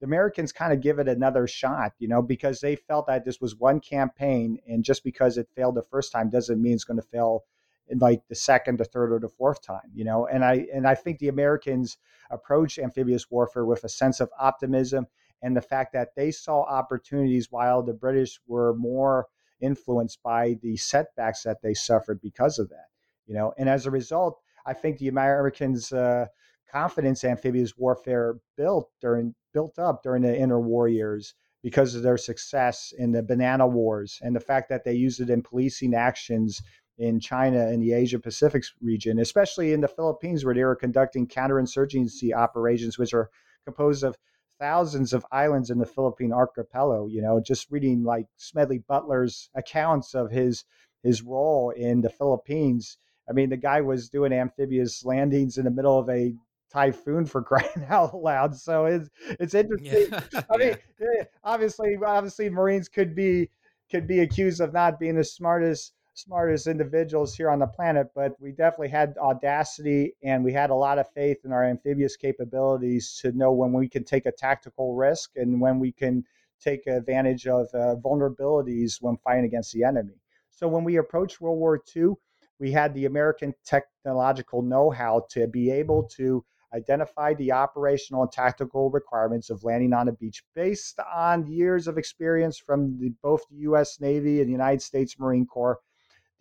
the 0.00 0.06
Americans 0.06 0.52
kind 0.52 0.72
of 0.72 0.80
give 0.80 0.98
it 0.98 1.08
another 1.08 1.46
shot, 1.46 1.92
you 1.98 2.08
know, 2.08 2.20
because 2.20 2.60
they 2.60 2.76
felt 2.76 3.06
that 3.06 3.24
this 3.24 3.40
was 3.40 3.56
one 3.56 3.80
campaign, 3.80 4.58
and 4.68 4.84
just 4.84 5.04
because 5.04 5.38
it 5.38 5.48
failed 5.54 5.76
the 5.76 5.82
first 5.82 6.12
time 6.12 6.28
doesn't 6.28 6.60
mean 6.60 6.74
it's 6.74 6.84
going 6.84 7.00
to 7.00 7.06
fail 7.06 7.44
in 7.88 7.98
like 7.98 8.22
the 8.28 8.34
second, 8.34 8.78
the 8.78 8.84
third, 8.84 9.12
or 9.12 9.18
the 9.18 9.28
fourth 9.28 9.62
time, 9.62 9.90
you 9.94 10.04
know. 10.04 10.26
And 10.26 10.44
I 10.44 10.66
and 10.72 10.86
I 10.86 10.94
think 10.94 11.18
the 11.18 11.28
Americans 11.28 11.98
approached 12.30 12.78
amphibious 12.78 13.30
warfare 13.30 13.64
with 13.64 13.84
a 13.84 13.88
sense 13.88 14.20
of 14.20 14.30
optimism 14.38 15.06
and 15.42 15.56
the 15.56 15.62
fact 15.62 15.92
that 15.92 16.14
they 16.16 16.30
saw 16.30 16.62
opportunities 16.62 17.50
while 17.50 17.82
the 17.82 17.92
British 17.92 18.40
were 18.46 18.74
more 18.74 19.26
influenced 19.60 20.22
by 20.22 20.56
the 20.62 20.76
setbacks 20.76 21.42
that 21.42 21.62
they 21.62 21.74
suffered 21.74 22.20
because 22.20 22.58
of 22.58 22.68
that, 22.70 22.86
you 23.26 23.34
know. 23.34 23.52
And 23.58 23.68
as 23.68 23.86
a 23.86 23.90
result, 23.90 24.40
I 24.66 24.72
think 24.72 24.98
the 24.98 25.08
Americans. 25.08 25.92
Uh, 25.92 26.26
confidence 26.74 27.22
amphibious 27.22 27.76
warfare 27.76 28.36
built 28.56 28.90
during 29.00 29.32
built 29.52 29.78
up 29.78 30.02
during 30.02 30.22
the 30.22 30.28
interwar 30.28 30.92
years 30.92 31.34
because 31.62 31.94
of 31.94 32.02
their 32.02 32.18
success 32.18 32.92
in 32.98 33.12
the 33.12 33.22
banana 33.22 33.66
wars 33.66 34.18
and 34.22 34.34
the 34.34 34.40
fact 34.40 34.68
that 34.68 34.82
they 34.84 34.92
used 34.92 35.20
it 35.20 35.30
in 35.30 35.40
policing 35.40 35.94
actions 35.94 36.60
in 36.98 37.20
China 37.20 37.66
and 37.66 37.82
the 37.82 37.92
Asia 37.92 38.18
Pacific 38.18 38.64
region, 38.80 39.18
especially 39.18 39.72
in 39.72 39.80
the 39.80 39.88
Philippines, 39.88 40.44
where 40.44 40.54
they 40.54 40.64
were 40.64 40.76
conducting 40.76 41.26
counterinsurgency 41.26 42.34
operations, 42.34 42.98
which 42.98 43.14
are 43.14 43.30
composed 43.64 44.04
of 44.04 44.16
thousands 44.60 45.12
of 45.12 45.26
islands 45.32 45.70
in 45.70 45.78
the 45.78 45.86
Philippine 45.86 46.32
archipelago. 46.32 47.06
You 47.06 47.22
know, 47.22 47.40
just 47.40 47.70
reading 47.70 48.04
like 48.04 48.26
Smedley 48.36 48.78
Butler's 48.78 49.50
accounts 49.54 50.14
of 50.14 50.30
his 50.30 50.64
his 51.02 51.22
role 51.22 51.70
in 51.70 52.00
the 52.00 52.10
Philippines. 52.10 52.98
I 53.28 53.32
mean, 53.32 53.50
the 53.50 53.56
guy 53.56 53.80
was 53.80 54.08
doing 54.08 54.32
amphibious 54.32 55.04
landings 55.04 55.58
in 55.58 55.64
the 55.64 55.70
middle 55.70 55.98
of 55.98 56.08
a 56.08 56.34
typhoon 56.72 57.24
for 57.24 57.42
crying 57.42 57.68
out 57.88 58.14
loud. 58.14 58.56
So 58.56 58.86
it's 58.86 59.08
it's 59.40 59.54
interesting. 59.54 60.08
Yeah. 60.10 60.42
I 60.50 60.56
mean, 60.56 60.76
yeah, 61.00 61.20
eh, 61.20 61.24
obviously, 61.42 61.96
obviously, 62.04 62.50
Marines 62.50 62.88
could 62.88 63.14
be 63.14 63.50
could 63.90 64.06
be 64.06 64.20
accused 64.20 64.60
of 64.60 64.72
not 64.72 64.98
being 64.98 65.16
the 65.16 65.24
smartest 65.24 65.92
smartest 66.14 66.68
individuals 66.68 67.34
here 67.34 67.50
on 67.50 67.58
the 67.58 67.66
planet, 67.66 68.06
but 68.14 68.40
we 68.40 68.52
definitely 68.52 68.88
had 68.88 69.16
audacity 69.18 70.14
and 70.22 70.44
we 70.44 70.52
had 70.52 70.70
a 70.70 70.74
lot 70.74 70.98
of 70.98 71.10
faith 71.10 71.38
in 71.44 71.52
our 71.52 71.64
amphibious 71.64 72.16
capabilities 72.16 73.18
to 73.20 73.32
know 73.32 73.52
when 73.52 73.72
we 73.72 73.88
can 73.88 74.04
take 74.04 74.24
a 74.24 74.32
tactical 74.32 74.94
risk 74.94 75.32
and 75.36 75.60
when 75.60 75.80
we 75.80 75.90
can 75.90 76.24
take 76.60 76.86
advantage 76.86 77.46
of 77.48 77.66
uh, 77.74 77.96
vulnerabilities 77.96 79.02
when 79.02 79.16
fighting 79.18 79.44
against 79.44 79.72
the 79.72 79.82
enemy. 79.82 80.14
So 80.50 80.68
when 80.68 80.84
we 80.84 80.96
approached 80.96 81.40
World 81.40 81.58
War 81.58 81.82
II, 81.94 82.12
we 82.60 82.70
had 82.70 82.94
the 82.94 83.06
American 83.06 83.52
technological 83.66 84.62
know-how 84.62 85.26
to 85.30 85.48
be 85.48 85.70
able 85.70 86.04
to 86.16 86.44
identify 86.72 87.34
the 87.34 87.52
operational 87.52 88.22
and 88.22 88.32
tactical 88.32 88.90
requirements 88.90 89.50
of 89.50 89.64
landing 89.64 89.92
on 89.92 90.08
a 90.08 90.12
beach 90.12 90.44
based 90.54 90.98
on 91.12 91.46
years 91.46 91.88
of 91.88 91.98
experience 91.98 92.56
from 92.56 92.98
the, 92.98 93.12
both 93.22 93.42
the 93.50 93.58
U.S. 93.58 94.00
Navy 94.00 94.40
and 94.40 94.48
the 94.48 94.52
United 94.52 94.82
States 94.82 95.18
Marine 95.18 95.46
Corps, 95.46 95.78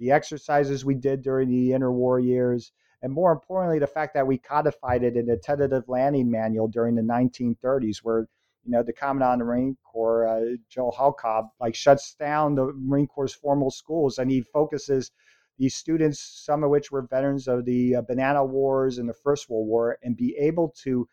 the 0.03 0.11
exercises 0.11 0.83
we 0.83 0.95
did 0.95 1.21
during 1.21 1.47
the 1.47 1.69
interwar 1.69 2.21
years, 2.21 2.73
and 3.01 3.13
more 3.13 3.31
importantly, 3.31 3.79
the 3.79 3.87
fact 3.87 4.13
that 4.13 4.27
we 4.27 4.37
codified 4.37 5.01
it 5.01 5.15
in 5.15 5.29
a 5.29 5.37
tentative 5.37 5.87
landing 5.87 6.29
manual 6.29 6.67
during 6.67 6.95
the 6.95 7.01
1930s, 7.01 7.99
where 8.03 8.27
you 8.65 8.71
know 8.71 8.83
the 8.83 8.91
Commandant 8.91 9.33
of 9.33 9.39
the 9.39 9.45
Marine 9.45 9.77
Corps, 9.89 10.27
uh, 10.27 10.57
Joe 10.69 10.91
Halcob, 10.91 11.45
like 11.61 11.73
shuts 11.73 12.15
down 12.15 12.55
the 12.55 12.73
Marine 12.75 13.07
Corps' 13.07 13.33
formal 13.33 13.71
schools, 13.71 14.17
and 14.17 14.29
he 14.29 14.41
focuses 14.41 15.09
these 15.57 15.75
students, 15.75 16.19
some 16.19 16.65
of 16.65 16.69
which 16.69 16.91
were 16.91 17.03
veterans 17.03 17.47
of 17.47 17.63
the 17.63 17.95
uh, 17.95 18.01
Banana 18.01 18.43
Wars 18.43 18.97
and 18.97 19.07
the 19.07 19.13
First 19.13 19.49
World 19.49 19.67
War, 19.67 19.97
and 20.03 20.17
be 20.17 20.35
able 20.37 20.73
to 20.83 21.07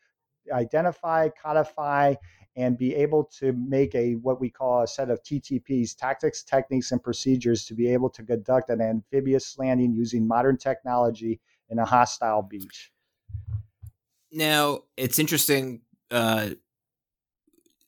identify, 0.52 1.28
codify, 1.40 2.14
and 2.56 2.76
be 2.76 2.94
able 2.94 3.24
to 3.38 3.52
make 3.52 3.94
a 3.94 4.14
what 4.14 4.40
we 4.40 4.50
call 4.50 4.82
a 4.82 4.86
set 4.86 5.10
of 5.10 5.22
TTPs, 5.22 5.96
tactics, 5.96 6.42
techniques, 6.42 6.92
and 6.92 7.02
procedures 7.02 7.64
to 7.66 7.74
be 7.74 7.92
able 7.92 8.10
to 8.10 8.22
conduct 8.22 8.70
an 8.70 8.80
amphibious 8.80 9.56
landing 9.58 9.94
using 9.94 10.26
modern 10.26 10.56
technology 10.56 11.40
in 11.68 11.78
a 11.78 11.84
hostile 11.84 12.42
beach. 12.42 12.90
Now, 14.32 14.80
it's 14.96 15.18
interesting 15.18 15.82
uh, 16.10 16.50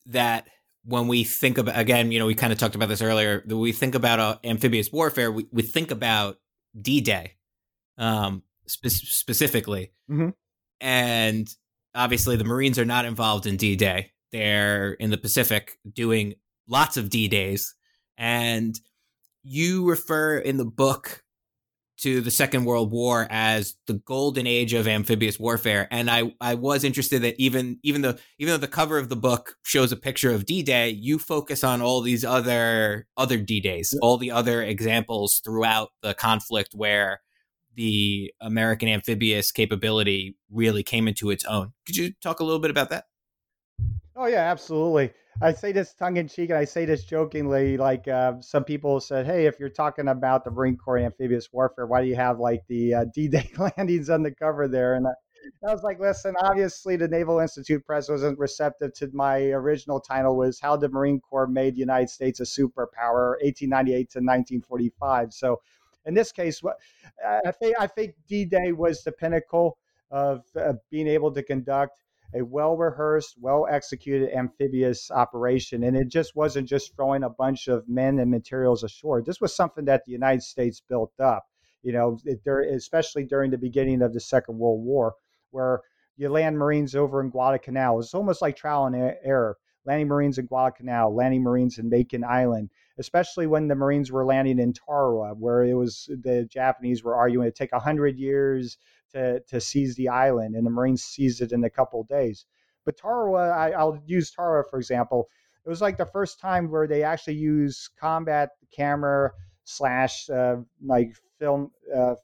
that 0.06 0.48
when 0.84 1.08
we 1.08 1.24
think 1.24 1.58
about 1.58 1.78
again, 1.78 2.10
you 2.12 2.18
know, 2.18 2.26
we 2.26 2.34
kind 2.34 2.52
of 2.52 2.58
talked 2.58 2.74
about 2.74 2.88
this 2.88 3.02
earlier. 3.02 3.42
That 3.46 3.56
we 3.56 3.72
think 3.72 3.94
about 3.94 4.18
uh, 4.18 4.38
amphibious 4.44 4.92
warfare, 4.92 5.30
we, 5.30 5.46
we 5.52 5.62
think 5.62 5.90
about 5.90 6.38
D 6.80 7.00
Day, 7.00 7.34
um, 7.98 8.42
spe- 8.66 8.88
specifically, 8.88 9.92
mm-hmm. 10.10 10.30
and 10.80 11.54
obviously 11.94 12.36
the 12.36 12.44
Marines 12.44 12.78
are 12.78 12.84
not 12.84 13.04
involved 13.04 13.46
in 13.46 13.56
D 13.56 13.76
Day. 13.76 14.11
They're 14.32 14.92
in 14.94 15.10
the 15.10 15.18
Pacific 15.18 15.78
doing 15.92 16.34
lots 16.66 16.96
of 16.96 17.10
D 17.10 17.28
Days, 17.28 17.74
and 18.16 18.78
you 19.42 19.88
refer 19.88 20.38
in 20.38 20.56
the 20.56 20.64
book 20.64 21.22
to 21.98 22.20
the 22.20 22.30
Second 22.32 22.64
World 22.64 22.90
War 22.90 23.28
as 23.30 23.76
the 23.86 23.94
golden 23.94 24.44
age 24.46 24.72
of 24.74 24.88
amphibious 24.88 25.38
warfare, 25.38 25.86
and 25.90 26.10
I 26.10 26.34
I 26.40 26.54
was 26.54 26.82
interested 26.82 27.22
that 27.22 27.38
even 27.38 27.78
even 27.82 28.02
though 28.02 28.14
even 28.38 28.52
though 28.52 28.58
the 28.58 28.68
cover 28.68 28.98
of 28.98 29.08
the 29.08 29.16
book 29.16 29.56
shows 29.62 29.92
a 29.92 29.96
picture 29.96 30.32
of 30.32 30.44
D 30.44 30.62
Day, 30.62 30.90
you 30.90 31.18
focus 31.18 31.62
on 31.62 31.80
all 31.80 32.00
these 32.00 32.24
other 32.24 33.06
other 33.16 33.38
D 33.38 33.60
Days, 33.60 33.96
all 34.02 34.16
the 34.16 34.32
other 34.32 34.62
examples 34.62 35.40
throughout 35.44 35.90
the 36.02 36.14
conflict 36.14 36.74
where 36.74 37.20
the 37.74 38.32
American 38.40 38.88
amphibious 38.88 39.52
capability 39.52 40.36
really 40.50 40.82
came 40.82 41.06
into 41.06 41.30
its 41.30 41.44
own. 41.44 41.72
Could 41.86 41.96
you 41.96 42.12
talk 42.20 42.40
a 42.40 42.44
little 42.44 42.60
bit 42.60 42.70
about 42.70 42.90
that? 42.90 43.04
Oh 44.14 44.26
yeah, 44.26 44.50
absolutely. 44.50 45.10
I 45.40 45.52
say 45.52 45.72
this 45.72 45.94
tongue 45.94 46.18
in 46.18 46.28
cheek, 46.28 46.50
and 46.50 46.58
I 46.58 46.64
say 46.64 46.84
this 46.84 47.04
jokingly. 47.04 47.78
Like 47.78 48.06
uh, 48.08 48.40
some 48.40 48.64
people 48.64 49.00
said, 49.00 49.24
"Hey, 49.24 49.46
if 49.46 49.58
you're 49.58 49.70
talking 49.70 50.08
about 50.08 50.44
the 50.44 50.50
Marine 50.50 50.76
Corps 50.76 50.98
amphibious 50.98 51.48
warfare, 51.52 51.86
why 51.86 52.02
do 52.02 52.08
you 52.08 52.16
have 52.16 52.38
like 52.38 52.62
the 52.68 52.94
uh, 52.94 53.04
D-Day 53.14 53.50
landings 53.78 54.10
on 54.10 54.22
the 54.22 54.30
cover 54.30 54.68
there?" 54.68 54.94
And 54.94 55.06
I, 55.06 55.12
I 55.66 55.72
was 55.72 55.82
like, 55.82 55.98
"Listen, 55.98 56.34
obviously 56.40 56.96
the 56.96 57.08
Naval 57.08 57.38
Institute 57.38 57.84
Press 57.86 58.10
wasn't 58.10 58.38
receptive 58.38 58.92
to 58.94 59.10
my 59.14 59.38
original 59.44 59.98
title 59.98 60.36
was 60.36 60.60
how 60.60 60.76
the 60.76 60.90
Marine 60.90 61.20
Corps 61.20 61.46
made 61.46 61.74
the 61.74 61.80
United 61.80 62.10
States 62.10 62.40
a 62.40 62.44
superpower, 62.44 63.36
1898 63.40 64.10
to 64.10 64.18
1945." 64.18 65.32
So, 65.32 65.62
in 66.04 66.12
this 66.12 66.32
case, 66.32 66.62
what 66.62 66.76
I 67.26 67.50
think 67.52 67.76
I 67.80 67.86
think 67.86 68.14
D-Day 68.28 68.72
was 68.72 69.02
the 69.04 69.12
pinnacle 69.12 69.78
of 70.10 70.44
uh, 70.54 70.74
being 70.90 71.08
able 71.08 71.32
to 71.32 71.42
conduct 71.42 71.98
a 72.34 72.42
well 72.42 72.76
rehearsed, 72.76 73.36
well 73.40 73.66
executed 73.70 74.34
amphibious 74.34 75.10
operation. 75.10 75.84
And 75.84 75.96
it 75.96 76.08
just 76.08 76.34
wasn't 76.34 76.68
just 76.68 76.94
throwing 76.94 77.22
a 77.22 77.30
bunch 77.30 77.68
of 77.68 77.88
men 77.88 78.18
and 78.18 78.30
materials 78.30 78.82
ashore. 78.84 79.22
This 79.22 79.40
was 79.40 79.54
something 79.54 79.84
that 79.86 80.04
the 80.04 80.12
United 80.12 80.42
States 80.42 80.82
built 80.88 81.12
up, 81.20 81.44
you 81.82 81.92
know, 81.92 82.18
there, 82.44 82.62
especially 82.62 83.24
during 83.24 83.50
the 83.50 83.58
beginning 83.58 84.02
of 84.02 84.12
the 84.12 84.20
Second 84.20 84.58
World 84.58 84.84
War, 84.84 85.14
where 85.50 85.80
you 86.16 86.28
land 86.28 86.58
Marines 86.58 86.94
over 86.94 87.20
in 87.20 87.30
Guadalcanal. 87.30 88.00
It's 88.00 88.14
almost 88.14 88.42
like 88.42 88.56
trial 88.56 88.86
and 88.86 89.14
error. 89.24 89.56
Landing 89.84 90.06
Marines 90.06 90.38
in 90.38 90.46
Guadalcanal, 90.46 91.14
landing 91.14 91.42
Marines 91.42 91.78
in 91.78 91.88
Makin 91.88 92.22
Island, 92.22 92.70
especially 92.98 93.46
when 93.46 93.68
the 93.68 93.74
Marines 93.74 94.12
were 94.12 94.24
landing 94.24 94.58
in 94.58 94.72
Tarawa, 94.72 95.34
where 95.34 95.64
it 95.64 95.74
was 95.74 96.08
the 96.08 96.44
Japanese 96.44 97.02
were 97.02 97.14
arguing 97.14 97.46
it 97.48 97.54
take 97.54 97.72
hundred 97.72 98.18
years 98.18 98.78
to 99.12 99.40
to 99.48 99.60
seize 99.60 99.94
the 99.96 100.08
island, 100.08 100.54
and 100.54 100.66
the 100.66 100.70
Marines 100.70 101.02
seized 101.02 101.40
it 101.40 101.52
in 101.52 101.64
a 101.64 101.70
couple 101.70 102.02
days. 102.04 102.46
But 102.84 102.96
Tarawa, 102.96 103.50
I, 103.50 103.70
I'll 103.70 104.02
use 104.06 104.30
Tarawa 104.30 104.64
for 104.68 104.78
example. 104.78 105.28
It 105.64 105.68
was 105.68 105.80
like 105.80 105.96
the 105.96 106.06
first 106.06 106.40
time 106.40 106.70
where 106.70 106.88
they 106.88 107.04
actually 107.04 107.36
used 107.36 107.90
combat 107.98 108.50
camera 108.74 109.30
slash 109.64 110.28
uh, 110.28 110.56
like 110.84 111.14
film 111.38 111.70
uh, 111.94 112.16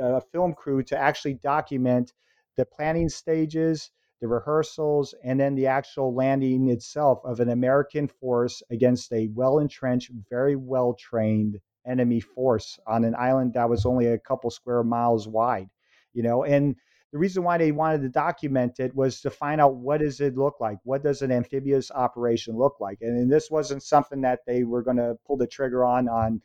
uh, 0.00 0.20
film 0.32 0.54
crew 0.54 0.82
to 0.84 0.98
actually 0.98 1.34
document 1.34 2.12
the 2.56 2.64
planning 2.64 3.08
stages, 3.08 3.90
the 4.20 4.28
rehearsals, 4.28 5.14
and 5.24 5.40
then 5.40 5.54
the 5.54 5.66
actual 5.66 6.14
landing 6.14 6.68
itself 6.68 7.20
of 7.24 7.40
an 7.40 7.48
American 7.48 8.08
force 8.08 8.62
against 8.70 9.12
a 9.12 9.28
well 9.34 9.58
entrenched, 9.58 10.10
very 10.28 10.56
well 10.56 10.94
trained 10.94 11.58
enemy 11.86 12.20
force 12.20 12.78
on 12.86 13.04
an 13.04 13.14
island 13.18 13.54
that 13.54 13.68
was 13.70 13.86
only 13.86 14.06
a 14.06 14.18
couple 14.18 14.50
square 14.50 14.84
miles 14.84 15.26
wide. 15.26 15.68
You 16.12 16.22
know, 16.22 16.44
and 16.44 16.76
the 17.12 17.18
reason 17.18 17.42
why 17.42 17.58
they 17.58 17.72
wanted 17.72 18.02
to 18.02 18.08
document 18.08 18.78
it 18.78 18.94
was 18.94 19.20
to 19.22 19.30
find 19.30 19.60
out 19.60 19.76
what 19.76 20.00
does 20.00 20.20
it 20.20 20.36
look 20.36 20.60
like 20.60 20.78
what 20.84 21.02
does 21.02 21.22
an 21.22 21.32
amphibious 21.32 21.90
operation 21.90 22.56
look 22.56 22.76
like 22.80 22.98
and, 23.00 23.16
and 23.18 23.32
this 23.32 23.50
wasn't 23.50 23.82
something 23.82 24.20
that 24.20 24.40
they 24.46 24.62
were 24.62 24.82
going 24.82 24.96
to 24.96 25.16
pull 25.26 25.36
the 25.36 25.46
trigger 25.46 25.84
on 25.84 26.08
on 26.08 26.40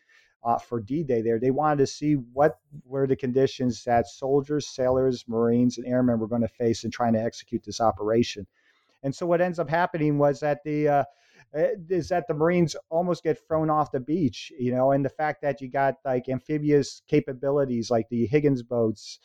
uh, 0.45 0.59
for 0.59 0.79
D-Day 0.79 1.21
there. 1.23 1.39
They 1.39 1.51
wanted 1.51 1.79
to 1.79 1.87
see 1.87 2.13
what 2.13 2.59
were 2.85 3.07
the 3.07 3.15
conditions 3.15 3.83
that 3.85 4.07
soldiers, 4.07 4.67
sailors, 4.67 5.25
Marines, 5.27 5.77
and 5.77 5.87
airmen 5.87 6.19
were 6.19 6.27
going 6.27 6.43
to 6.43 6.47
face 6.47 6.83
in 6.83 6.91
trying 6.91 7.13
to 7.13 7.21
execute 7.21 7.63
this 7.63 7.81
operation. 7.81 8.45
And 9.03 9.13
so 9.13 9.25
what 9.25 9.41
ends 9.41 9.59
up 9.59 9.69
happening 9.69 10.19
was 10.19 10.39
that 10.41 10.63
the 10.63 10.87
uh, 10.87 11.03
eh, 11.55 11.71
is 11.89 12.09
that 12.09 12.27
the 12.27 12.35
Marines 12.35 12.75
almost 12.89 13.23
get 13.23 13.39
thrown 13.47 13.71
off 13.71 13.91
the 13.91 13.99
beach, 13.99 14.51
you 14.57 14.71
know, 14.71 14.91
and 14.91 15.03
the 15.03 15.09
fact 15.09 15.41
that 15.41 15.61
you 15.61 15.69
got 15.69 15.95
like 16.05 16.29
amphibious 16.29 17.01
capabilities 17.07 17.89
like 17.89 18.07
the 18.09 18.27
Higgins 18.27 18.61
boats 18.63 19.19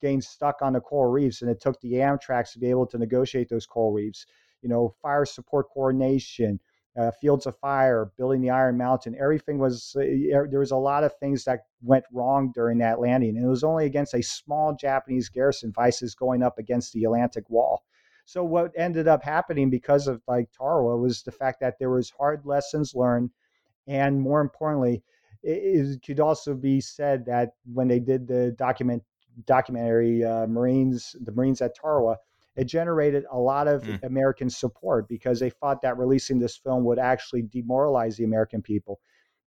getting 0.00 0.20
stuck 0.20 0.62
on 0.62 0.72
the 0.72 0.80
coral 0.80 1.10
reefs, 1.12 1.42
and 1.42 1.50
it 1.50 1.60
took 1.60 1.80
the 1.80 1.94
Amtraks 1.94 2.52
to 2.52 2.58
be 2.58 2.70
able 2.70 2.86
to 2.86 2.98
negotiate 2.98 3.48
those 3.48 3.66
coral 3.66 3.92
reefs. 3.92 4.26
You 4.62 4.68
know, 4.68 4.94
fire 5.02 5.24
support 5.24 5.66
coordination, 5.74 6.60
uh, 6.96 7.10
Fields 7.10 7.46
of 7.46 7.58
Fire, 7.58 8.12
building 8.18 8.40
the 8.42 8.50
Iron 8.50 8.76
Mountain. 8.76 9.16
Everything 9.18 9.58
was 9.58 9.96
uh, 9.96 10.02
there 10.50 10.60
was 10.60 10.72
a 10.72 10.76
lot 10.76 11.04
of 11.04 11.16
things 11.18 11.44
that 11.44 11.60
went 11.80 12.04
wrong 12.12 12.52
during 12.54 12.78
that 12.78 13.00
landing, 13.00 13.36
and 13.36 13.46
it 13.46 13.48
was 13.48 13.64
only 13.64 13.86
against 13.86 14.14
a 14.14 14.22
small 14.22 14.74
Japanese 14.74 15.28
garrison, 15.28 15.72
Vices 15.72 16.14
going 16.14 16.42
up 16.42 16.58
against 16.58 16.92
the 16.92 17.04
Atlantic 17.04 17.48
Wall. 17.48 17.82
So 18.24 18.44
what 18.44 18.72
ended 18.76 19.08
up 19.08 19.22
happening 19.22 19.70
because 19.70 20.06
of 20.06 20.22
like 20.28 20.50
Tarawa 20.52 20.96
was 20.96 21.22
the 21.22 21.32
fact 21.32 21.60
that 21.60 21.78
there 21.78 21.90
was 21.90 22.10
hard 22.10 22.44
lessons 22.44 22.94
learned, 22.94 23.30
and 23.86 24.20
more 24.20 24.40
importantly, 24.40 25.02
it, 25.42 25.50
it 25.50 26.02
could 26.06 26.20
also 26.20 26.54
be 26.54 26.80
said 26.80 27.24
that 27.26 27.54
when 27.72 27.88
they 27.88 28.00
did 28.00 28.26
the 28.28 28.54
document 28.58 29.02
documentary 29.46 30.22
uh, 30.22 30.46
Marines, 30.46 31.16
the 31.22 31.32
Marines 31.32 31.62
at 31.62 31.74
Tarawa 31.74 32.16
it 32.56 32.64
generated 32.64 33.24
a 33.30 33.38
lot 33.38 33.68
of 33.68 33.82
mm. 33.82 34.02
American 34.02 34.50
support 34.50 35.08
because 35.08 35.40
they 35.40 35.50
thought 35.50 35.80
that 35.82 35.98
releasing 35.98 36.38
this 36.38 36.56
film 36.56 36.84
would 36.84 36.98
actually 36.98 37.42
demoralize 37.42 38.16
the 38.16 38.24
American 38.24 38.62
people. 38.62 39.00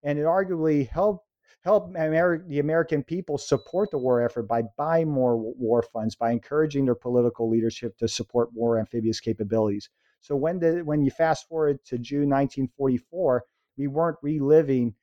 And 0.04 0.18
it 0.18 0.26
arguably 0.26 0.88
helped 0.88 1.26
help 1.64 1.94
Ameri- 1.94 2.46
the 2.48 2.60
American 2.60 3.04
people 3.04 3.38
support 3.38 3.90
the 3.92 3.98
war 3.98 4.22
effort 4.22 4.44
by 4.44 4.64
buying 4.78 5.10
more 5.10 5.38
war 5.38 5.82
funds, 5.82 6.16
by 6.16 6.32
encouraging 6.32 6.86
their 6.86 6.96
political 6.96 7.50
leadership 7.50 7.98
to 7.98 8.08
support 8.08 8.50
more 8.54 8.80
amphibious 8.80 9.20
capabilities. 9.20 9.90
So 10.22 10.36
when 10.36 10.60
the 10.60 10.82
when 10.84 11.04
you 11.04 11.12
fast 11.12 11.48
forward 11.48 11.84
to 11.86 11.98
June 11.98 12.30
1944, 12.30 13.44
we 13.78 13.88
weren't 13.88 14.18
reliving 14.22 14.96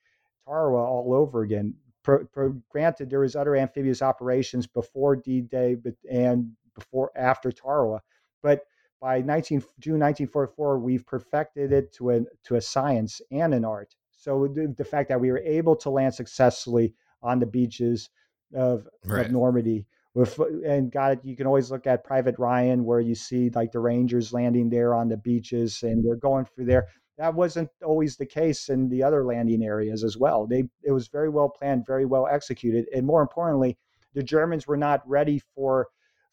Tarawa 0.46 0.84
all 0.84 1.14
over 1.14 1.42
again. 1.42 1.74
Pro, 2.02 2.24
pro, 2.24 2.54
granted, 2.70 3.10
there 3.10 3.20
was 3.20 3.36
other 3.36 3.56
amphibious 3.56 4.00
operations 4.00 4.66
before 4.66 5.16
D-Day, 5.16 5.74
but 5.74 5.94
and 6.10 6.52
before 6.80 7.10
after 7.16 7.52
Tarawa. 7.52 8.00
But 8.42 8.62
by 9.00 9.20
19, 9.22 9.60
June 9.78 10.00
1944, 10.00 10.78
we've 10.78 11.06
perfected 11.06 11.72
it 11.72 11.92
to 11.94 12.10
a, 12.10 12.20
to 12.44 12.56
a 12.56 12.60
science 12.60 13.20
and 13.30 13.54
an 13.54 13.64
art. 13.64 13.94
So 14.10 14.48
the, 14.48 14.74
the 14.76 14.84
fact 14.84 15.08
that 15.08 15.20
we 15.20 15.30
were 15.30 15.38
able 15.38 15.76
to 15.76 15.90
land 15.90 16.14
successfully 16.14 16.94
on 17.22 17.38
the 17.38 17.46
beaches 17.46 18.10
of, 18.54 18.86
right. 19.06 19.26
of 19.26 19.32
Normandy 19.32 19.86
with, 20.14 20.38
and 20.66 20.90
got 20.90 21.12
it. 21.12 21.20
You 21.22 21.36
can 21.36 21.46
always 21.46 21.70
look 21.70 21.86
at 21.86 22.04
Private 22.04 22.38
Ryan, 22.38 22.84
where 22.84 23.00
you 23.00 23.14
see 23.14 23.50
like 23.50 23.72
the 23.72 23.78
Rangers 23.78 24.32
landing 24.32 24.68
there 24.68 24.94
on 24.94 25.08
the 25.08 25.16
beaches, 25.16 25.82
and 25.82 26.04
they're 26.04 26.16
going 26.16 26.44
through 26.44 26.66
there. 26.66 26.88
That 27.18 27.34
wasn't 27.34 27.68
always 27.84 28.16
the 28.16 28.26
case 28.26 28.68
in 28.68 28.88
the 28.88 29.02
other 29.02 29.24
landing 29.24 29.62
areas 29.62 30.04
as 30.04 30.16
well. 30.16 30.46
They 30.46 30.64
it 30.82 30.92
was 30.92 31.08
very 31.08 31.28
well 31.28 31.48
planned, 31.48 31.86
very 31.86 32.06
well 32.06 32.26
executed, 32.26 32.86
and 32.94 33.06
more 33.06 33.22
importantly, 33.22 33.78
the 34.14 34.22
Germans 34.22 34.66
were 34.66 34.76
not 34.76 35.08
ready 35.08 35.40
for 35.54 35.88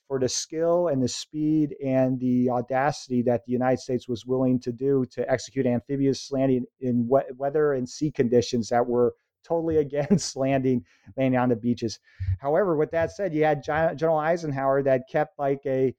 for 0.08 0.20
the 0.20 0.30
skill 0.30 0.88
and 0.88 1.04
the 1.04 1.08
speed 1.08 1.76
and 1.84 2.20
the 2.20 2.50
audacity 2.50 3.22
that 3.24 3.46
the 3.46 3.52
United 3.52 3.80
States 3.80 4.08
was 4.08 4.26
willing 4.26 4.60
to 4.60 4.72
do 4.72 5.06
to 5.12 5.30
execute 5.30 5.66
amphibious 5.66 6.32
landing 6.32 6.66
in 6.80 7.08
weather 7.08 7.74
and 7.74 7.88
sea 7.88 8.12
conditions 8.12 8.70
that 8.70 8.86
were 8.86 9.14
totally 9.44 9.78
against 9.86 10.36
landing 10.36 10.84
landing 11.18 11.40
on 11.40 11.50
the 11.50 11.56
beaches. 11.56 12.00
However, 12.40 12.76
with 12.76 12.92
that 12.92 13.12
said, 13.12 13.34
you 13.34 13.44
had 13.44 13.64
General 13.64 14.18
Eisenhower 14.18 14.84
that 14.84 15.04
kept 15.10 15.38
like 15.38 15.62
a 15.66 15.94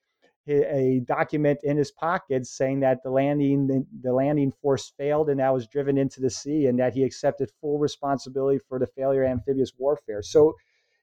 a 0.51 1.03
document 1.07 1.59
in 1.63 1.77
his 1.77 1.91
pocket 1.91 2.47
saying 2.47 2.81
that 2.81 3.03
the 3.03 3.11
landing 3.11 3.87
the 4.01 4.13
landing 4.13 4.51
force 4.63 4.93
failed 4.97 5.29
and 5.29 5.41
that 5.41 5.53
was 5.53 5.67
driven 5.67 5.99
into 5.99 6.23
the 6.23 6.31
sea 6.31 6.67
and 6.67 6.79
that 6.79 6.95
he 6.95 7.05
accepted 7.05 7.51
full 7.61 7.79
responsibility 7.79 8.59
for 8.67 8.79
the 8.79 8.87
failure 8.87 9.25
of 9.25 9.31
amphibious 9.31 9.73
warfare. 9.77 10.23
So 10.23 10.55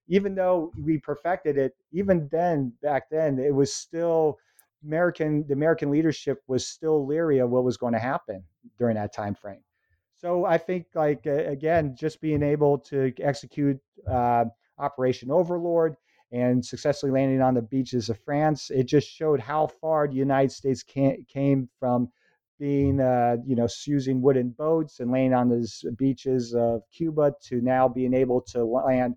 even 0.07 0.35
though 0.35 0.71
we 0.83 0.97
perfected 0.97 1.57
it, 1.57 1.73
even 1.91 2.27
then, 2.31 2.73
back 2.81 3.09
then, 3.09 3.39
it 3.39 3.53
was 3.53 3.73
still 3.73 4.37
American. 4.83 5.45
The 5.47 5.53
American 5.53 5.89
leadership 5.89 6.41
was 6.47 6.67
still 6.67 7.05
leery 7.05 7.39
of 7.39 7.49
what 7.49 7.63
was 7.63 7.77
going 7.77 7.93
to 7.93 7.99
happen 7.99 8.43
during 8.77 8.95
that 8.95 9.13
time 9.13 9.35
frame. 9.35 9.63
So 10.17 10.45
I 10.45 10.57
think, 10.57 10.87
like 10.95 11.25
again, 11.25 11.95
just 11.97 12.21
being 12.21 12.43
able 12.43 12.77
to 12.79 13.13
execute 13.19 13.79
uh, 14.09 14.45
Operation 14.77 15.31
Overlord 15.31 15.95
and 16.31 16.65
successfully 16.65 17.11
landing 17.11 17.41
on 17.41 17.53
the 17.53 17.61
beaches 17.61 18.09
of 18.09 18.19
France, 18.19 18.69
it 18.69 18.85
just 18.85 19.09
showed 19.09 19.39
how 19.39 19.67
far 19.67 20.07
the 20.07 20.15
United 20.15 20.51
States 20.51 20.83
came 20.83 21.69
from 21.79 22.09
being, 22.59 22.99
uh, 22.99 23.37
you 23.45 23.55
know, 23.55 23.67
using 23.85 24.21
wooden 24.21 24.49
boats 24.49 24.99
and 24.99 25.11
laying 25.11 25.33
on 25.33 25.49
the 25.49 25.91
beaches 25.97 26.53
of 26.53 26.81
Cuba 26.91 27.33
to 27.43 27.61
now 27.61 27.87
being 27.87 28.13
able 28.13 28.41
to 28.41 28.63
land 28.63 29.15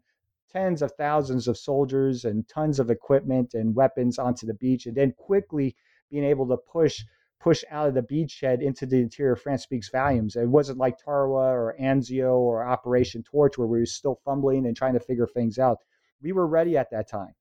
tens 0.50 0.82
of 0.82 0.92
thousands 0.92 1.48
of 1.48 1.58
soldiers 1.58 2.24
and 2.24 2.48
tons 2.48 2.78
of 2.78 2.90
equipment 2.90 3.54
and 3.54 3.74
weapons 3.74 4.18
onto 4.18 4.46
the 4.46 4.54
beach, 4.54 4.86
and 4.86 4.96
then 4.96 5.12
quickly 5.16 5.76
being 6.10 6.24
able 6.24 6.48
to 6.48 6.56
push 6.56 7.02
push 7.40 7.62
out 7.70 7.88
of 7.88 7.94
the 7.94 8.02
beachhead 8.02 8.60
into 8.60 8.84
the 8.84 8.96
interior 8.96 9.32
of 9.32 9.40
France 9.40 9.62
speaks 9.62 9.88
volumes. 9.90 10.34
It 10.34 10.48
wasn't 10.48 10.78
like 10.78 10.98
Tarawa 10.98 11.52
or 11.52 11.76
Anzio 11.80 12.34
or 12.34 12.66
Operation 12.66 13.22
Torch 13.22 13.56
where 13.56 13.68
we 13.68 13.78
were 13.78 13.86
still 13.86 14.20
fumbling 14.24 14.66
and 14.66 14.76
trying 14.76 14.94
to 14.94 15.00
figure 15.00 15.26
things 15.26 15.58
out. 15.58 15.78
We 16.20 16.32
were 16.32 16.46
ready 16.46 16.76
at 16.76 16.90
that 16.90 17.08
time. 17.08 17.34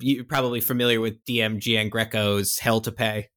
You're 0.00 0.24
probably 0.24 0.60
familiar 0.60 1.00
with 1.00 1.24
DM 1.24 1.60
Giangreco's 1.60 2.58
Hell 2.58 2.80
to 2.80 2.90
Pay 2.90 3.28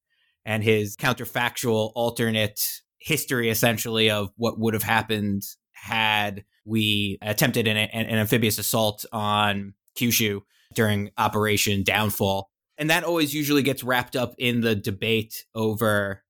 and 0.43 0.63
his 0.63 0.95
counterfactual 0.95 1.91
alternate 1.93 2.59
history 2.97 3.49
essentially 3.49 4.09
of 4.09 4.31
what 4.37 4.59
would 4.59 4.73
have 4.73 4.83
happened 4.83 5.43
had 5.85 6.43
we 6.65 7.19
attempted 7.21 7.67
an, 7.67 7.77
an 7.77 8.17
amphibious 8.17 8.57
assault 8.57 9.05
on 9.13 9.75
Kyushu 9.95 10.41
during 10.73 11.11
Operation 11.17 11.83
Downfall. 11.83 12.49
And 12.77 12.89
that 12.89 13.03
always 13.03 13.33
usually 13.33 13.61
gets 13.61 13.83
wrapped 13.83 14.15
up 14.15 14.33
in 14.39 14.61
the 14.61 14.75
debate 14.75 15.45
over 15.53 16.23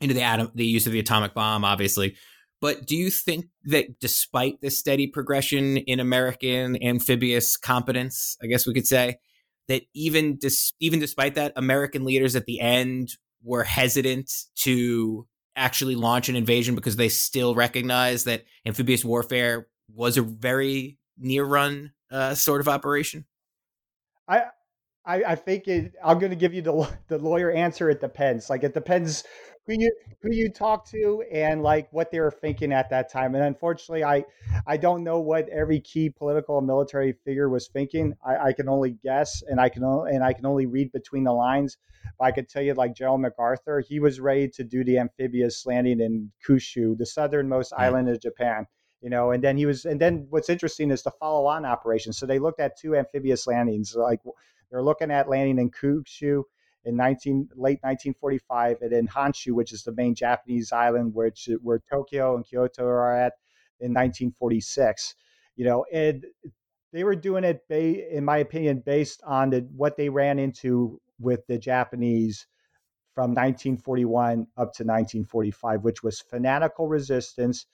into 0.00 0.14
the 0.14 0.22
atom, 0.22 0.50
the 0.54 0.64
use 0.64 0.86
of 0.86 0.92
the 0.92 0.98
atomic 0.98 1.34
bomb, 1.34 1.62
obviously. 1.62 2.16
But 2.62 2.86
do 2.86 2.96
you 2.96 3.10
think 3.10 3.46
that 3.64 4.00
despite 4.00 4.60
the 4.62 4.70
steady 4.70 5.06
progression 5.06 5.76
in 5.76 6.00
American 6.00 6.82
amphibious 6.82 7.58
competence, 7.58 8.38
I 8.42 8.46
guess 8.46 8.66
we 8.66 8.72
could 8.72 8.86
say, 8.86 9.16
that 9.68 9.82
even 9.94 10.36
dis- 10.36 10.72
even 10.80 11.00
despite 11.00 11.34
that, 11.34 11.52
American 11.54 12.04
leaders 12.04 12.34
at 12.34 12.46
the 12.46 12.60
end 12.60 13.10
were 13.42 13.62
hesitant 13.62 14.30
to 14.56 15.26
actually 15.56 15.94
launch 15.94 16.28
an 16.28 16.36
invasion 16.36 16.74
because 16.74 16.96
they 16.96 17.08
still 17.08 17.54
recognize 17.54 18.24
that 18.24 18.44
amphibious 18.64 19.04
warfare 19.04 19.68
was 19.94 20.16
a 20.16 20.22
very 20.22 20.98
near 21.18 21.44
run 21.44 21.92
uh, 22.10 22.34
sort 22.34 22.60
of 22.60 22.68
operation? 22.68 23.24
I, 24.28 24.44
I, 25.04 25.24
I 25.24 25.34
think 25.34 25.66
it, 25.66 25.94
I'm 26.04 26.18
going 26.18 26.30
to 26.30 26.36
give 26.36 26.54
you 26.54 26.62
the 26.62 26.88
the 27.08 27.18
lawyer 27.18 27.50
answer. 27.50 27.90
It 27.90 28.00
depends. 28.00 28.50
Like 28.50 28.62
it 28.62 28.74
depends 28.74 29.24
who 29.66 29.74
you 29.78 29.92
who 30.22 30.32
you 30.32 30.50
talk 30.50 30.86
to 30.90 31.22
and 31.32 31.62
like 31.62 31.88
what 31.92 32.10
they 32.10 32.20
were 32.20 32.30
thinking 32.30 32.72
at 32.72 32.90
that 32.90 33.10
time. 33.10 33.34
And 33.34 33.44
unfortunately, 33.44 34.04
I 34.04 34.24
I 34.66 34.76
don't 34.76 35.04
know 35.04 35.20
what 35.20 35.48
every 35.48 35.80
key 35.80 36.10
political 36.10 36.58
and 36.58 36.66
military 36.66 37.12
figure 37.24 37.48
was 37.48 37.68
thinking. 37.68 38.14
I, 38.24 38.48
I 38.48 38.52
can 38.52 38.68
only 38.68 38.92
guess, 39.02 39.42
and 39.46 39.60
I 39.60 39.68
can 39.68 39.84
only, 39.84 40.12
and 40.12 40.24
I 40.24 40.32
can 40.32 40.46
only 40.46 40.66
read 40.66 40.92
between 40.92 41.24
the 41.24 41.32
lines. 41.32 41.76
But 42.18 42.24
I 42.26 42.32
could 42.32 42.48
tell 42.48 42.62
you, 42.62 42.74
like 42.74 42.94
General 42.94 43.18
MacArthur, 43.18 43.80
he 43.80 44.00
was 44.00 44.20
ready 44.20 44.48
to 44.48 44.64
do 44.64 44.84
the 44.84 44.98
amphibious 44.98 45.64
landing 45.66 46.00
in 46.00 46.30
Kyushu, 46.46 46.96
the 46.96 47.06
southernmost 47.06 47.72
mm-hmm. 47.72 47.82
island 47.82 48.08
of 48.08 48.20
Japan 48.20 48.66
you 49.02 49.08
know 49.08 49.30
and 49.30 49.42
then 49.42 49.56
he 49.56 49.64
was 49.64 49.86
and 49.86 49.98
then 49.98 50.26
what's 50.28 50.50
interesting 50.50 50.90
is 50.90 51.02
the 51.02 51.10
follow-on 51.12 51.64
operation 51.64 52.12
so 52.12 52.26
they 52.26 52.38
looked 52.38 52.60
at 52.60 52.78
two 52.78 52.94
amphibious 52.94 53.46
landings 53.46 53.94
like 53.96 54.20
they're 54.70 54.82
looking 54.82 55.10
at 55.10 55.26
landing 55.26 55.58
in 55.58 55.70
Kyushu 55.70 56.42
in 56.84 56.96
19 56.96 57.48
late 57.54 57.78
1945 57.82 58.82
and 58.82 58.92
in 58.92 59.08
Honshu, 59.08 59.52
which 59.52 59.72
is 59.72 59.82
the 59.82 59.92
main 59.92 60.14
Japanese 60.14 60.72
island 60.72 61.14
which 61.14 61.48
where 61.62 61.80
Tokyo 61.90 62.36
and 62.36 62.44
Kyoto 62.44 62.84
are 62.84 63.14
at 63.14 63.34
in 63.80 63.92
1946. 63.92 65.14
You 65.56 65.64
know, 65.66 65.84
and 65.92 66.24
they 66.92 67.04
were 67.04 67.16
doing 67.16 67.44
it, 67.44 67.62
ba- 67.68 68.16
in 68.16 68.24
my 68.24 68.38
opinion, 68.38 68.82
based 68.84 69.22
on 69.26 69.50
the, 69.50 69.68
what 69.76 69.96
they 69.96 70.08
ran 70.08 70.38
into 70.38 71.00
with 71.18 71.46
the 71.46 71.58
Japanese 71.58 72.46
from 73.14 73.30
1941 73.30 74.46
up 74.56 74.72
to 74.72 74.84
1945, 74.84 75.82
which 75.82 76.02
was 76.02 76.20
fanatical 76.20 76.88
resistance. 76.88 77.66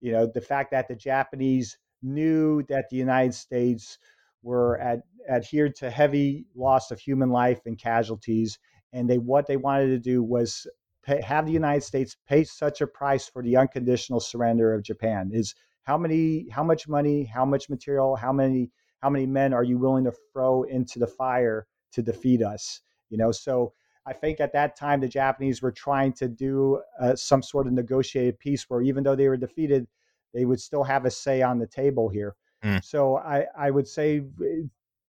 You 0.00 0.12
know, 0.12 0.26
the 0.26 0.40
fact 0.40 0.70
that 0.70 0.88
the 0.88 0.94
Japanese 0.94 1.78
knew 2.02 2.62
that 2.68 2.88
the 2.90 2.96
United 2.96 3.34
States 3.34 3.98
were 4.44 4.78
at, 4.78 5.00
adhered 5.28 5.74
to 5.76 5.90
heavy 5.90 6.46
loss 6.54 6.90
of 6.90 7.00
human 7.00 7.30
life 7.30 7.60
and 7.66 7.78
casualties. 7.78 8.58
And 8.92 9.10
they 9.10 9.18
what 9.18 9.46
they 9.46 9.56
wanted 9.56 9.88
to 9.88 9.98
do 9.98 10.22
was 10.22 10.66
pay, 11.02 11.20
have 11.20 11.46
the 11.46 11.52
United 11.52 11.82
States 11.82 12.16
pay 12.28 12.44
such 12.44 12.80
a 12.80 12.86
price 12.86 13.26
for 13.26 13.42
the 13.42 13.56
unconditional 13.56 14.20
surrender 14.20 14.72
of 14.74 14.82
Japan. 14.82 15.30
Is 15.32 15.54
how 15.82 15.98
many, 15.98 16.48
how 16.50 16.62
much 16.62 16.86
money, 16.86 17.24
how 17.24 17.44
much 17.44 17.68
material, 17.68 18.16
how 18.16 18.32
many, 18.32 18.70
how 19.00 19.10
many 19.10 19.26
men 19.26 19.52
are 19.52 19.64
you 19.64 19.78
willing 19.78 20.04
to 20.04 20.12
throw 20.32 20.62
into 20.62 20.98
the 20.98 21.06
fire 21.06 21.66
to 21.92 22.02
defeat 22.02 22.42
us? 22.42 22.80
You 23.10 23.18
know, 23.18 23.32
so 23.32 23.72
I 24.06 24.12
think 24.12 24.40
at 24.40 24.52
that 24.52 24.76
time 24.76 25.00
the 25.00 25.08
Japanese 25.08 25.62
were 25.62 25.72
trying 25.72 26.12
to 26.14 26.28
do 26.28 26.80
uh, 27.00 27.16
some 27.16 27.42
sort 27.42 27.66
of 27.66 27.72
negotiated 27.72 28.38
peace 28.38 28.64
where 28.68 28.82
even 28.82 29.02
though 29.02 29.16
they 29.16 29.28
were 29.28 29.36
defeated, 29.36 29.86
they 30.34 30.44
would 30.44 30.60
still 30.60 30.84
have 30.84 31.04
a 31.04 31.10
say 31.10 31.42
on 31.42 31.58
the 31.58 31.66
table 31.66 32.08
here. 32.08 32.34
Mm. 32.64 32.84
So 32.84 33.18
I, 33.18 33.46
I 33.56 33.70
would 33.70 33.86
say 33.86 34.22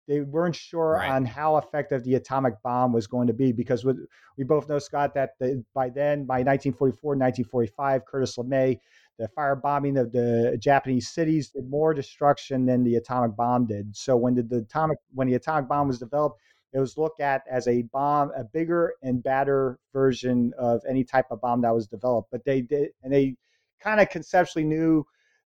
they 0.08 0.22
weren't 0.22 0.56
sure 0.56 0.94
right. 0.94 1.10
on 1.10 1.26
how 1.26 1.58
effective 1.58 2.04
the 2.04 2.16
atomic 2.16 2.62
bomb 2.64 2.94
was 2.94 3.08
going 3.08 3.28
to 3.28 3.34
be 3.34 3.52
because 3.52 3.84
we, 3.84 3.94
we 4.38 4.44
both 4.44 4.70
know, 4.70 4.80
Scott, 4.80 5.14
that 5.16 5.32
the, 5.40 5.64
by 5.74 5.90
then, 5.90 6.26
by 6.26 6.44
1944, 6.44 7.12
1945, 7.12 8.06
Curtis 8.06 8.38
LeMay, 8.38 8.78
the 9.18 9.30
firebombing 9.38 10.00
of 10.00 10.12
the 10.12 10.58
Japanese 10.60 11.08
cities 11.08 11.50
did 11.50 11.70
more 11.70 11.94
destruction 11.94 12.66
than 12.66 12.84
the 12.84 12.96
atomic 12.96 13.36
bomb 13.36 13.66
did. 13.66 13.96
So 13.96 14.18
when 14.18 14.36
the, 14.36 14.44
the 14.44 14.58
atomic 14.58 14.98
when 15.14 15.28
the 15.28 15.36
atomic 15.36 15.70
bomb 15.70 15.88
was 15.88 16.00
developed, 16.00 16.40
it 16.74 16.80
was 16.80 16.98
looked 16.98 17.22
at 17.22 17.44
as 17.50 17.68
a 17.70 17.84
bomb, 17.84 18.32
a 18.36 18.44
bigger 18.44 18.94
and 19.02 19.24
badder 19.24 19.80
version 19.94 20.54
of 20.58 20.82
any 20.88 21.06
type 21.06 21.28
of 21.32 21.40
bomb 21.40 21.62
that 21.62 21.74
was 21.74 21.88
developed. 21.88 22.30
But 22.32 22.44
they 22.44 22.62
did, 22.62 22.90
and 23.04 23.14
they 23.14 23.38
kind 23.80 24.02
of 24.02 24.10
conceptually 24.10 24.66
knew 24.66 25.06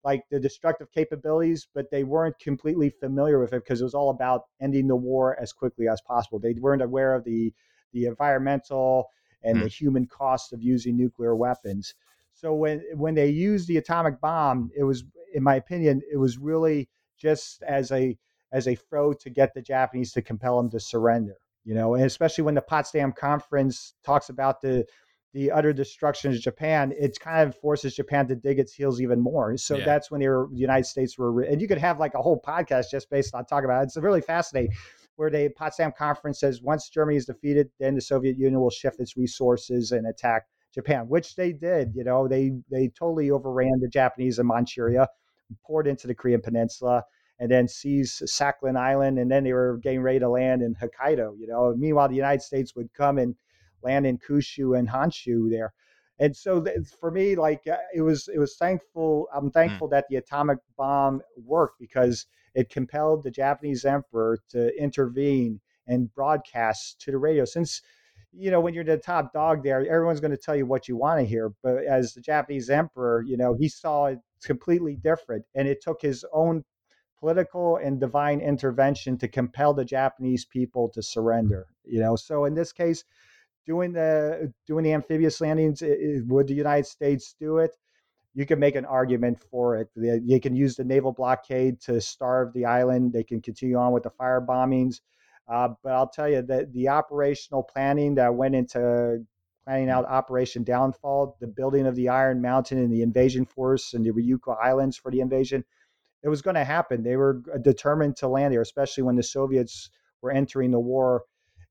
like 0.04 0.22
the 0.30 0.38
destructive 0.38 0.92
capabilities, 0.92 1.66
but 1.74 1.90
they 1.90 2.04
weren't 2.04 2.38
completely 2.38 2.90
familiar 2.90 3.40
with 3.40 3.52
it 3.52 3.64
because 3.64 3.80
it 3.80 3.84
was 3.84 3.94
all 3.94 4.10
about 4.10 4.42
ending 4.60 4.86
the 4.86 4.96
war 4.96 5.36
as 5.40 5.52
quickly 5.52 5.88
as 5.88 6.00
possible. 6.02 6.38
They 6.38 6.54
weren't 6.54 6.82
aware 6.82 7.14
of 7.14 7.24
the 7.24 7.52
the 7.92 8.06
environmental 8.06 9.08
and 9.42 9.58
mm. 9.58 9.62
the 9.62 9.68
human 9.68 10.06
cost 10.06 10.52
of 10.52 10.62
using 10.62 10.96
nuclear 10.96 11.34
weapons. 11.34 11.94
So 12.32 12.52
when 12.54 12.82
when 12.94 13.14
they 13.14 13.28
used 13.28 13.68
the 13.68 13.76
atomic 13.76 14.20
bomb, 14.20 14.70
it 14.76 14.84
was, 14.84 15.04
in 15.32 15.42
my 15.42 15.54
opinion, 15.54 16.02
it 16.12 16.16
was 16.16 16.36
really 16.36 16.88
just 17.16 17.62
as 17.62 17.90
a 17.92 18.18
as 18.52 18.68
a 18.68 18.74
throw 18.74 19.12
to 19.12 19.30
get 19.30 19.54
the 19.54 19.62
Japanese 19.62 20.12
to 20.12 20.22
compel 20.22 20.56
them 20.58 20.70
to 20.70 20.80
surrender. 20.80 21.36
You 21.64 21.74
know, 21.74 21.94
and 21.94 22.04
especially 22.04 22.44
when 22.44 22.54
the 22.54 22.60
Potsdam 22.60 23.12
Conference 23.12 23.94
talks 24.04 24.28
about 24.28 24.60
the 24.60 24.84
the 25.34 25.50
utter 25.50 25.72
destruction 25.72 26.32
of 26.32 26.40
Japan, 26.40 26.94
it 26.96 27.18
kind 27.18 27.46
of 27.46 27.58
forces 27.58 27.94
Japan 27.94 28.28
to 28.28 28.36
dig 28.36 28.60
its 28.60 28.72
heels 28.72 29.00
even 29.00 29.20
more. 29.20 29.56
So 29.56 29.76
yeah. 29.76 29.84
that's 29.84 30.10
when 30.10 30.20
the 30.20 30.48
United 30.52 30.86
States 30.86 31.18
were, 31.18 31.42
and 31.42 31.60
you 31.60 31.66
could 31.66 31.78
have 31.78 31.98
like 31.98 32.14
a 32.14 32.22
whole 32.22 32.40
podcast 32.40 32.86
just 32.90 33.10
based 33.10 33.34
on 33.34 33.44
talking 33.44 33.64
about 33.64 33.82
it. 33.82 33.86
It's 33.86 33.96
really 33.96 34.20
fascinating. 34.20 34.72
Where 35.16 35.30
the 35.30 35.48
Potsdam 35.50 35.92
Conference 35.96 36.40
says 36.40 36.62
once 36.62 36.88
Germany 36.88 37.16
is 37.16 37.26
defeated, 37.26 37.68
then 37.78 37.94
the 37.94 38.00
Soviet 38.00 38.36
Union 38.36 38.60
will 38.60 38.70
shift 38.70 38.98
its 38.98 39.16
resources 39.16 39.92
and 39.92 40.08
attack 40.08 40.44
Japan, 40.72 41.08
which 41.08 41.36
they 41.36 41.52
did. 41.52 41.92
You 41.94 42.02
know, 42.02 42.26
they 42.26 42.52
they 42.68 42.88
totally 42.88 43.30
overran 43.30 43.78
the 43.80 43.88
Japanese 43.88 44.40
in 44.40 44.46
Manchuria, 44.46 45.08
poured 45.64 45.86
into 45.86 46.08
the 46.08 46.16
Korean 46.16 46.40
Peninsula, 46.40 47.04
and 47.38 47.48
then 47.48 47.68
seized 47.68 48.22
Sakhalin 48.22 48.76
Island, 48.76 49.20
and 49.20 49.30
then 49.30 49.44
they 49.44 49.52
were 49.52 49.78
getting 49.82 50.02
ready 50.02 50.18
to 50.18 50.28
land 50.28 50.62
in 50.62 50.74
Hokkaido. 50.74 51.38
You 51.38 51.46
know, 51.46 51.74
meanwhile 51.76 52.08
the 52.08 52.16
United 52.16 52.42
States 52.42 52.74
would 52.74 52.92
come 52.92 53.18
and 53.18 53.36
land 53.84 54.06
in 54.06 54.18
Kyushu 54.18 54.78
and 54.78 54.88
Honshu 54.88 55.50
there. 55.50 55.72
And 56.18 56.36
so 56.36 56.64
for 57.00 57.10
me, 57.10 57.34
like 57.34 57.66
uh, 57.66 57.76
it 57.94 58.02
was, 58.02 58.28
it 58.32 58.38
was 58.38 58.56
thankful. 58.56 59.28
I'm 59.34 59.44
hmm. 59.44 59.50
thankful 59.50 59.88
mm. 59.88 59.90
that 59.92 60.06
the 60.08 60.16
atomic 60.16 60.58
bomb 60.76 61.22
worked 61.36 61.80
because 61.80 62.26
it 62.54 62.70
compelled 62.70 63.24
the 63.24 63.30
Japanese 63.30 63.84
emperor 63.84 64.38
to 64.50 64.70
intervene 64.80 65.60
and 65.86 66.12
broadcast 66.14 67.00
to 67.00 67.10
the 67.10 67.18
radio. 67.18 67.44
Since 67.44 67.82
you 68.32 68.50
know 68.50 68.60
when 68.60 68.74
you're 68.74 68.84
the 68.84 68.96
top 68.96 69.32
dog 69.32 69.62
there, 69.62 69.80
everyone's 69.80 70.20
going 70.20 70.30
to 70.30 70.36
tell 70.36 70.56
you 70.56 70.66
what 70.66 70.88
you 70.88 70.96
want 70.96 71.20
to 71.20 71.26
hear. 71.26 71.52
But 71.62 71.84
as 71.84 72.14
the 72.14 72.20
Japanese 72.20 72.70
emperor, 72.70 73.22
you 73.26 73.36
know 73.36 73.54
he 73.54 73.68
saw 73.68 74.06
it 74.06 74.18
completely 74.44 74.96
different, 74.96 75.44
and 75.54 75.68
it 75.68 75.82
took 75.82 76.00
his 76.00 76.24
own 76.32 76.64
political 77.18 77.76
and 77.76 78.00
divine 78.00 78.40
intervention 78.40 79.16
to 79.18 79.28
compel 79.28 79.72
the 79.74 79.84
Japanese 79.84 80.44
people 80.44 80.88
to 80.90 81.02
surrender. 81.02 81.66
You 81.84 82.00
know, 82.00 82.16
so 82.16 82.44
in 82.44 82.54
this 82.54 82.72
case, 82.72 83.04
doing 83.66 83.92
the 83.92 84.52
doing 84.66 84.84
the 84.84 84.92
amphibious 84.92 85.40
landings, 85.40 85.82
would 86.26 86.46
the 86.48 86.54
United 86.54 86.86
States 86.86 87.34
do 87.38 87.58
it? 87.58 87.72
You 88.34 88.46
can 88.46 88.58
make 88.58 88.74
an 88.74 88.84
argument 88.84 89.40
for 89.50 89.76
it. 89.76 89.88
They 89.94 90.40
can 90.40 90.56
use 90.56 90.74
the 90.74 90.84
naval 90.84 91.12
blockade 91.12 91.80
to 91.82 92.00
starve 92.00 92.52
the 92.52 92.64
island. 92.64 93.12
They 93.12 93.22
can 93.22 93.40
continue 93.40 93.76
on 93.76 93.92
with 93.92 94.02
the 94.02 94.10
fire 94.10 94.40
bombings. 94.40 95.00
Uh, 95.46 95.68
but 95.82 95.92
I'll 95.92 96.08
tell 96.08 96.28
you 96.28 96.42
that 96.42 96.72
the 96.72 96.88
operational 96.88 97.62
planning 97.62 98.14
that 98.16 98.34
went 98.34 98.54
into 98.54 99.24
planning 99.64 99.88
out 99.88 100.04
Operation 100.06 100.62
Downfall, 100.62 101.36
the 101.40 101.46
building 101.46 101.86
of 101.86 101.94
the 101.94 102.08
Iron 102.08 102.42
Mountain 102.42 102.78
and 102.78 102.92
the 102.92 103.02
invasion 103.02 103.44
force 103.44 103.94
and 103.94 104.04
the 104.04 104.10
Ryukyu 104.10 104.56
Islands 104.62 104.96
for 104.96 105.10
the 105.10 105.20
invasion, 105.20 105.64
it 106.22 106.28
was 106.28 106.42
going 106.42 106.56
to 106.56 106.64
happen. 106.64 107.02
They 107.02 107.16
were 107.16 107.42
determined 107.62 108.16
to 108.16 108.28
land 108.28 108.52
there, 108.52 108.62
especially 108.62 109.04
when 109.04 109.16
the 109.16 109.22
Soviets 109.22 109.90
were 110.22 110.32
entering 110.32 110.70
the 110.70 110.80
war 110.80 111.22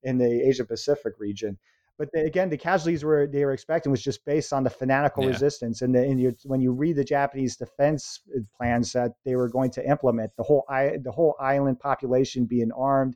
in 0.04 0.18
the 0.18 0.48
Asia 0.48 0.66
Pacific 0.66 1.14
region. 1.20 1.58
But 1.98 2.10
the, 2.12 2.22
again, 2.22 2.50
the 2.50 2.58
casualties 2.58 3.04
were 3.04 3.28
they 3.28 3.46
were 3.46 3.54
expecting 3.54 3.92
was 3.92 4.02
just 4.02 4.26
based 4.26 4.52
on 4.52 4.64
the 4.64 4.70
fanatical 4.70 5.24
yeah. 5.24 5.30
resistance. 5.30 5.82
And, 5.82 5.94
the, 5.94 6.02
and 6.02 6.20
you, 6.20 6.36
when 6.44 6.60
you 6.60 6.72
read 6.72 6.96
the 6.96 7.04
Japanese 7.04 7.56
defense 7.56 8.22
uh, 8.36 8.40
plans 8.58 8.94
that 8.94 9.12
they 9.26 9.36
were 9.36 9.50
going 9.50 9.70
to 9.72 9.88
implement, 9.88 10.32
the 10.36 10.44
whole 10.44 10.66
the 10.70 11.12
whole 11.14 11.36
island 11.40 11.80
population 11.80 12.46
being 12.46 12.72
armed, 12.72 13.16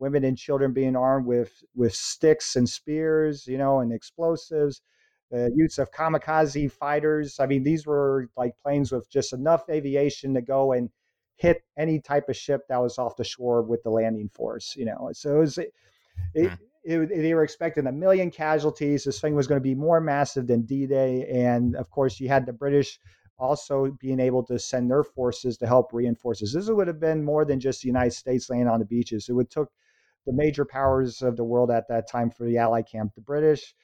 women 0.00 0.24
and 0.24 0.36
children 0.36 0.72
being 0.72 0.96
armed 0.96 1.26
with 1.26 1.62
with 1.74 1.94
sticks 1.94 2.56
and 2.56 2.68
spears, 2.68 3.46
you 3.46 3.58
know, 3.58 3.80
and 3.80 3.92
explosives. 3.92 4.82
The 5.30 5.52
use 5.54 5.78
of 5.78 5.90
kamikaze 5.90 6.70
fighters. 6.70 7.40
I 7.40 7.46
mean, 7.46 7.64
these 7.64 7.86
were 7.86 8.28
like 8.36 8.52
planes 8.62 8.92
with 8.92 9.10
just 9.10 9.32
enough 9.32 9.68
aviation 9.68 10.34
to 10.34 10.40
go 10.40 10.72
and 10.72 10.90
hit 11.36 11.62
any 11.76 12.00
type 12.00 12.28
of 12.28 12.36
ship 12.36 12.62
that 12.68 12.80
was 12.80 12.98
off 12.98 13.16
the 13.16 13.24
shore 13.24 13.62
with 13.62 13.82
the 13.82 13.90
landing 13.90 14.28
force. 14.28 14.74
You 14.76 14.86
know, 14.86 15.10
so 15.12 15.36
it 15.36 15.38
was. 15.38 15.58
It, 15.58 15.72
mm 16.34 16.58
it, 16.86 17.08
they 17.08 17.34
were 17.34 17.42
expecting 17.42 17.86
a 17.86 17.92
million 17.92 18.30
casualties. 18.30 19.04
This 19.04 19.20
thing 19.20 19.34
was 19.34 19.46
going 19.46 19.60
to 19.60 19.62
be 19.62 19.74
more 19.74 20.00
massive 20.00 20.46
than 20.46 20.62
D 20.62 20.86
Day. 20.86 21.26
And 21.28 21.74
of 21.76 21.90
course, 21.90 22.20
you 22.20 22.28
had 22.28 22.46
the 22.46 22.52
British 22.52 23.00
also 23.38 23.96
being 24.00 24.20
able 24.20 24.42
to 24.44 24.58
send 24.58 24.90
their 24.90 25.02
forces 25.02 25.58
to 25.58 25.66
help 25.66 25.92
reinforces. 25.92 26.52
This 26.52 26.70
would 26.70 26.86
have 26.86 27.00
been 27.00 27.24
more 27.24 27.44
than 27.44 27.60
just 27.60 27.82
the 27.82 27.88
United 27.88 28.12
States 28.12 28.48
laying 28.48 28.68
on 28.68 28.78
the 28.78 28.86
beaches. 28.86 29.28
It 29.28 29.32
would 29.32 29.50
took 29.50 29.70
the 30.24 30.32
major 30.32 30.64
powers 30.64 31.22
of 31.22 31.36
the 31.36 31.44
world 31.44 31.70
at 31.70 31.88
that 31.88 32.08
time 32.08 32.30
for 32.30 32.44
the 32.44 32.58
Allied 32.58 32.88
camp, 32.88 33.12
the 33.14 33.20
British, 33.20 33.74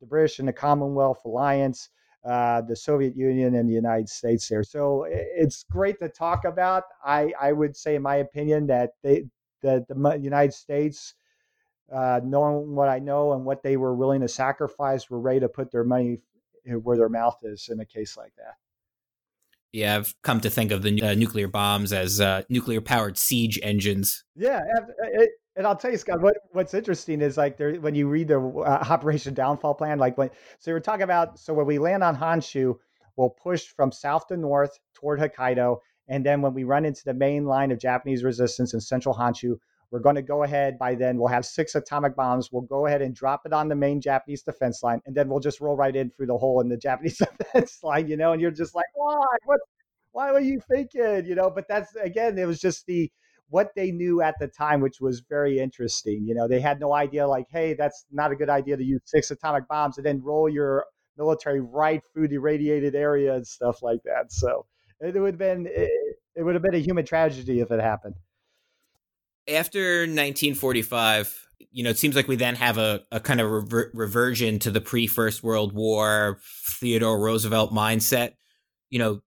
the 0.00 0.06
British 0.06 0.38
and 0.38 0.48
the 0.48 0.52
Commonwealth 0.52 1.20
Alliance, 1.24 1.90
uh, 2.24 2.62
the 2.62 2.76
Soviet 2.76 3.16
Union 3.16 3.54
and 3.54 3.68
the 3.68 3.74
United 3.74 4.08
States 4.08 4.48
there. 4.48 4.64
So 4.64 5.06
it's 5.08 5.64
great 5.70 5.98
to 5.98 6.08
talk 6.08 6.44
about. 6.44 6.84
I, 7.04 7.32
I 7.40 7.52
would 7.52 7.76
say, 7.76 7.96
in 7.96 8.02
my 8.02 8.16
opinion, 8.16 8.66
that 8.68 8.90
they 9.02 9.24
that 9.62 9.86
the 9.88 10.18
United 10.20 10.54
States 10.54 11.14
uh, 11.90 12.20
knowing 12.22 12.74
what 12.74 12.88
I 12.88 12.98
know 12.98 13.32
and 13.32 13.44
what 13.44 13.62
they 13.62 13.76
were 13.76 13.94
willing 13.94 14.20
to 14.20 14.28
sacrifice, 14.28 15.08
were 15.08 15.20
ready 15.20 15.40
to 15.40 15.48
put 15.48 15.70
their 15.70 15.84
money 15.84 16.20
where 16.64 16.96
their 16.96 17.08
mouth 17.08 17.38
is 17.42 17.68
in 17.70 17.80
a 17.80 17.84
case 17.84 18.16
like 18.16 18.32
that. 18.36 18.54
Yeah, 19.72 19.96
I've 19.96 20.14
come 20.22 20.40
to 20.42 20.50
think 20.50 20.70
of 20.70 20.82
the 20.82 21.00
uh, 21.02 21.14
nuclear 21.14 21.48
bombs 21.48 21.92
as 21.94 22.20
uh, 22.20 22.42
nuclear 22.50 22.82
powered 22.82 23.16
siege 23.16 23.58
engines. 23.62 24.22
Yeah, 24.36 24.60
it, 25.14 25.30
and 25.56 25.66
I'll 25.66 25.76
tell 25.76 25.90
you, 25.90 25.96
Scott, 25.96 26.20
what, 26.20 26.36
what's 26.52 26.74
interesting 26.74 27.22
is 27.22 27.38
like 27.38 27.56
there 27.56 27.74
when 27.76 27.94
you 27.94 28.06
read 28.06 28.28
the 28.28 28.38
uh, 28.38 28.84
Operation 28.90 29.32
Downfall 29.32 29.74
Plan, 29.74 29.98
like 29.98 30.18
when 30.18 30.30
so 30.58 30.72
we're 30.72 30.80
talking 30.80 31.02
about 31.02 31.38
so 31.38 31.54
when 31.54 31.66
we 31.66 31.78
land 31.78 32.04
on 32.04 32.16
Honshu, 32.16 32.76
we'll 33.16 33.30
push 33.30 33.66
from 33.66 33.90
south 33.92 34.26
to 34.28 34.36
north 34.36 34.78
toward 34.94 35.20
Hokkaido, 35.20 35.78
and 36.08 36.24
then 36.24 36.42
when 36.42 36.52
we 36.52 36.64
run 36.64 36.84
into 36.84 37.02
the 37.04 37.14
main 37.14 37.46
line 37.46 37.70
of 37.70 37.78
Japanese 37.78 38.24
resistance 38.24 38.74
in 38.74 38.80
central 38.80 39.14
Honshu, 39.14 39.56
we're 39.92 40.00
going 40.00 40.16
to 40.16 40.22
go 40.22 40.42
ahead 40.42 40.78
by 40.78 40.94
then. 40.94 41.18
We'll 41.18 41.28
have 41.28 41.44
six 41.44 41.74
atomic 41.74 42.16
bombs. 42.16 42.50
We'll 42.50 42.62
go 42.62 42.86
ahead 42.86 43.02
and 43.02 43.14
drop 43.14 43.42
it 43.44 43.52
on 43.52 43.68
the 43.68 43.76
main 43.76 44.00
Japanese 44.00 44.42
defense 44.42 44.82
line, 44.82 45.02
and 45.04 45.14
then 45.14 45.28
we'll 45.28 45.38
just 45.38 45.60
roll 45.60 45.76
right 45.76 45.94
in 45.94 46.10
through 46.10 46.26
the 46.26 46.38
hole 46.38 46.62
in 46.62 46.70
the 46.70 46.78
Japanese 46.78 47.18
defense 47.38 47.78
line, 47.82 48.08
you 48.08 48.16
know. 48.16 48.32
And 48.32 48.40
you're 48.40 48.50
just 48.50 48.74
like, 48.74 48.86
why? 48.94 49.24
What? 49.44 49.60
Why 50.12 50.32
were 50.32 50.40
you 50.40 50.60
thinking? 50.70 51.26
You 51.26 51.34
know. 51.34 51.50
But 51.50 51.68
that's 51.68 51.94
again, 51.96 52.38
it 52.38 52.46
was 52.46 52.58
just 52.58 52.86
the 52.86 53.12
what 53.50 53.72
they 53.76 53.90
knew 53.90 54.22
at 54.22 54.34
the 54.40 54.48
time, 54.48 54.80
which 54.80 54.98
was 54.98 55.20
very 55.28 55.58
interesting. 55.58 56.24
You 56.26 56.34
know, 56.34 56.48
they 56.48 56.60
had 56.60 56.80
no 56.80 56.94
idea, 56.94 57.28
like, 57.28 57.46
hey, 57.50 57.74
that's 57.74 58.06
not 58.10 58.32
a 58.32 58.36
good 58.36 58.48
idea 58.48 58.78
to 58.78 58.84
use 58.84 59.02
six 59.04 59.30
atomic 59.30 59.68
bombs 59.68 59.98
and 59.98 60.06
then 60.06 60.22
roll 60.22 60.48
your 60.48 60.86
military 61.18 61.60
right 61.60 62.00
through 62.14 62.28
the 62.28 62.36
irradiated 62.36 62.94
area 62.94 63.34
and 63.34 63.46
stuff 63.46 63.82
like 63.82 64.00
that. 64.04 64.32
So 64.32 64.64
it 65.00 65.14
would 65.14 65.34
have 65.34 65.38
been 65.38 65.66
it, 65.66 65.90
it 66.34 66.42
would 66.42 66.54
have 66.54 66.62
been 66.62 66.74
a 66.74 66.78
human 66.78 67.04
tragedy 67.04 67.60
if 67.60 67.70
it 67.70 67.80
happened. 67.80 68.14
After 69.48 70.00
1945, 70.00 71.48
you 71.70 71.84
know, 71.84 71.90
it 71.90 71.98
seems 71.98 72.14
like 72.14 72.28
we 72.28 72.36
then 72.36 72.54
have 72.54 72.78
a, 72.78 73.02
a 73.10 73.20
kind 73.20 73.40
of 73.40 73.50
rever- 73.50 73.90
reversion 73.94 74.58
to 74.60 74.70
the 74.70 74.80
pre 74.80 75.06
First 75.06 75.42
World 75.42 75.72
War 75.72 76.38
Theodore 76.80 77.20
Roosevelt 77.20 77.72
mindset. 77.72 78.32
You 78.90 78.98
know, 78.98 79.20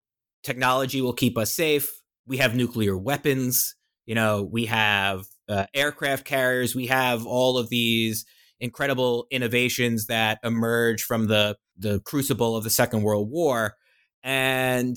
technology 0.43 1.01
will 1.01 1.13
keep 1.13 1.37
us 1.37 1.53
safe. 1.53 1.91
We 2.27 2.37
have 2.37 2.55
nuclear 2.55 2.97
weapons 2.97 3.75
you 4.05 4.13
know, 4.13 4.43
we 4.43 4.67
have 4.67 5.25
uh, 5.49 5.65
aircraft 5.73 6.25
carriers. 6.25 6.75
We 6.75 6.87
have 6.87 7.25
all 7.25 7.57
of 7.57 7.69
these 7.69 8.25
incredible 8.59 9.27
innovations 9.31 10.05
that 10.07 10.39
emerge 10.43 11.03
from 11.03 11.27
the 11.27 11.57
the 11.77 11.99
crucible 12.05 12.55
of 12.55 12.63
the 12.63 12.69
Second 12.69 13.03
World 13.03 13.29
War, 13.29 13.75
and 14.23 14.95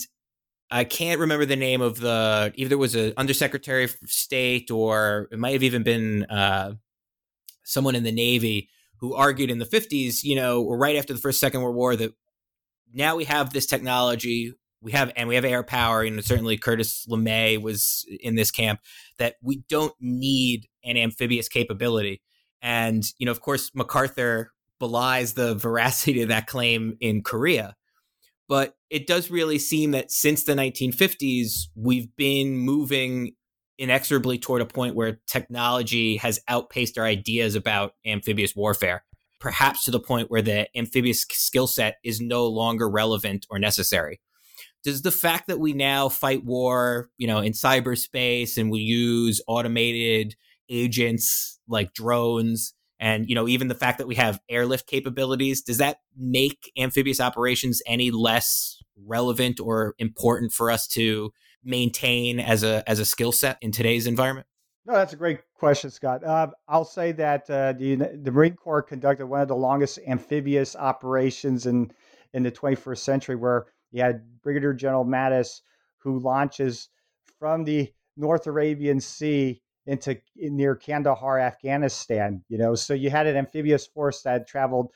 I 0.71 0.85
can't 0.85 1.21
remember 1.21 1.47
the 1.47 1.57
name 1.57 1.81
of 1.81 1.99
the 1.99 2.53
either 2.57 2.77
was 2.77 2.95
an 2.95 3.14
undersecretary 3.16 3.85
of 3.85 3.97
state 4.07 4.71
or 4.71 5.29
it 5.33 5.39
might 5.39 5.55
have 5.55 5.62
even 5.62 5.83
been 5.83 6.25
uh, 6.25 6.75
someone 7.64 7.95
in 7.95 8.03
the 8.03 8.12
Navy 8.12 8.69
who 8.99 9.14
argued 9.14 9.51
in 9.51 9.59
the 9.59 9.64
50s, 9.64 10.25
you 10.25 10.37
know, 10.37 10.62
or 10.62 10.77
right 10.77 10.97
after 10.97 11.12
the 11.14 11.21
first 11.21 11.41
Second 11.41 11.62
World 11.62 11.77
War 11.77 11.97
that 11.97 12.12
now 12.93 13.16
we 13.16 13.25
have 13.25 13.53
this 13.53 13.66
technology 13.66 14.55
we 14.81 14.93
have 14.93 15.12
and 15.16 15.29
we 15.29 15.35
have 15.35 15.45
air 15.45 15.62
power 15.62 16.03
and 16.03 16.25
certainly 16.25 16.57
curtis 16.57 17.05
lemay 17.11 17.61
was 17.61 18.07
in 18.21 18.37
this 18.37 18.51
camp 18.51 18.81
that 19.19 19.35
we 19.43 19.62
don't 19.69 19.95
need 20.01 20.69
an 20.85 20.97
amphibious 20.97 21.49
capability. 21.49 22.23
And 22.62 23.05
you 23.19 23.27
know 23.27 23.33
of 23.33 23.41
course 23.41 23.71
macarthur 23.75 24.53
belies 24.79 25.35
the 25.35 25.55
veracity 25.55 26.23
of 26.23 26.29
that 26.29 26.47
claim 26.47 26.97
in 27.01 27.23
korea 27.23 27.75
but 28.49 28.74
it 28.90 29.07
does 29.07 29.30
really 29.30 29.59
seem 29.59 29.90
that 29.92 30.11
since 30.11 30.44
the 30.44 30.55
1950s 30.55 31.66
we've 31.74 32.14
been 32.16 32.57
moving 32.57 33.32
inexorably 33.78 34.38
toward 34.38 34.61
a 34.61 34.66
point 34.66 34.96
where 34.96 35.20
technology 35.26 36.16
has 36.16 36.40
outpaced 36.49 36.99
our 36.99 37.05
ideas 37.05 37.55
about 37.55 37.92
amphibious 38.05 38.57
warfare 38.57 39.05
perhaps 39.40 39.84
to 39.84 39.90
the 39.90 40.01
point 40.01 40.30
where 40.30 40.42
the 40.42 40.68
amphibious 40.76 41.24
skill 41.30 41.66
set 41.66 41.96
is 42.05 42.20
no 42.20 42.46
longer 42.46 42.88
relevant 42.88 43.46
or 43.51 43.59
necessary. 43.59 44.20
Does 44.84 45.03
the 45.03 45.11
fact 45.11 45.49
that 45.49 45.61
we 45.61 45.72
now 45.72 46.09
fight 46.09 46.44
war, 46.44 47.11
you 47.18 47.26
know, 47.26 47.38
in 47.38 47.53
cyberspace 47.53 48.57
and 48.57 48.70
we 48.70 48.80
use 48.80 49.40
automated 49.46 50.34
agents 50.70 51.59
like 51.68 51.92
drones 51.94 52.74
and 53.01 53.28
you 53.28 53.34
know 53.34 53.49
even 53.49 53.68
the 53.68 53.74
fact 53.74 53.99
that 53.99 54.07
we 54.07 54.14
have 54.14 54.40
airlift 54.49 54.86
capabilities 54.86 55.62
does 55.62 55.78
that 55.78 56.01
make 56.16 56.72
amphibious 56.76 57.20
operations 57.20 57.82
any 57.86 58.11
less 58.11 58.80
relevant 59.07 59.61
or 59.61 59.94
important 59.99 60.53
for 60.53 60.70
us 60.70 60.86
to 60.86 61.32
maintain 61.64 62.40
as 62.40 62.62
a 62.62 62.88
as 62.88 62.99
a 62.99 63.05
skill 63.05 63.32
set 63.32 63.59
in 63.61 63.72
today's 63.72 64.07
environment? 64.07 64.46
No 64.86 64.94
that's 64.94 65.12
a 65.12 65.16
great 65.16 65.40
question 65.55 65.90
scott. 65.90 66.24
Uh, 66.24 66.49
i'll 66.68 66.84
say 66.84 67.12
that 67.12 67.49
uh, 67.51 67.72
the, 67.72 67.96
the 68.22 68.30
marine 68.30 68.55
corps 68.55 68.82
conducted 68.82 69.26
one 69.26 69.40
of 69.40 69.49
the 69.49 69.57
longest 69.57 69.99
amphibious 70.07 70.76
operations 70.76 71.66
in 71.66 71.90
in 72.34 72.42
the 72.42 72.53
21st 72.53 72.99
century 72.99 73.36
where 73.36 73.66
you 73.90 74.03
had 74.03 74.22
Brigadier 74.42 74.74
General 74.74 75.05
Mattis, 75.05 75.62
who 75.99 76.18
launches 76.18 76.88
from 77.38 77.64
the 77.64 77.90
North 78.16 78.46
Arabian 78.46 79.01
Sea 79.01 79.62
into 79.89 80.20
near 80.36 80.76
Kandahar, 80.76 81.41
Afghanistan. 81.41 82.45
You 82.49 82.59
know, 82.59 82.74
so 82.74 82.93
you 82.93 83.09
had 83.09 83.26
an 83.26 83.36
amphibious 83.36 83.86
force 83.86 84.22
that 84.22 84.47
traveled 84.47 84.91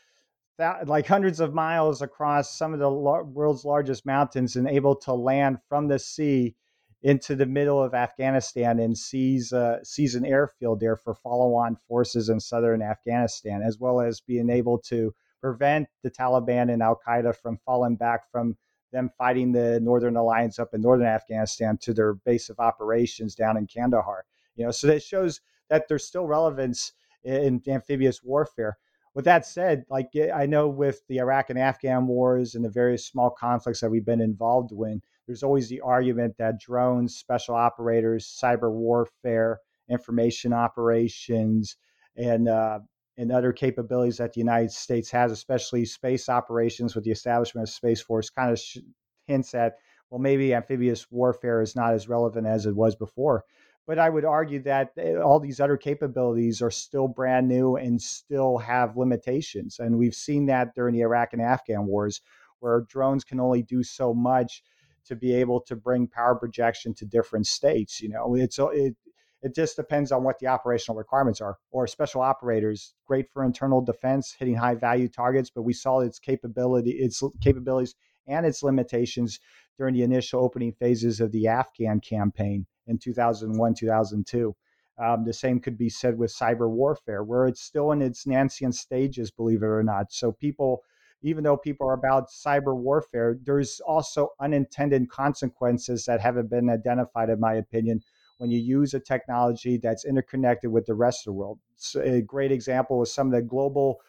like 0.84 1.06
hundreds 1.06 1.40
of 1.40 1.54
miles 1.54 2.02
across 2.02 2.56
some 2.56 2.74
of 2.74 2.78
the 2.78 2.90
lo- 2.90 3.22
world's 3.22 3.64
largest 3.64 4.04
mountains 4.04 4.54
and 4.54 4.68
able 4.68 4.94
to 4.94 5.12
land 5.14 5.58
from 5.66 5.88
the 5.88 5.98
sea 5.98 6.54
into 7.02 7.34
the 7.34 7.46
middle 7.46 7.82
of 7.82 7.94
Afghanistan 7.94 8.78
and 8.78 8.96
seize 8.96 9.52
uh, 9.52 9.82
seize 9.82 10.14
an 10.14 10.26
airfield 10.26 10.78
there 10.78 10.96
for 10.96 11.14
follow-on 11.14 11.74
forces 11.88 12.28
in 12.28 12.38
southern 12.38 12.82
Afghanistan, 12.82 13.62
as 13.62 13.78
well 13.78 14.00
as 14.00 14.20
being 14.20 14.50
able 14.50 14.78
to 14.78 15.12
prevent 15.40 15.88
the 16.02 16.10
Taliban 16.10 16.70
and 16.72 16.82
Al 16.82 17.00
Qaeda 17.04 17.34
from 17.34 17.58
falling 17.64 17.96
back 17.96 18.30
from 18.30 18.56
them 18.92 19.10
fighting 19.16 19.52
the 19.52 19.80
Northern 19.80 20.16
Alliance 20.16 20.58
up 20.58 20.74
in 20.74 20.82
northern 20.82 21.06
Afghanistan 21.06 21.78
to 21.78 21.94
their 21.94 22.12
base 22.12 22.50
of 22.50 22.60
operations 22.60 23.34
down 23.34 23.56
in 23.56 23.66
Kandahar. 23.66 24.24
You 24.56 24.66
know, 24.66 24.70
so 24.70 24.86
that 24.88 25.02
shows 25.02 25.40
that 25.70 25.88
there's 25.88 26.06
still 26.06 26.26
relevance 26.26 26.92
in 27.24 27.62
amphibious 27.66 28.22
warfare. 28.22 28.78
With 29.14 29.24
that 29.26 29.46
said, 29.46 29.84
like 29.90 30.08
I 30.34 30.46
know 30.46 30.68
with 30.68 31.06
the 31.08 31.18
Iraq 31.18 31.50
and 31.50 31.58
Afghan 31.58 32.06
wars 32.06 32.54
and 32.54 32.64
the 32.64 32.70
various 32.70 33.06
small 33.06 33.30
conflicts 33.30 33.80
that 33.80 33.90
we've 33.90 34.06
been 34.06 34.22
involved 34.22 34.72
in, 34.72 35.02
there's 35.26 35.42
always 35.42 35.68
the 35.68 35.80
argument 35.80 36.36
that 36.38 36.60
drones, 36.60 37.16
special 37.16 37.54
operators, 37.54 38.26
cyber 38.42 38.72
warfare, 38.72 39.60
information 39.88 40.52
operations, 40.52 41.76
and 42.16 42.48
uh, 42.48 42.80
and 43.18 43.30
other 43.30 43.52
capabilities 43.52 44.16
that 44.16 44.32
the 44.32 44.40
United 44.40 44.72
States 44.72 45.10
has, 45.10 45.30
especially 45.30 45.84
space 45.84 46.28
operations 46.28 46.94
with 46.94 47.04
the 47.04 47.10
establishment 47.10 47.68
of 47.68 47.74
Space 47.74 48.00
Force, 48.00 48.30
kind 48.30 48.50
of 48.50 48.58
sh- 48.58 48.78
hints 49.26 49.54
at, 49.54 49.74
well, 50.10 50.18
maybe 50.18 50.54
amphibious 50.54 51.06
warfare 51.10 51.60
is 51.60 51.76
not 51.76 51.92
as 51.92 52.08
relevant 52.08 52.46
as 52.46 52.64
it 52.66 52.74
was 52.74 52.96
before. 52.96 53.44
But 53.86 53.98
I 53.98 54.10
would 54.10 54.24
argue 54.24 54.62
that 54.62 54.92
eh, 54.96 55.16
all 55.16 55.40
these 55.40 55.60
other 55.60 55.76
capabilities 55.76 56.62
are 56.62 56.70
still 56.70 57.08
brand 57.08 57.48
new 57.48 57.76
and 57.76 58.00
still 58.00 58.58
have 58.58 58.96
limitations. 58.96 59.78
And 59.78 59.98
we've 59.98 60.14
seen 60.14 60.46
that 60.46 60.74
during 60.74 60.94
the 60.94 61.00
Iraq 61.00 61.32
and 61.32 61.42
Afghan 61.42 61.86
wars, 61.86 62.20
where 62.60 62.82
drones 62.82 63.24
can 63.24 63.40
only 63.40 63.62
do 63.62 63.82
so 63.82 64.14
much 64.14 64.62
to 65.06 65.16
be 65.16 65.34
able 65.34 65.60
to 65.62 65.74
bring 65.74 66.06
power 66.06 66.36
projection 66.36 66.94
to 66.94 67.04
different 67.04 67.46
states. 67.46 68.00
You 68.00 68.10
know, 68.10 68.36
it's 68.36 68.58
it, 68.58 68.96
it 69.42 69.54
just 69.54 69.74
depends 69.74 70.12
on 70.12 70.22
what 70.22 70.38
the 70.38 70.46
operational 70.46 70.96
requirements 70.96 71.40
are. 71.40 71.58
Or 71.72 71.88
special 71.88 72.20
operators, 72.20 72.94
great 73.04 73.28
for 73.32 73.42
internal 73.44 73.80
defense, 73.80 74.32
hitting 74.38 74.54
high 74.54 74.76
value 74.76 75.08
targets, 75.08 75.50
but 75.50 75.62
we 75.62 75.72
saw 75.72 76.00
its 76.00 76.20
capability, 76.20 76.92
its 76.92 77.20
capabilities 77.40 77.96
and 78.28 78.46
its 78.46 78.62
limitations 78.62 79.40
during 79.76 79.94
the 79.94 80.02
initial 80.02 80.44
opening 80.44 80.72
phases 80.72 81.20
of 81.20 81.32
the 81.32 81.48
Afghan 81.48 81.98
campaign 81.98 82.66
in 82.86 82.98
2001, 82.98 83.74
2002. 83.74 84.54
Um, 84.98 85.24
the 85.24 85.32
same 85.32 85.58
could 85.58 85.78
be 85.78 85.88
said 85.88 86.18
with 86.18 86.34
cyber 86.34 86.68
warfare, 86.68 87.24
where 87.24 87.46
it's 87.46 87.62
still 87.62 87.92
in 87.92 88.02
its 88.02 88.26
nascent 88.26 88.74
stages, 88.74 89.30
believe 89.30 89.62
it 89.62 89.66
or 89.66 89.82
not. 89.82 90.12
So 90.12 90.32
people, 90.32 90.82
even 91.22 91.44
though 91.44 91.56
people 91.56 91.88
are 91.88 91.94
about 91.94 92.28
cyber 92.28 92.76
warfare, 92.76 93.38
there's 93.42 93.80
also 93.80 94.30
unintended 94.40 95.08
consequences 95.08 96.04
that 96.04 96.20
haven't 96.20 96.50
been 96.50 96.68
identified, 96.68 97.30
in 97.30 97.40
my 97.40 97.54
opinion, 97.54 98.02
when 98.38 98.50
you 98.50 98.58
use 98.58 98.92
a 98.92 99.00
technology 99.00 99.78
that's 99.78 100.04
interconnected 100.04 100.70
with 100.70 100.84
the 100.86 100.94
rest 100.94 101.20
of 101.20 101.32
the 101.32 101.38
world. 101.38 101.58
So 101.76 102.00
a 102.02 102.20
great 102.20 102.52
example 102.52 103.02
is 103.02 103.12
some 103.12 103.28
of 103.28 103.32
the 103.32 103.42
global 103.42 104.00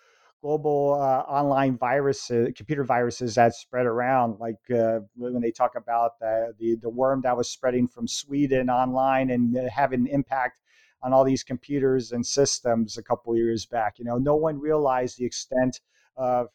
global 0.43 0.99
uh, 1.01 1.21
online 1.31 1.77
viruses, 1.77 2.49
computer 2.53 2.83
viruses 2.83 3.35
that 3.35 3.55
spread 3.55 3.85
around, 3.85 4.37
like 4.41 4.59
uh, 4.77 4.99
when 5.15 5.39
they 5.39 5.51
talk 5.51 5.75
about 5.77 6.19
the, 6.19 6.77
the, 6.81 6.89
worm 6.89 7.21
that 7.21 7.35
was 7.35 7.49
spreading 7.49 7.87
from 7.87 8.05
Sweden 8.05 8.69
online 8.69 9.29
and 9.29 9.55
having 9.69 10.01
an 10.01 10.07
impact 10.07 10.59
on 11.01 11.13
all 11.13 11.23
these 11.23 11.43
computers 11.43 12.11
and 12.11 12.25
systems 12.25 12.97
a 12.97 13.03
couple 13.03 13.35
years 13.37 13.65
back. 13.65 13.97
You 13.97 14.03
know, 14.03 14.17
no 14.17 14.35
one 14.35 14.59
realized 14.59 15.17
the 15.17 15.25
extent 15.25 15.79
of 16.17 16.49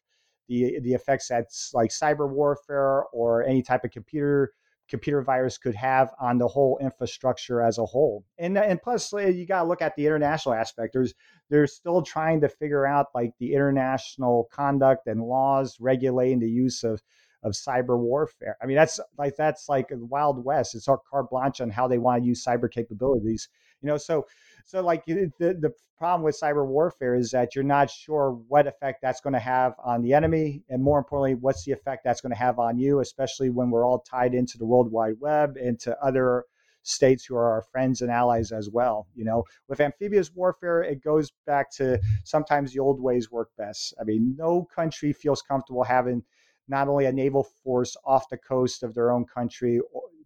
the 0.48 0.78
the 0.80 0.92
effects 0.92 1.28
that's 1.28 1.72
like 1.72 1.90
cyber 1.90 2.28
warfare 2.28 3.04
or 3.12 3.42
any 3.44 3.62
type 3.62 3.84
of 3.84 3.90
computer 3.90 4.52
computer 4.88 5.22
virus 5.22 5.58
could 5.58 5.74
have 5.74 6.10
on 6.20 6.38
the 6.38 6.48
whole 6.48 6.78
infrastructure 6.80 7.62
as 7.62 7.78
a 7.78 7.84
whole. 7.86 8.24
And 8.38 8.56
uh, 8.56 8.62
and 8.62 8.80
plus 8.80 9.12
uh, 9.12 9.18
you 9.18 9.46
got 9.46 9.62
to 9.62 9.68
look 9.68 9.82
at 9.82 9.96
the 9.96 10.06
international 10.06 10.54
aspect. 10.54 10.92
There's 10.92 11.14
they're 11.50 11.66
still 11.66 12.02
trying 12.02 12.40
to 12.42 12.48
figure 12.48 12.86
out 12.86 13.06
like 13.14 13.32
the 13.38 13.54
international 13.54 14.48
conduct 14.52 15.06
and 15.06 15.22
laws 15.22 15.76
regulating 15.80 16.40
the 16.40 16.50
use 16.50 16.84
of 16.84 17.02
of 17.42 17.52
cyber 17.52 17.98
warfare. 17.98 18.56
I 18.62 18.66
mean, 18.66 18.76
that's 18.76 18.98
like 19.16 19.36
that's 19.36 19.68
like 19.68 19.88
Wild 19.90 20.44
West. 20.44 20.74
It's 20.74 20.88
our 20.88 20.98
carte 21.10 21.30
blanche 21.30 21.60
on 21.60 21.70
how 21.70 21.86
they 21.88 21.98
want 21.98 22.22
to 22.22 22.26
use 22.26 22.44
cyber 22.44 22.70
capabilities. 22.70 23.48
You 23.82 23.88
know, 23.88 23.96
so 23.96 24.26
so 24.64 24.82
like 24.82 25.04
the 25.06 25.30
the 25.38 25.72
problem 25.96 26.22
with 26.22 26.38
cyber 26.40 26.66
warfare 26.66 27.16
is 27.16 27.30
that 27.32 27.54
you're 27.54 27.64
not 27.64 27.90
sure 27.90 28.38
what 28.48 28.66
effect 28.66 29.00
that's 29.02 29.20
going 29.20 29.32
to 29.32 29.40
have 29.40 29.74
on 29.82 30.02
the 30.02 30.14
enemy, 30.14 30.62
and 30.68 30.82
more 30.82 30.98
importantly, 30.98 31.34
what's 31.34 31.64
the 31.64 31.72
effect 31.72 32.04
that's 32.04 32.20
going 32.20 32.32
to 32.32 32.38
have 32.38 32.58
on 32.58 32.78
you, 32.78 33.00
especially 33.00 33.50
when 33.50 33.70
we're 33.70 33.84
all 33.84 34.00
tied 34.00 34.34
into 34.34 34.58
the 34.58 34.66
World 34.66 34.92
Wide 34.92 35.16
Web 35.20 35.56
and 35.56 35.78
to 35.80 35.98
other 36.00 36.44
states 36.82 37.24
who 37.24 37.36
are 37.36 37.50
our 37.50 37.62
friends 37.62 38.00
and 38.00 38.10
allies 38.10 38.52
as 38.52 38.70
well. 38.70 39.06
You 39.14 39.24
know, 39.24 39.44
with 39.68 39.80
amphibious 39.80 40.32
warfare, 40.34 40.82
it 40.82 41.02
goes 41.02 41.30
back 41.46 41.70
to 41.72 42.00
sometimes 42.24 42.72
the 42.72 42.80
old 42.80 43.00
ways 43.00 43.30
work 43.30 43.50
best. 43.58 43.94
I 44.00 44.04
mean, 44.04 44.34
no 44.38 44.64
country 44.74 45.12
feels 45.12 45.42
comfortable 45.42 45.84
having 45.84 46.22
not 46.68 46.88
only 46.88 47.06
a 47.06 47.12
naval 47.12 47.44
force 47.64 47.96
off 48.04 48.28
the 48.28 48.38
coast 48.38 48.82
of 48.82 48.94
their 48.94 49.10
own 49.10 49.24
country, 49.24 49.80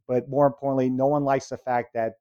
but 0.06 0.28
more 0.28 0.46
importantly, 0.46 0.90
no 0.90 1.06
one 1.06 1.24
likes 1.24 1.48
the 1.48 1.56
fact 1.56 1.94
that 1.94 2.14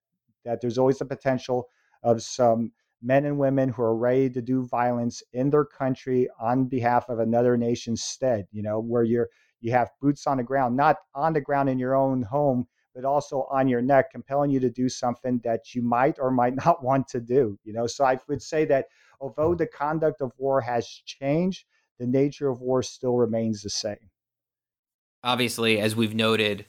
that 0.45 0.61
there's 0.61 0.77
always 0.77 0.99
the 0.99 1.05
potential 1.05 1.67
of 2.03 2.21
some 2.21 2.71
men 3.01 3.25
and 3.25 3.37
women 3.37 3.69
who 3.69 3.81
are 3.81 3.95
ready 3.95 4.29
to 4.29 4.41
do 4.41 4.65
violence 4.65 5.23
in 5.33 5.49
their 5.49 5.65
country 5.65 6.27
on 6.39 6.65
behalf 6.65 7.09
of 7.09 7.19
another 7.19 7.57
nation's 7.57 8.03
stead. 8.03 8.47
You 8.51 8.61
know, 8.61 8.79
where 8.79 9.03
you're 9.03 9.29
you 9.61 9.71
have 9.71 9.91
boots 10.01 10.25
on 10.27 10.37
the 10.37 10.43
ground, 10.43 10.75
not 10.75 10.97
on 11.13 11.33
the 11.33 11.41
ground 11.41 11.69
in 11.69 11.79
your 11.79 11.95
own 11.95 12.23
home, 12.23 12.67
but 12.95 13.05
also 13.05 13.47
on 13.51 13.67
your 13.67 13.81
neck, 13.81 14.11
compelling 14.11 14.51
you 14.51 14.59
to 14.59 14.69
do 14.69 14.89
something 14.89 15.39
that 15.43 15.73
you 15.73 15.81
might 15.81 16.17
or 16.19 16.31
might 16.31 16.55
not 16.65 16.83
want 16.83 17.07
to 17.09 17.19
do. 17.19 17.57
You 17.63 17.73
know, 17.73 17.87
so 17.87 18.05
I 18.05 18.19
would 18.27 18.41
say 18.41 18.65
that 18.65 18.85
although 19.19 19.55
the 19.55 19.67
conduct 19.67 20.21
of 20.21 20.31
war 20.37 20.61
has 20.61 20.87
changed, 20.87 21.65
the 21.99 22.07
nature 22.07 22.49
of 22.49 22.61
war 22.61 22.81
still 22.81 23.15
remains 23.15 23.61
the 23.61 23.69
same. 23.69 24.09
Obviously, 25.23 25.79
as 25.79 25.95
we've 25.95 26.15
noted, 26.15 26.65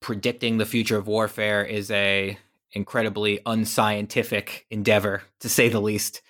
predicting 0.00 0.58
the 0.58 0.66
future 0.66 0.96
of 0.96 1.08
warfare 1.08 1.64
is 1.64 1.90
a 1.90 2.38
incredibly 2.74 3.40
unscientific 3.46 4.66
endeavor, 4.70 5.22
to 5.40 5.48
say 5.48 5.68
the 5.68 5.80
least, 5.80 6.22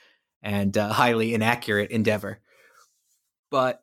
and 0.43 0.77
uh, 0.77 0.93
highly 0.93 1.35
inaccurate 1.35 1.91
endeavor. 1.91 2.41
But 3.51 3.83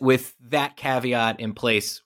with 0.00 0.34
that 0.40 0.76
caveat 0.76 1.40
in 1.40 1.54
place, 1.54 2.02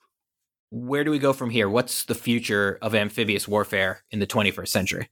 where 0.69 1.03
do 1.03 1.11
we 1.11 1.19
go 1.19 1.33
from 1.33 1.49
here? 1.49 1.69
What's 1.69 2.05
the 2.05 2.15
future 2.15 2.77
of 2.81 2.95
amphibious 2.95 3.47
warfare 3.47 4.03
in 4.11 4.19
the 4.19 4.27
21st 4.27 4.67
century? 4.67 5.09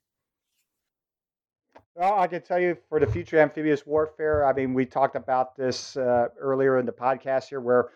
Well, 1.96 2.18
I 2.18 2.28
can 2.28 2.42
tell 2.42 2.60
you 2.60 2.78
for 2.88 3.00
the 3.00 3.08
future 3.08 3.40
amphibious 3.40 3.86
warfare, 3.86 4.46
I 4.46 4.54
mean, 4.54 4.74
we 4.74 4.86
talked 4.86 5.18
about 5.18 5.58
this 5.58 5.98
uh, 5.98 6.28
earlier 6.40 6.78
in 6.78 6.86
the 6.86 6.94
podcast 6.94 7.50
here, 7.50 7.60
where 7.60 7.90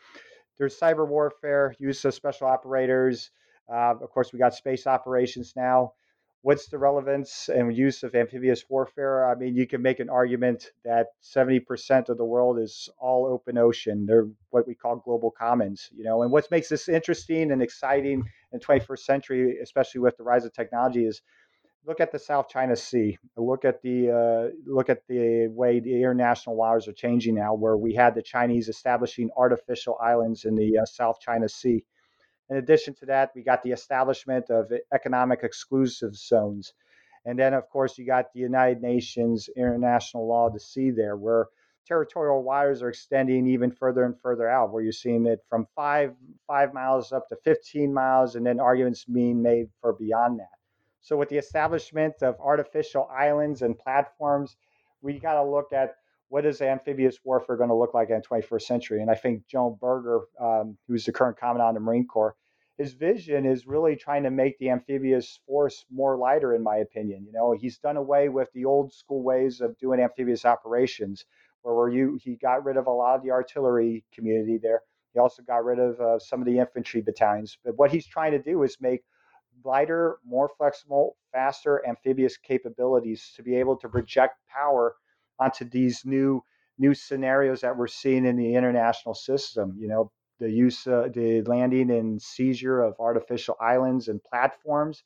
there's 0.57 0.77
cyber 0.77 1.07
warfare, 1.07 1.73
use 1.79 2.03
of 2.03 2.13
special 2.13 2.47
operators. 2.47 3.29
Uh, 3.71 3.93
of 4.01 4.09
course, 4.09 4.33
we 4.33 4.39
got 4.39 4.53
space 4.53 4.87
operations 4.87 5.53
now 5.55 5.93
what's 6.43 6.67
the 6.67 6.77
relevance 6.77 7.49
and 7.49 7.75
use 7.75 8.03
of 8.03 8.13
amphibious 8.13 8.65
warfare? 8.69 9.25
I 9.25 9.33
mean, 9.35 9.55
you 9.55 9.65
can 9.65 9.81
make 9.81 9.99
an 10.01 10.09
argument 10.09 10.71
that 10.83 11.07
70% 11.23 12.09
of 12.09 12.17
the 12.17 12.25
world 12.25 12.59
is 12.59 12.89
all 12.99 13.25
open 13.25 13.57
ocean. 13.57 14.05
They're 14.05 14.27
what 14.49 14.67
we 14.67 14.75
call 14.75 14.97
global 14.97 15.31
commons, 15.31 15.89
you 15.95 16.03
know. 16.03 16.21
And 16.21 16.31
what 16.31 16.51
makes 16.51 16.67
this 16.67 16.89
interesting 16.89 17.51
and 17.51 17.63
exciting 17.63 18.23
in 18.51 18.59
21st 18.59 18.99
century, 18.99 19.57
especially 19.63 20.01
with 20.01 20.17
the 20.17 20.23
rise 20.23 20.43
of 20.43 20.53
technology, 20.53 21.05
is 21.05 21.21
look 21.85 22.01
at 22.01 22.11
the 22.11 22.19
South 22.19 22.49
China 22.49 22.75
Sea. 22.75 23.17
Look 23.37 23.63
at 23.63 23.81
the 23.81 24.11
uh, 24.11 24.55
look 24.65 24.89
at 24.89 25.07
the 25.07 25.47
way 25.47 25.79
the 25.79 25.95
international 25.95 26.57
waters 26.57 26.89
are 26.89 26.93
changing 26.93 27.35
now, 27.35 27.53
where 27.53 27.77
we 27.77 27.93
had 27.93 28.15
the 28.15 28.21
Chinese 28.21 28.67
establishing 28.67 29.29
artificial 29.37 29.97
islands 30.03 30.43
in 30.43 30.55
the 30.55 30.79
uh, 30.79 30.85
South 30.85 31.21
China 31.21 31.47
Sea 31.47 31.85
in 32.53 32.59
addition 32.59 32.93
to 32.95 33.07
that, 33.07 33.31
we 33.35 33.41
got 33.41 33.63
the 33.63 33.71
establishment 33.71 34.51
of 34.51 34.71
economic 34.93 35.39
exclusive 35.41 36.15
zones. 36.15 36.73
And 37.25 37.39
then, 37.39 37.55
of 37.55 37.67
course, 37.69 37.97
you 37.97 38.05
got 38.05 38.31
the 38.31 38.41
United 38.41 38.81
Nations 38.81 39.49
international 39.57 40.27
law 40.27 40.49
to 40.49 40.59
sea 40.59 40.91
there, 40.91 41.17
where 41.17 41.47
territorial 41.87 42.43
waters 42.43 42.83
are 42.83 42.89
extending 42.89 43.47
even 43.47 43.71
further 43.71 44.03
and 44.03 44.19
further 44.21 44.47
out, 44.47 44.71
where 44.71 44.83
you're 44.83 44.91
seeing 44.91 45.25
it 45.25 45.39
from 45.49 45.65
five 45.75 46.13
five 46.45 46.75
miles 46.75 47.11
up 47.11 47.27
to 47.29 47.35
15 47.43 47.91
miles, 47.91 48.35
and 48.35 48.45
then 48.45 48.59
arguments 48.59 49.03
being 49.05 49.41
made 49.41 49.69
for 49.81 49.93
beyond 49.93 50.39
that. 50.39 50.59
So, 51.01 51.17
with 51.17 51.29
the 51.29 51.37
establishment 51.37 52.21
of 52.21 52.35
artificial 52.39 53.09
islands 53.11 53.63
and 53.63 53.77
platforms, 53.79 54.55
we 55.01 55.17
got 55.17 55.41
to 55.41 55.43
look 55.43 55.73
at 55.73 55.95
what 56.29 56.45
is 56.45 56.61
amphibious 56.61 57.17
warfare 57.23 57.57
going 57.57 57.69
to 57.69 57.75
look 57.75 57.93
like 57.93 58.09
in 58.09 58.15
the 58.15 58.27
21st 58.27 58.61
century. 58.63 59.01
And 59.01 59.11
I 59.11 59.15
think 59.15 59.45
Joe 59.47 59.77
Berger, 59.79 60.21
um, 60.41 60.77
who's 60.87 61.05
the 61.05 61.11
current 61.11 61.37
commandant 61.37 61.69
of 61.69 61.73
the 61.75 61.79
Marine 61.79 62.07
Corps, 62.07 62.35
his 62.83 62.93
vision 62.93 63.45
is 63.45 63.65
really 63.65 63.95
trying 63.95 64.23
to 64.23 64.29
make 64.29 64.59
the 64.59 64.69
amphibious 64.69 65.39
force 65.47 65.85
more 65.89 66.17
lighter, 66.17 66.53
in 66.53 66.61
my 66.61 66.77
opinion. 66.77 67.25
You 67.25 67.31
know, 67.31 67.53
he's 67.53 67.77
done 67.77 67.95
away 67.95 68.27
with 68.27 68.49
the 68.53 68.65
old 68.65 68.91
school 68.91 69.23
ways 69.23 69.61
of 69.61 69.77
doing 69.77 70.01
amphibious 70.01 70.43
operations, 70.43 71.23
where, 71.61 71.87
you 71.87 72.19
he 72.21 72.35
got 72.35 72.65
rid 72.65 72.75
of 72.75 72.87
a 72.87 72.91
lot 72.91 73.15
of 73.15 73.23
the 73.23 73.31
artillery 73.31 74.03
community 74.13 74.57
there. 74.61 74.81
He 75.13 75.19
also 75.19 75.43
got 75.43 75.63
rid 75.63 75.79
of 75.79 76.01
uh, 76.01 76.19
some 76.19 76.41
of 76.41 76.45
the 76.45 76.59
infantry 76.59 77.01
battalions. 77.01 77.57
But 77.63 77.77
what 77.77 77.89
he's 77.89 78.05
trying 78.05 78.33
to 78.33 78.41
do 78.41 78.63
is 78.63 78.75
make 78.81 79.03
lighter, 79.63 80.17
more 80.25 80.49
flexible, 80.57 81.15
faster 81.31 81.81
amphibious 81.87 82.35
capabilities 82.35 83.31
to 83.37 83.43
be 83.43 83.55
able 83.55 83.77
to 83.77 83.87
project 83.87 84.35
power 84.49 84.95
onto 85.39 85.63
these 85.63 86.03
new 86.03 86.43
new 86.77 86.93
scenarios 86.93 87.61
that 87.61 87.77
we're 87.77 87.87
seeing 87.87 88.25
in 88.25 88.35
the 88.35 88.55
international 88.55 89.15
system. 89.15 89.77
You 89.79 89.87
know, 89.87 90.11
the 90.39 90.49
use, 90.49 90.87
uh, 90.87 91.09
the 91.13 91.41
landing 91.43 91.91
and 91.91 92.21
seizure 92.21 92.81
of 92.81 92.95
artificial 92.99 93.55
islands 93.61 94.07
and 94.07 94.23
platforms, 94.23 95.03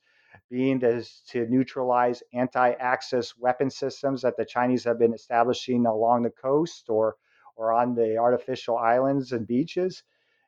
being 0.49 0.79
to 0.79 1.47
neutralize 1.49 2.23
anti-access 2.33 3.33
weapon 3.37 3.69
systems 3.69 4.21
that 4.21 4.37
the 4.37 4.45
Chinese 4.45 4.83
have 4.83 4.99
been 4.99 5.13
establishing 5.13 5.85
along 5.85 6.23
the 6.23 6.29
coast 6.29 6.85
or 6.89 7.15
or 7.55 7.73
on 7.73 7.95
the 7.95 8.17
artificial 8.17 8.77
islands 8.77 9.31
and 9.31 9.47
beaches. 9.47 10.03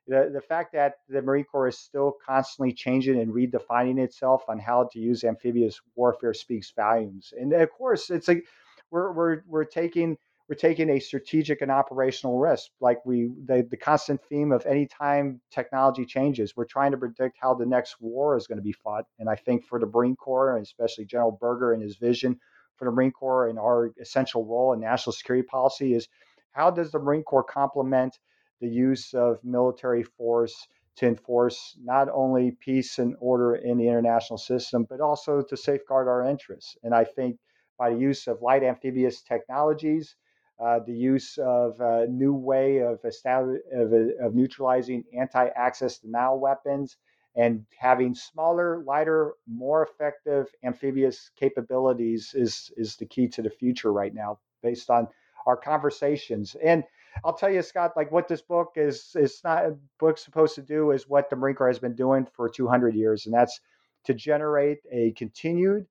The, 0.07 0.29
the 0.31 0.41
fact 0.41 0.73
that 0.73 0.95
the 1.07 1.21
Marine 1.21 1.45
Corps 1.45 1.67
is 1.67 1.77
still 1.77 2.13
constantly 2.25 2.71
changing 2.71 3.19
and 3.19 3.33
redefining 3.33 3.99
itself 3.99 4.43
on 4.47 4.59
how 4.59 4.89
to 4.91 4.99
use 4.99 5.23
amphibious 5.23 5.81
warfare 5.95 6.33
speaks 6.33 6.71
volumes. 6.71 7.33
And 7.37 7.51
of 7.53 7.71
course, 7.71 8.09
it's 8.11 8.27
like 8.27 8.45
we're, 8.91 9.11
we're, 9.11 9.41
we're 9.47 9.65
taking 9.65 10.17
we're 10.49 10.55
taking 10.55 10.89
a 10.89 10.99
strategic 10.99 11.61
and 11.61 11.69
operational 11.69 12.39
risk. 12.39 12.71
Like 12.81 13.05
we, 13.05 13.29
the, 13.45 13.67
the 13.69 13.77
constant 13.77 14.19
theme 14.29 14.51
of 14.51 14.65
any 14.65 14.87
time 14.87 15.39
technology 15.51 16.05
changes, 16.05 16.55
we're 16.55 16.65
trying 16.65 16.91
to 16.91 16.97
predict 16.97 17.37
how 17.39 17.53
the 17.53 17.67
next 17.67 17.97
war 18.01 18.35
is 18.35 18.47
going 18.47 18.57
to 18.57 18.63
be 18.63 18.71
fought. 18.71 19.05
And 19.19 19.29
I 19.29 19.35
think 19.35 19.63
for 19.63 19.79
the 19.79 19.85
Marine 19.85 20.15
Corps, 20.15 20.55
and 20.55 20.65
especially 20.65 21.05
General 21.05 21.37
Berger 21.39 21.73
and 21.73 21.83
his 21.83 21.97
vision 21.97 22.39
for 22.77 22.85
the 22.85 22.91
Marine 22.91 23.11
Corps 23.11 23.49
and 23.49 23.59
our 23.59 23.91
essential 24.01 24.43
role 24.43 24.73
in 24.73 24.79
national 24.79 25.13
security 25.13 25.45
policy 25.45 25.93
is 25.93 26.07
how 26.51 26.71
does 26.71 26.91
the 26.91 26.97
Marine 26.97 27.23
Corps 27.23 27.43
complement 27.43 28.17
the 28.59 28.67
use 28.67 29.13
of 29.13 29.37
military 29.43 30.01
force 30.01 30.67
to 30.95 31.05
enforce 31.05 31.77
not 31.79 32.09
only 32.11 32.57
peace 32.59 32.97
and 32.97 33.15
order 33.19 33.55
in 33.55 33.77
the 33.77 33.87
international 33.87 34.39
system, 34.39 34.87
but 34.89 34.99
also 34.99 35.43
to 35.43 35.55
safeguard 35.55 36.07
our 36.07 36.27
interests. 36.27 36.75
And 36.83 36.95
I 36.95 37.03
think 37.03 37.37
by 37.77 37.91
the 37.91 37.99
use 37.99 38.25
of 38.25 38.41
light 38.41 38.63
amphibious 38.63 39.21
technologies, 39.21 40.15
uh, 40.59 40.79
the 40.85 40.93
use 40.93 41.37
of 41.37 41.79
a 41.79 42.07
new 42.07 42.33
way 42.33 42.79
of, 42.79 42.99
of, 43.03 43.93
of 44.21 44.35
neutralizing 44.35 45.03
anti-access 45.17 45.99
denial 45.99 46.39
weapons 46.39 46.97
and 47.35 47.65
having 47.77 48.13
smaller, 48.13 48.83
lighter, 48.83 49.33
more 49.47 49.83
effective 49.83 50.47
amphibious 50.63 51.31
capabilities 51.39 52.33
is 52.35 52.71
is 52.75 52.95
the 52.97 53.05
key 53.05 53.27
to 53.27 53.41
the 53.41 53.49
future 53.49 53.93
right 53.93 54.13
now, 54.13 54.39
based 54.61 54.89
on 54.89 55.07
our 55.45 55.55
conversations. 55.55 56.55
And 56.61 56.83
I'll 57.23 57.33
tell 57.33 57.49
you, 57.49 57.61
Scott, 57.61 57.93
like 57.95 58.11
what 58.11 58.27
this 58.27 58.41
book 58.41 58.73
is 58.75 59.15
is 59.15 59.41
not 59.43 59.65
a 59.65 59.77
book 59.99 60.17
supposed 60.17 60.55
to 60.55 60.61
do 60.61 60.91
is 60.91 61.07
what 61.07 61.29
the 61.29 61.35
Marine 61.35 61.55
Corps 61.55 61.67
has 61.67 61.79
been 61.79 61.95
doing 61.95 62.27
for 62.35 62.49
200 62.49 62.95
years, 62.95 63.25
and 63.25 63.33
that's 63.33 63.59
to 64.05 64.13
generate 64.13 64.79
a 64.91 65.11
continued 65.11 65.85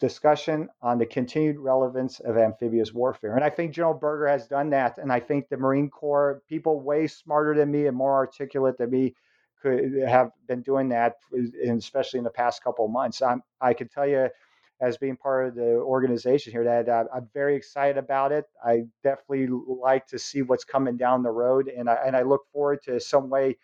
discussion 0.00 0.68
on 0.82 0.98
the 0.98 1.06
continued 1.06 1.58
relevance 1.58 2.20
of 2.20 2.36
amphibious 2.36 2.92
warfare. 2.92 3.34
And 3.34 3.44
I 3.44 3.50
think 3.50 3.72
General 3.72 3.94
Berger 3.94 4.28
has 4.28 4.46
done 4.46 4.70
that. 4.70 4.98
And 4.98 5.12
I 5.12 5.20
think 5.20 5.48
the 5.48 5.56
Marine 5.56 5.90
Corps, 5.90 6.42
people 6.48 6.80
way 6.80 7.06
smarter 7.06 7.54
than 7.54 7.70
me 7.70 7.86
and 7.86 7.96
more 7.96 8.14
articulate 8.14 8.78
than 8.78 8.90
me, 8.90 9.14
could 9.60 9.94
have 10.06 10.30
been 10.46 10.62
doing 10.62 10.90
that, 10.90 11.14
especially 11.66 12.18
in 12.18 12.24
the 12.24 12.30
past 12.30 12.62
couple 12.62 12.84
of 12.84 12.90
months. 12.90 13.22
I'm, 13.22 13.42
I 13.60 13.72
can 13.72 13.88
tell 13.88 14.06
you, 14.06 14.28
as 14.80 14.98
being 14.98 15.16
part 15.16 15.48
of 15.48 15.54
the 15.54 15.76
organization 15.76 16.52
here, 16.52 16.64
that 16.64 16.88
uh, 16.88 17.04
I'm 17.14 17.28
very 17.32 17.56
excited 17.56 17.96
about 17.96 18.32
it. 18.32 18.44
I 18.62 18.82
definitely 19.02 19.48
like 19.66 20.06
to 20.08 20.18
see 20.18 20.42
what's 20.42 20.64
coming 20.64 20.96
down 20.96 21.22
the 21.22 21.30
road, 21.30 21.68
and 21.68 21.88
I, 21.88 21.94
and 22.06 22.14
I 22.14 22.22
look 22.22 22.42
forward 22.52 22.82
to 22.84 23.00
some 23.00 23.30
way 23.30 23.56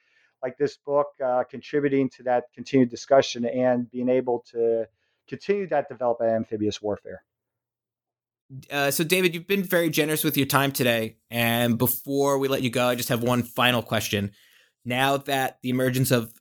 like 0.43 0.57
this 0.57 0.79
book 0.79 1.09
uh, 1.23 1.45
contributing 1.51 2.09
to 2.17 2.23
that 2.23 2.45
continued 2.55 2.89
discussion 2.89 3.45
and 3.45 3.91
being 3.91 4.09
able 4.09 4.43
to 4.53 4.87
continue 5.31 5.67
that 5.69 5.89
development 5.89 6.31
of 6.31 6.37
amphibious 6.37 6.83
warfare. 6.83 7.23
Uh, 8.71 8.91
so, 8.91 9.05
David, 9.05 9.35
you've 9.35 9.47
been 9.47 9.63
very 9.63 9.91
generous 9.91 10.25
with 10.25 10.37
your 10.37 10.47
time 10.47 10.73
today. 10.73 11.17
And 11.31 11.79
before 11.79 12.39
we 12.39 12.49
let 12.49 12.63
you 12.63 12.71
go, 12.71 12.89
I 12.89 12.97
just 12.97 13.09
have 13.09 13.23
one 13.23 13.43
final 13.43 13.83
question. 13.83 14.33
now 14.85 15.19
that 15.19 15.59
the 15.63 15.71
emergence 15.71 16.11
of 16.11 16.33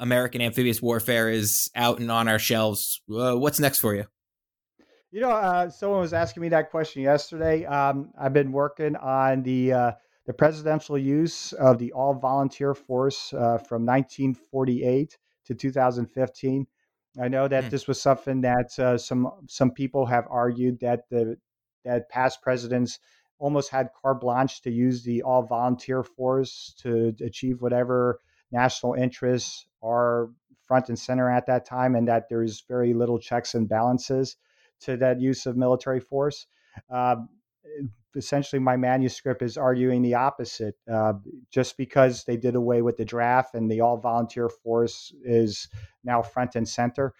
American 0.00 0.40
amphibious 0.40 0.82
warfare 0.82 1.28
is 1.28 1.70
out 1.76 2.00
and 2.00 2.10
on 2.10 2.26
our 2.26 2.38
shelves, 2.38 3.00
uh, 3.14 3.36
what's 3.36 3.60
next 3.60 3.78
for 3.78 3.94
you? 3.94 4.04
You 5.12 5.20
know, 5.20 5.30
uh, 5.30 5.68
someone 5.68 6.00
was 6.00 6.14
asking 6.14 6.40
me 6.40 6.48
that 6.48 6.70
question 6.70 7.02
yesterday. 7.02 7.66
Um, 7.66 8.10
I've 8.18 8.32
been 8.32 8.50
working 8.50 8.96
on 8.96 9.42
the 9.42 9.72
uh, 9.72 9.92
the 10.26 10.32
presidential 10.32 10.96
use 10.96 11.52
of 11.52 11.78
the 11.78 11.92
all 11.92 12.14
volunteer 12.14 12.74
force 12.74 13.32
uh, 13.34 13.58
from 13.58 13.84
1948 13.84 15.18
to 15.46 15.54
2015. 15.54 16.66
I 17.20 17.28
know 17.28 17.46
that 17.48 17.64
mm. 17.64 17.70
this 17.70 17.86
was 17.86 18.00
something 18.00 18.40
that 18.42 18.78
uh, 18.78 18.96
some 18.96 19.30
some 19.48 19.70
people 19.70 20.06
have 20.06 20.26
argued 20.30 20.80
that 20.80 21.08
the 21.10 21.36
that 21.84 22.08
past 22.08 22.40
presidents 22.42 22.98
almost 23.38 23.70
had 23.70 23.88
carte 24.00 24.20
blanche 24.20 24.62
to 24.62 24.70
use 24.70 25.02
the 25.02 25.22
all 25.22 25.42
volunteer 25.42 26.02
force 26.02 26.74
to 26.78 27.14
achieve 27.20 27.60
whatever 27.60 28.20
national 28.50 28.94
interests 28.94 29.66
are 29.82 30.30
front 30.66 30.88
and 30.88 30.98
center 30.98 31.28
at 31.30 31.46
that 31.46 31.66
time, 31.66 31.94
and 31.94 32.08
that 32.08 32.28
there's 32.30 32.64
very 32.68 32.94
little 32.94 33.18
checks 33.18 33.54
and 33.54 33.68
balances 33.68 34.36
to 34.80 34.96
that 34.96 35.20
use 35.20 35.44
of 35.44 35.56
military 35.56 36.00
force. 36.00 36.46
Uh, 36.90 37.16
essentially, 38.16 38.60
my 38.60 38.76
manuscript 38.76 39.42
is 39.42 39.56
arguing 39.56 40.02
the 40.02 40.14
opposite. 40.14 40.76
Uh, 40.90 41.14
just 41.50 41.76
because 41.76 42.24
they 42.24 42.36
did 42.36 42.54
away 42.54 42.82
with 42.82 42.96
the 42.96 43.04
draft 43.04 43.54
and 43.54 43.70
the 43.70 43.80
all 43.80 43.96
volunteer 43.96 44.48
force 44.48 45.12
is 45.24 45.68
now 46.04 46.22
front 46.22 46.56
and 46.56 46.68
center, 46.68 47.14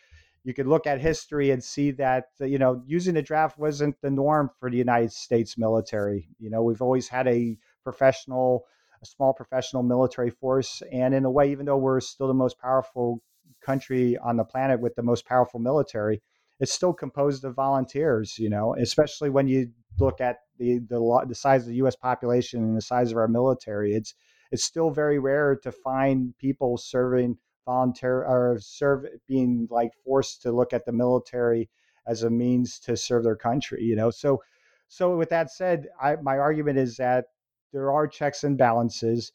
you 0.45 0.55
could 0.55 0.67
look 0.67 0.87
at 0.87 1.01
history 1.01 1.51
and 1.51 1.63
see 1.63 1.91
that 1.93 2.27
you 2.41 2.59
know 2.59 2.83
using 2.87 3.15
the 3.15 3.23
draft 3.23 3.59
wasn't 3.59 4.01
the 4.03 4.11
norm 4.11 4.51
for 4.59 4.71
the 4.71 4.77
United 4.77 5.13
States 5.13 5.57
military. 5.57 6.29
You 6.39 6.51
know, 6.51 6.63
we've 6.63 6.83
always 6.83 7.09
had 7.09 7.29
a 7.29 7.57
professional, 7.85 8.65
a 9.03 9.07
small 9.07 9.33
professional 9.33 9.83
military 9.83 10.31
force, 10.31 10.83
and 10.93 11.15
in 11.15 11.25
a 11.25 11.31
way, 11.31 11.51
even 11.51 11.67
though 11.67 11.79
we're 11.79 12.01
still 12.01 12.29
the 12.29 12.35
most 12.35 12.59
powerful 12.59 13.23
country 13.61 14.19
on 14.19 14.37
the 14.37 14.45
planet 14.45 14.81
with 14.81 14.95
the 14.97 15.03
most 15.03 15.25
powerful 15.25 15.61
military, 15.61 16.21
it's 16.61 16.73
still 16.73 16.93
composed 16.93 17.45
of 17.45 17.55
volunteers. 17.55 18.39
You 18.39 18.51
know, 18.51 18.75
especially 18.75 19.31
when 19.31 19.49
you 19.49 19.71
look 19.99 20.21
at 20.21 20.39
the 20.59 20.79
the 20.89 21.25
the 21.29 21.35
size 21.35 21.63
of 21.63 21.69
the 21.69 21.77
U.S. 21.77 21.97
population 21.97 22.63
and 22.63 22.77
the 22.77 22.83
size 22.83 23.11
of 23.11 23.19
our 23.19 23.29
military, 23.29 23.95
it's 23.95 24.15
it's 24.53 24.63
still 24.63 24.91
very 24.91 25.19
rare 25.19 25.57
to 25.57 25.73
find 25.73 26.35
people 26.39 26.77
serving 26.77 27.39
volunteer 27.65 28.25
or 28.25 28.59
serve 28.61 29.07
being 29.27 29.67
like 29.71 29.93
forced 30.05 30.43
to 30.43 30.53
look 30.53 30.73
at 30.73 30.85
the 30.85 30.93
military 30.93 31.69
as 32.07 32.23
a 32.23 32.31
means 32.31 32.79
to 32.81 32.97
serve 32.97 33.23
their 33.23 33.37
country 33.37 33.83
you 33.83 33.95
know 33.95 34.11
so 34.11 34.43
so 34.89 35.17
with 35.17 35.31
that 35.31 35.51
said 35.51 35.87
I, 36.01 36.17
my 36.17 36.39
argument 36.39 36.79
is 36.79 36.97
that 36.97 37.27
there 37.73 37.93
are 37.93 38.09
checks 38.09 38.43
and 38.43 38.59
balances 38.59 39.33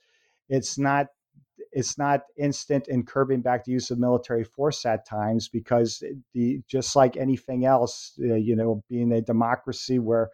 it's 0.49 0.78
not 0.78 1.07
it's 1.72 1.97
not 1.97 2.22
instant 2.38 2.88
in 2.88 3.03
curbing 3.03 3.41
back 3.41 3.64
the 3.64 3.72
use 3.72 3.91
of 3.91 3.99
military 3.99 4.43
force 4.43 4.86
at 4.86 5.05
times 5.05 5.47
because 5.47 6.03
the 6.34 6.62
just 6.68 6.95
like 6.95 7.18
anything 7.18 7.66
else 7.66 8.14
uh, 8.22 8.36
you 8.36 8.55
know 8.55 8.84
being 8.89 9.12
a 9.12 9.22
democracy 9.22 9.99
where 9.99 10.30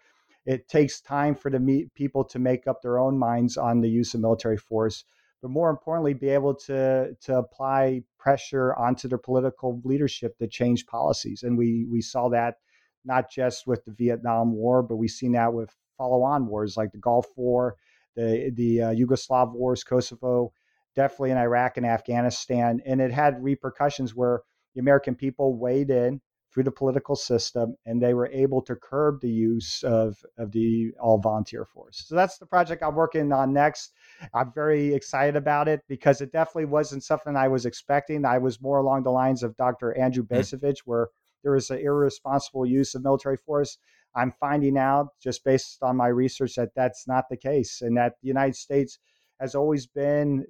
it 0.45 0.67
takes 0.67 0.99
time 0.99 1.33
for 1.33 1.49
the 1.49 1.59
me- 1.59 1.89
people 1.95 2.23
to 2.23 2.39
make 2.39 2.67
up 2.67 2.81
their 2.81 2.99
own 2.99 3.17
minds 3.17 3.57
on 3.57 3.81
the 3.81 3.89
use 3.89 4.13
of 4.13 4.21
military 4.21 4.57
force 4.57 5.05
but 5.43 5.51
more 5.51 5.69
importantly, 5.69 6.13
be 6.13 6.29
able 6.29 6.55
to 6.55 7.15
to 7.21 7.37
apply 7.37 8.01
pressure 8.17 8.73
onto 8.75 9.09
their 9.09 9.17
political 9.17 9.81
leadership 9.83 10.37
to 10.37 10.47
change 10.47 10.87
policies. 10.87 11.43
And 11.43 11.57
we 11.57 11.85
we 11.91 12.01
saw 12.01 12.29
that 12.29 12.55
not 13.03 13.29
just 13.29 13.67
with 13.67 13.83
the 13.83 13.91
Vietnam 13.91 14.53
War, 14.53 14.81
but 14.81 14.95
we've 14.95 15.11
seen 15.11 15.33
that 15.33 15.53
with 15.53 15.75
follow-on 15.97 16.47
wars 16.47 16.77
like 16.77 16.93
the 16.93 16.97
Gulf 16.97 17.27
War, 17.35 17.75
the 18.15 18.51
the 18.55 18.81
uh, 18.83 18.91
Yugoslav 18.93 19.51
wars, 19.51 19.83
Kosovo, 19.83 20.53
definitely 20.95 21.31
in 21.31 21.37
Iraq 21.37 21.77
and 21.77 21.85
Afghanistan, 21.85 22.81
and 22.85 23.01
it 23.01 23.11
had 23.11 23.43
repercussions 23.43 24.15
where 24.15 24.41
the 24.73 24.79
American 24.79 25.15
people 25.15 25.57
weighed 25.57 25.89
in 25.89 26.21
through 26.53 26.63
the 26.63 26.71
political 26.71 27.15
system, 27.15 27.75
and 27.85 28.01
they 28.01 28.13
were 28.13 28.27
able 28.27 28.61
to 28.61 28.75
curb 28.75 29.19
the 29.21 29.29
use 29.29 29.83
of, 29.83 30.15
of 30.37 30.51
the 30.51 30.91
all 31.01 31.17
volunteer 31.17 31.65
force. 31.65 32.03
So 32.05 32.15
that's 32.15 32.37
the 32.37 32.45
project 32.45 32.83
I'm 32.83 32.95
working 32.95 33.31
on 33.31 33.53
next. 33.53 33.91
I'm 34.33 34.51
very 34.53 34.93
excited 34.93 35.35
about 35.35 35.67
it 35.67 35.81
because 35.87 36.21
it 36.21 36.31
definitely 36.31 36.65
wasn't 36.65 37.03
something 37.03 37.35
I 37.35 37.47
was 37.47 37.65
expecting. 37.65 38.23
I 38.23 38.37
was 38.37 38.61
more 38.61 38.77
along 38.77 39.03
the 39.03 39.11
lines 39.11 39.41
of 39.41 39.57
Dr. 39.57 39.97
Andrew 39.97 40.23
hmm. 40.23 40.35
Bacevich, 40.35 40.79
where 40.85 41.07
there 41.41 41.53
was 41.53 41.69
an 41.71 41.79
irresponsible 41.79 42.65
use 42.65 42.93
of 42.93 43.03
military 43.03 43.37
force. 43.37 43.77
I'm 44.15 44.31
finding 44.39 44.77
out 44.77 45.07
just 45.21 45.43
based 45.43 45.81
on 45.81 45.97
my 45.97 46.07
research 46.07 46.53
that 46.55 46.69
that's 46.75 47.07
not 47.07 47.25
the 47.29 47.37
case, 47.37 47.81
and 47.81 47.97
that 47.97 48.13
the 48.21 48.27
United 48.27 48.55
States 48.55 48.99
has 49.39 49.55
always 49.55 49.85
been 49.85 50.45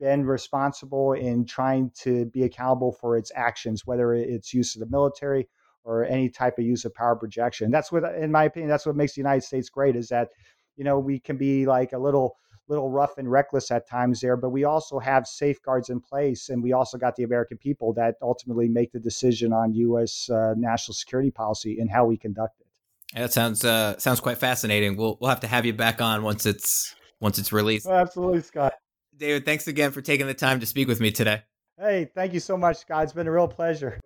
been 0.00 0.24
responsible 0.24 1.12
in 1.12 1.44
trying 1.44 1.90
to 2.02 2.26
be 2.26 2.42
accountable 2.42 2.92
for 2.92 3.16
its 3.16 3.30
actions, 3.34 3.86
whether 3.86 4.14
it's 4.14 4.54
use 4.54 4.74
of 4.74 4.80
the 4.80 4.86
military 4.86 5.48
or 5.84 6.04
any 6.04 6.28
type 6.28 6.58
of 6.58 6.64
use 6.64 6.84
of 6.84 6.94
power 6.94 7.16
projection. 7.16 7.70
That's 7.70 7.90
what, 7.90 8.04
in 8.14 8.30
my 8.30 8.44
opinion, 8.44 8.68
that's 8.68 8.86
what 8.86 8.96
makes 8.96 9.14
the 9.14 9.20
United 9.20 9.42
States 9.42 9.68
great. 9.68 9.96
Is 9.96 10.08
that 10.08 10.28
you 10.76 10.84
know 10.84 10.98
we 10.98 11.18
can 11.18 11.36
be 11.36 11.66
like 11.66 11.92
a 11.92 11.98
little 11.98 12.36
little 12.68 12.90
rough 12.90 13.18
and 13.18 13.30
reckless 13.30 13.70
at 13.70 13.88
times 13.88 14.20
there, 14.20 14.36
but 14.36 14.50
we 14.50 14.64
also 14.64 14.98
have 14.98 15.26
safeguards 15.26 15.90
in 15.90 16.00
place, 16.00 16.48
and 16.48 16.62
we 16.62 16.72
also 16.72 16.96
got 16.96 17.16
the 17.16 17.24
American 17.24 17.58
people 17.58 17.92
that 17.94 18.14
ultimately 18.22 18.68
make 18.68 18.92
the 18.92 19.00
decision 19.00 19.52
on 19.52 19.74
U.S. 19.74 20.30
Uh, 20.30 20.54
national 20.56 20.94
security 20.94 21.30
policy 21.30 21.78
and 21.80 21.90
how 21.90 22.04
we 22.04 22.16
conduct 22.16 22.60
it. 22.60 22.66
That 23.14 23.32
sounds 23.32 23.64
uh, 23.64 23.98
sounds 23.98 24.20
quite 24.20 24.38
fascinating. 24.38 24.96
We'll 24.96 25.18
we'll 25.20 25.30
have 25.30 25.40
to 25.40 25.48
have 25.48 25.66
you 25.66 25.72
back 25.72 26.00
on 26.00 26.22
once 26.22 26.46
it's 26.46 26.94
once 27.20 27.38
it's 27.38 27.52
released. 27.52 27.86
Oh, 27.86 27.92
absolutely, 27.92 28.40
Scott. 28.40 28.74
David, 29.16 29.44
thanks 29.44 29.68
again 29.68 29.92
for 29.92 30.00
taking 30.00 30.26
the 30.26 30.34
time 30.34 30.60
to 30.60 30.66
speak 30.66 30.88
with 30.88 31.00
me 31.00 31.10
today. 31.10 31.42
Hey, 31.78 32.10
thank 32.14 32.32
you 32.32 32.40
so 32.40 32.56
much, 32.56 32.78
Scott. 32.78 33.04
It's 33.04 33.12
been 33.12 33.26
a 33.26 33.32
real 33.32 33.48
pleasure. 33.48 33.99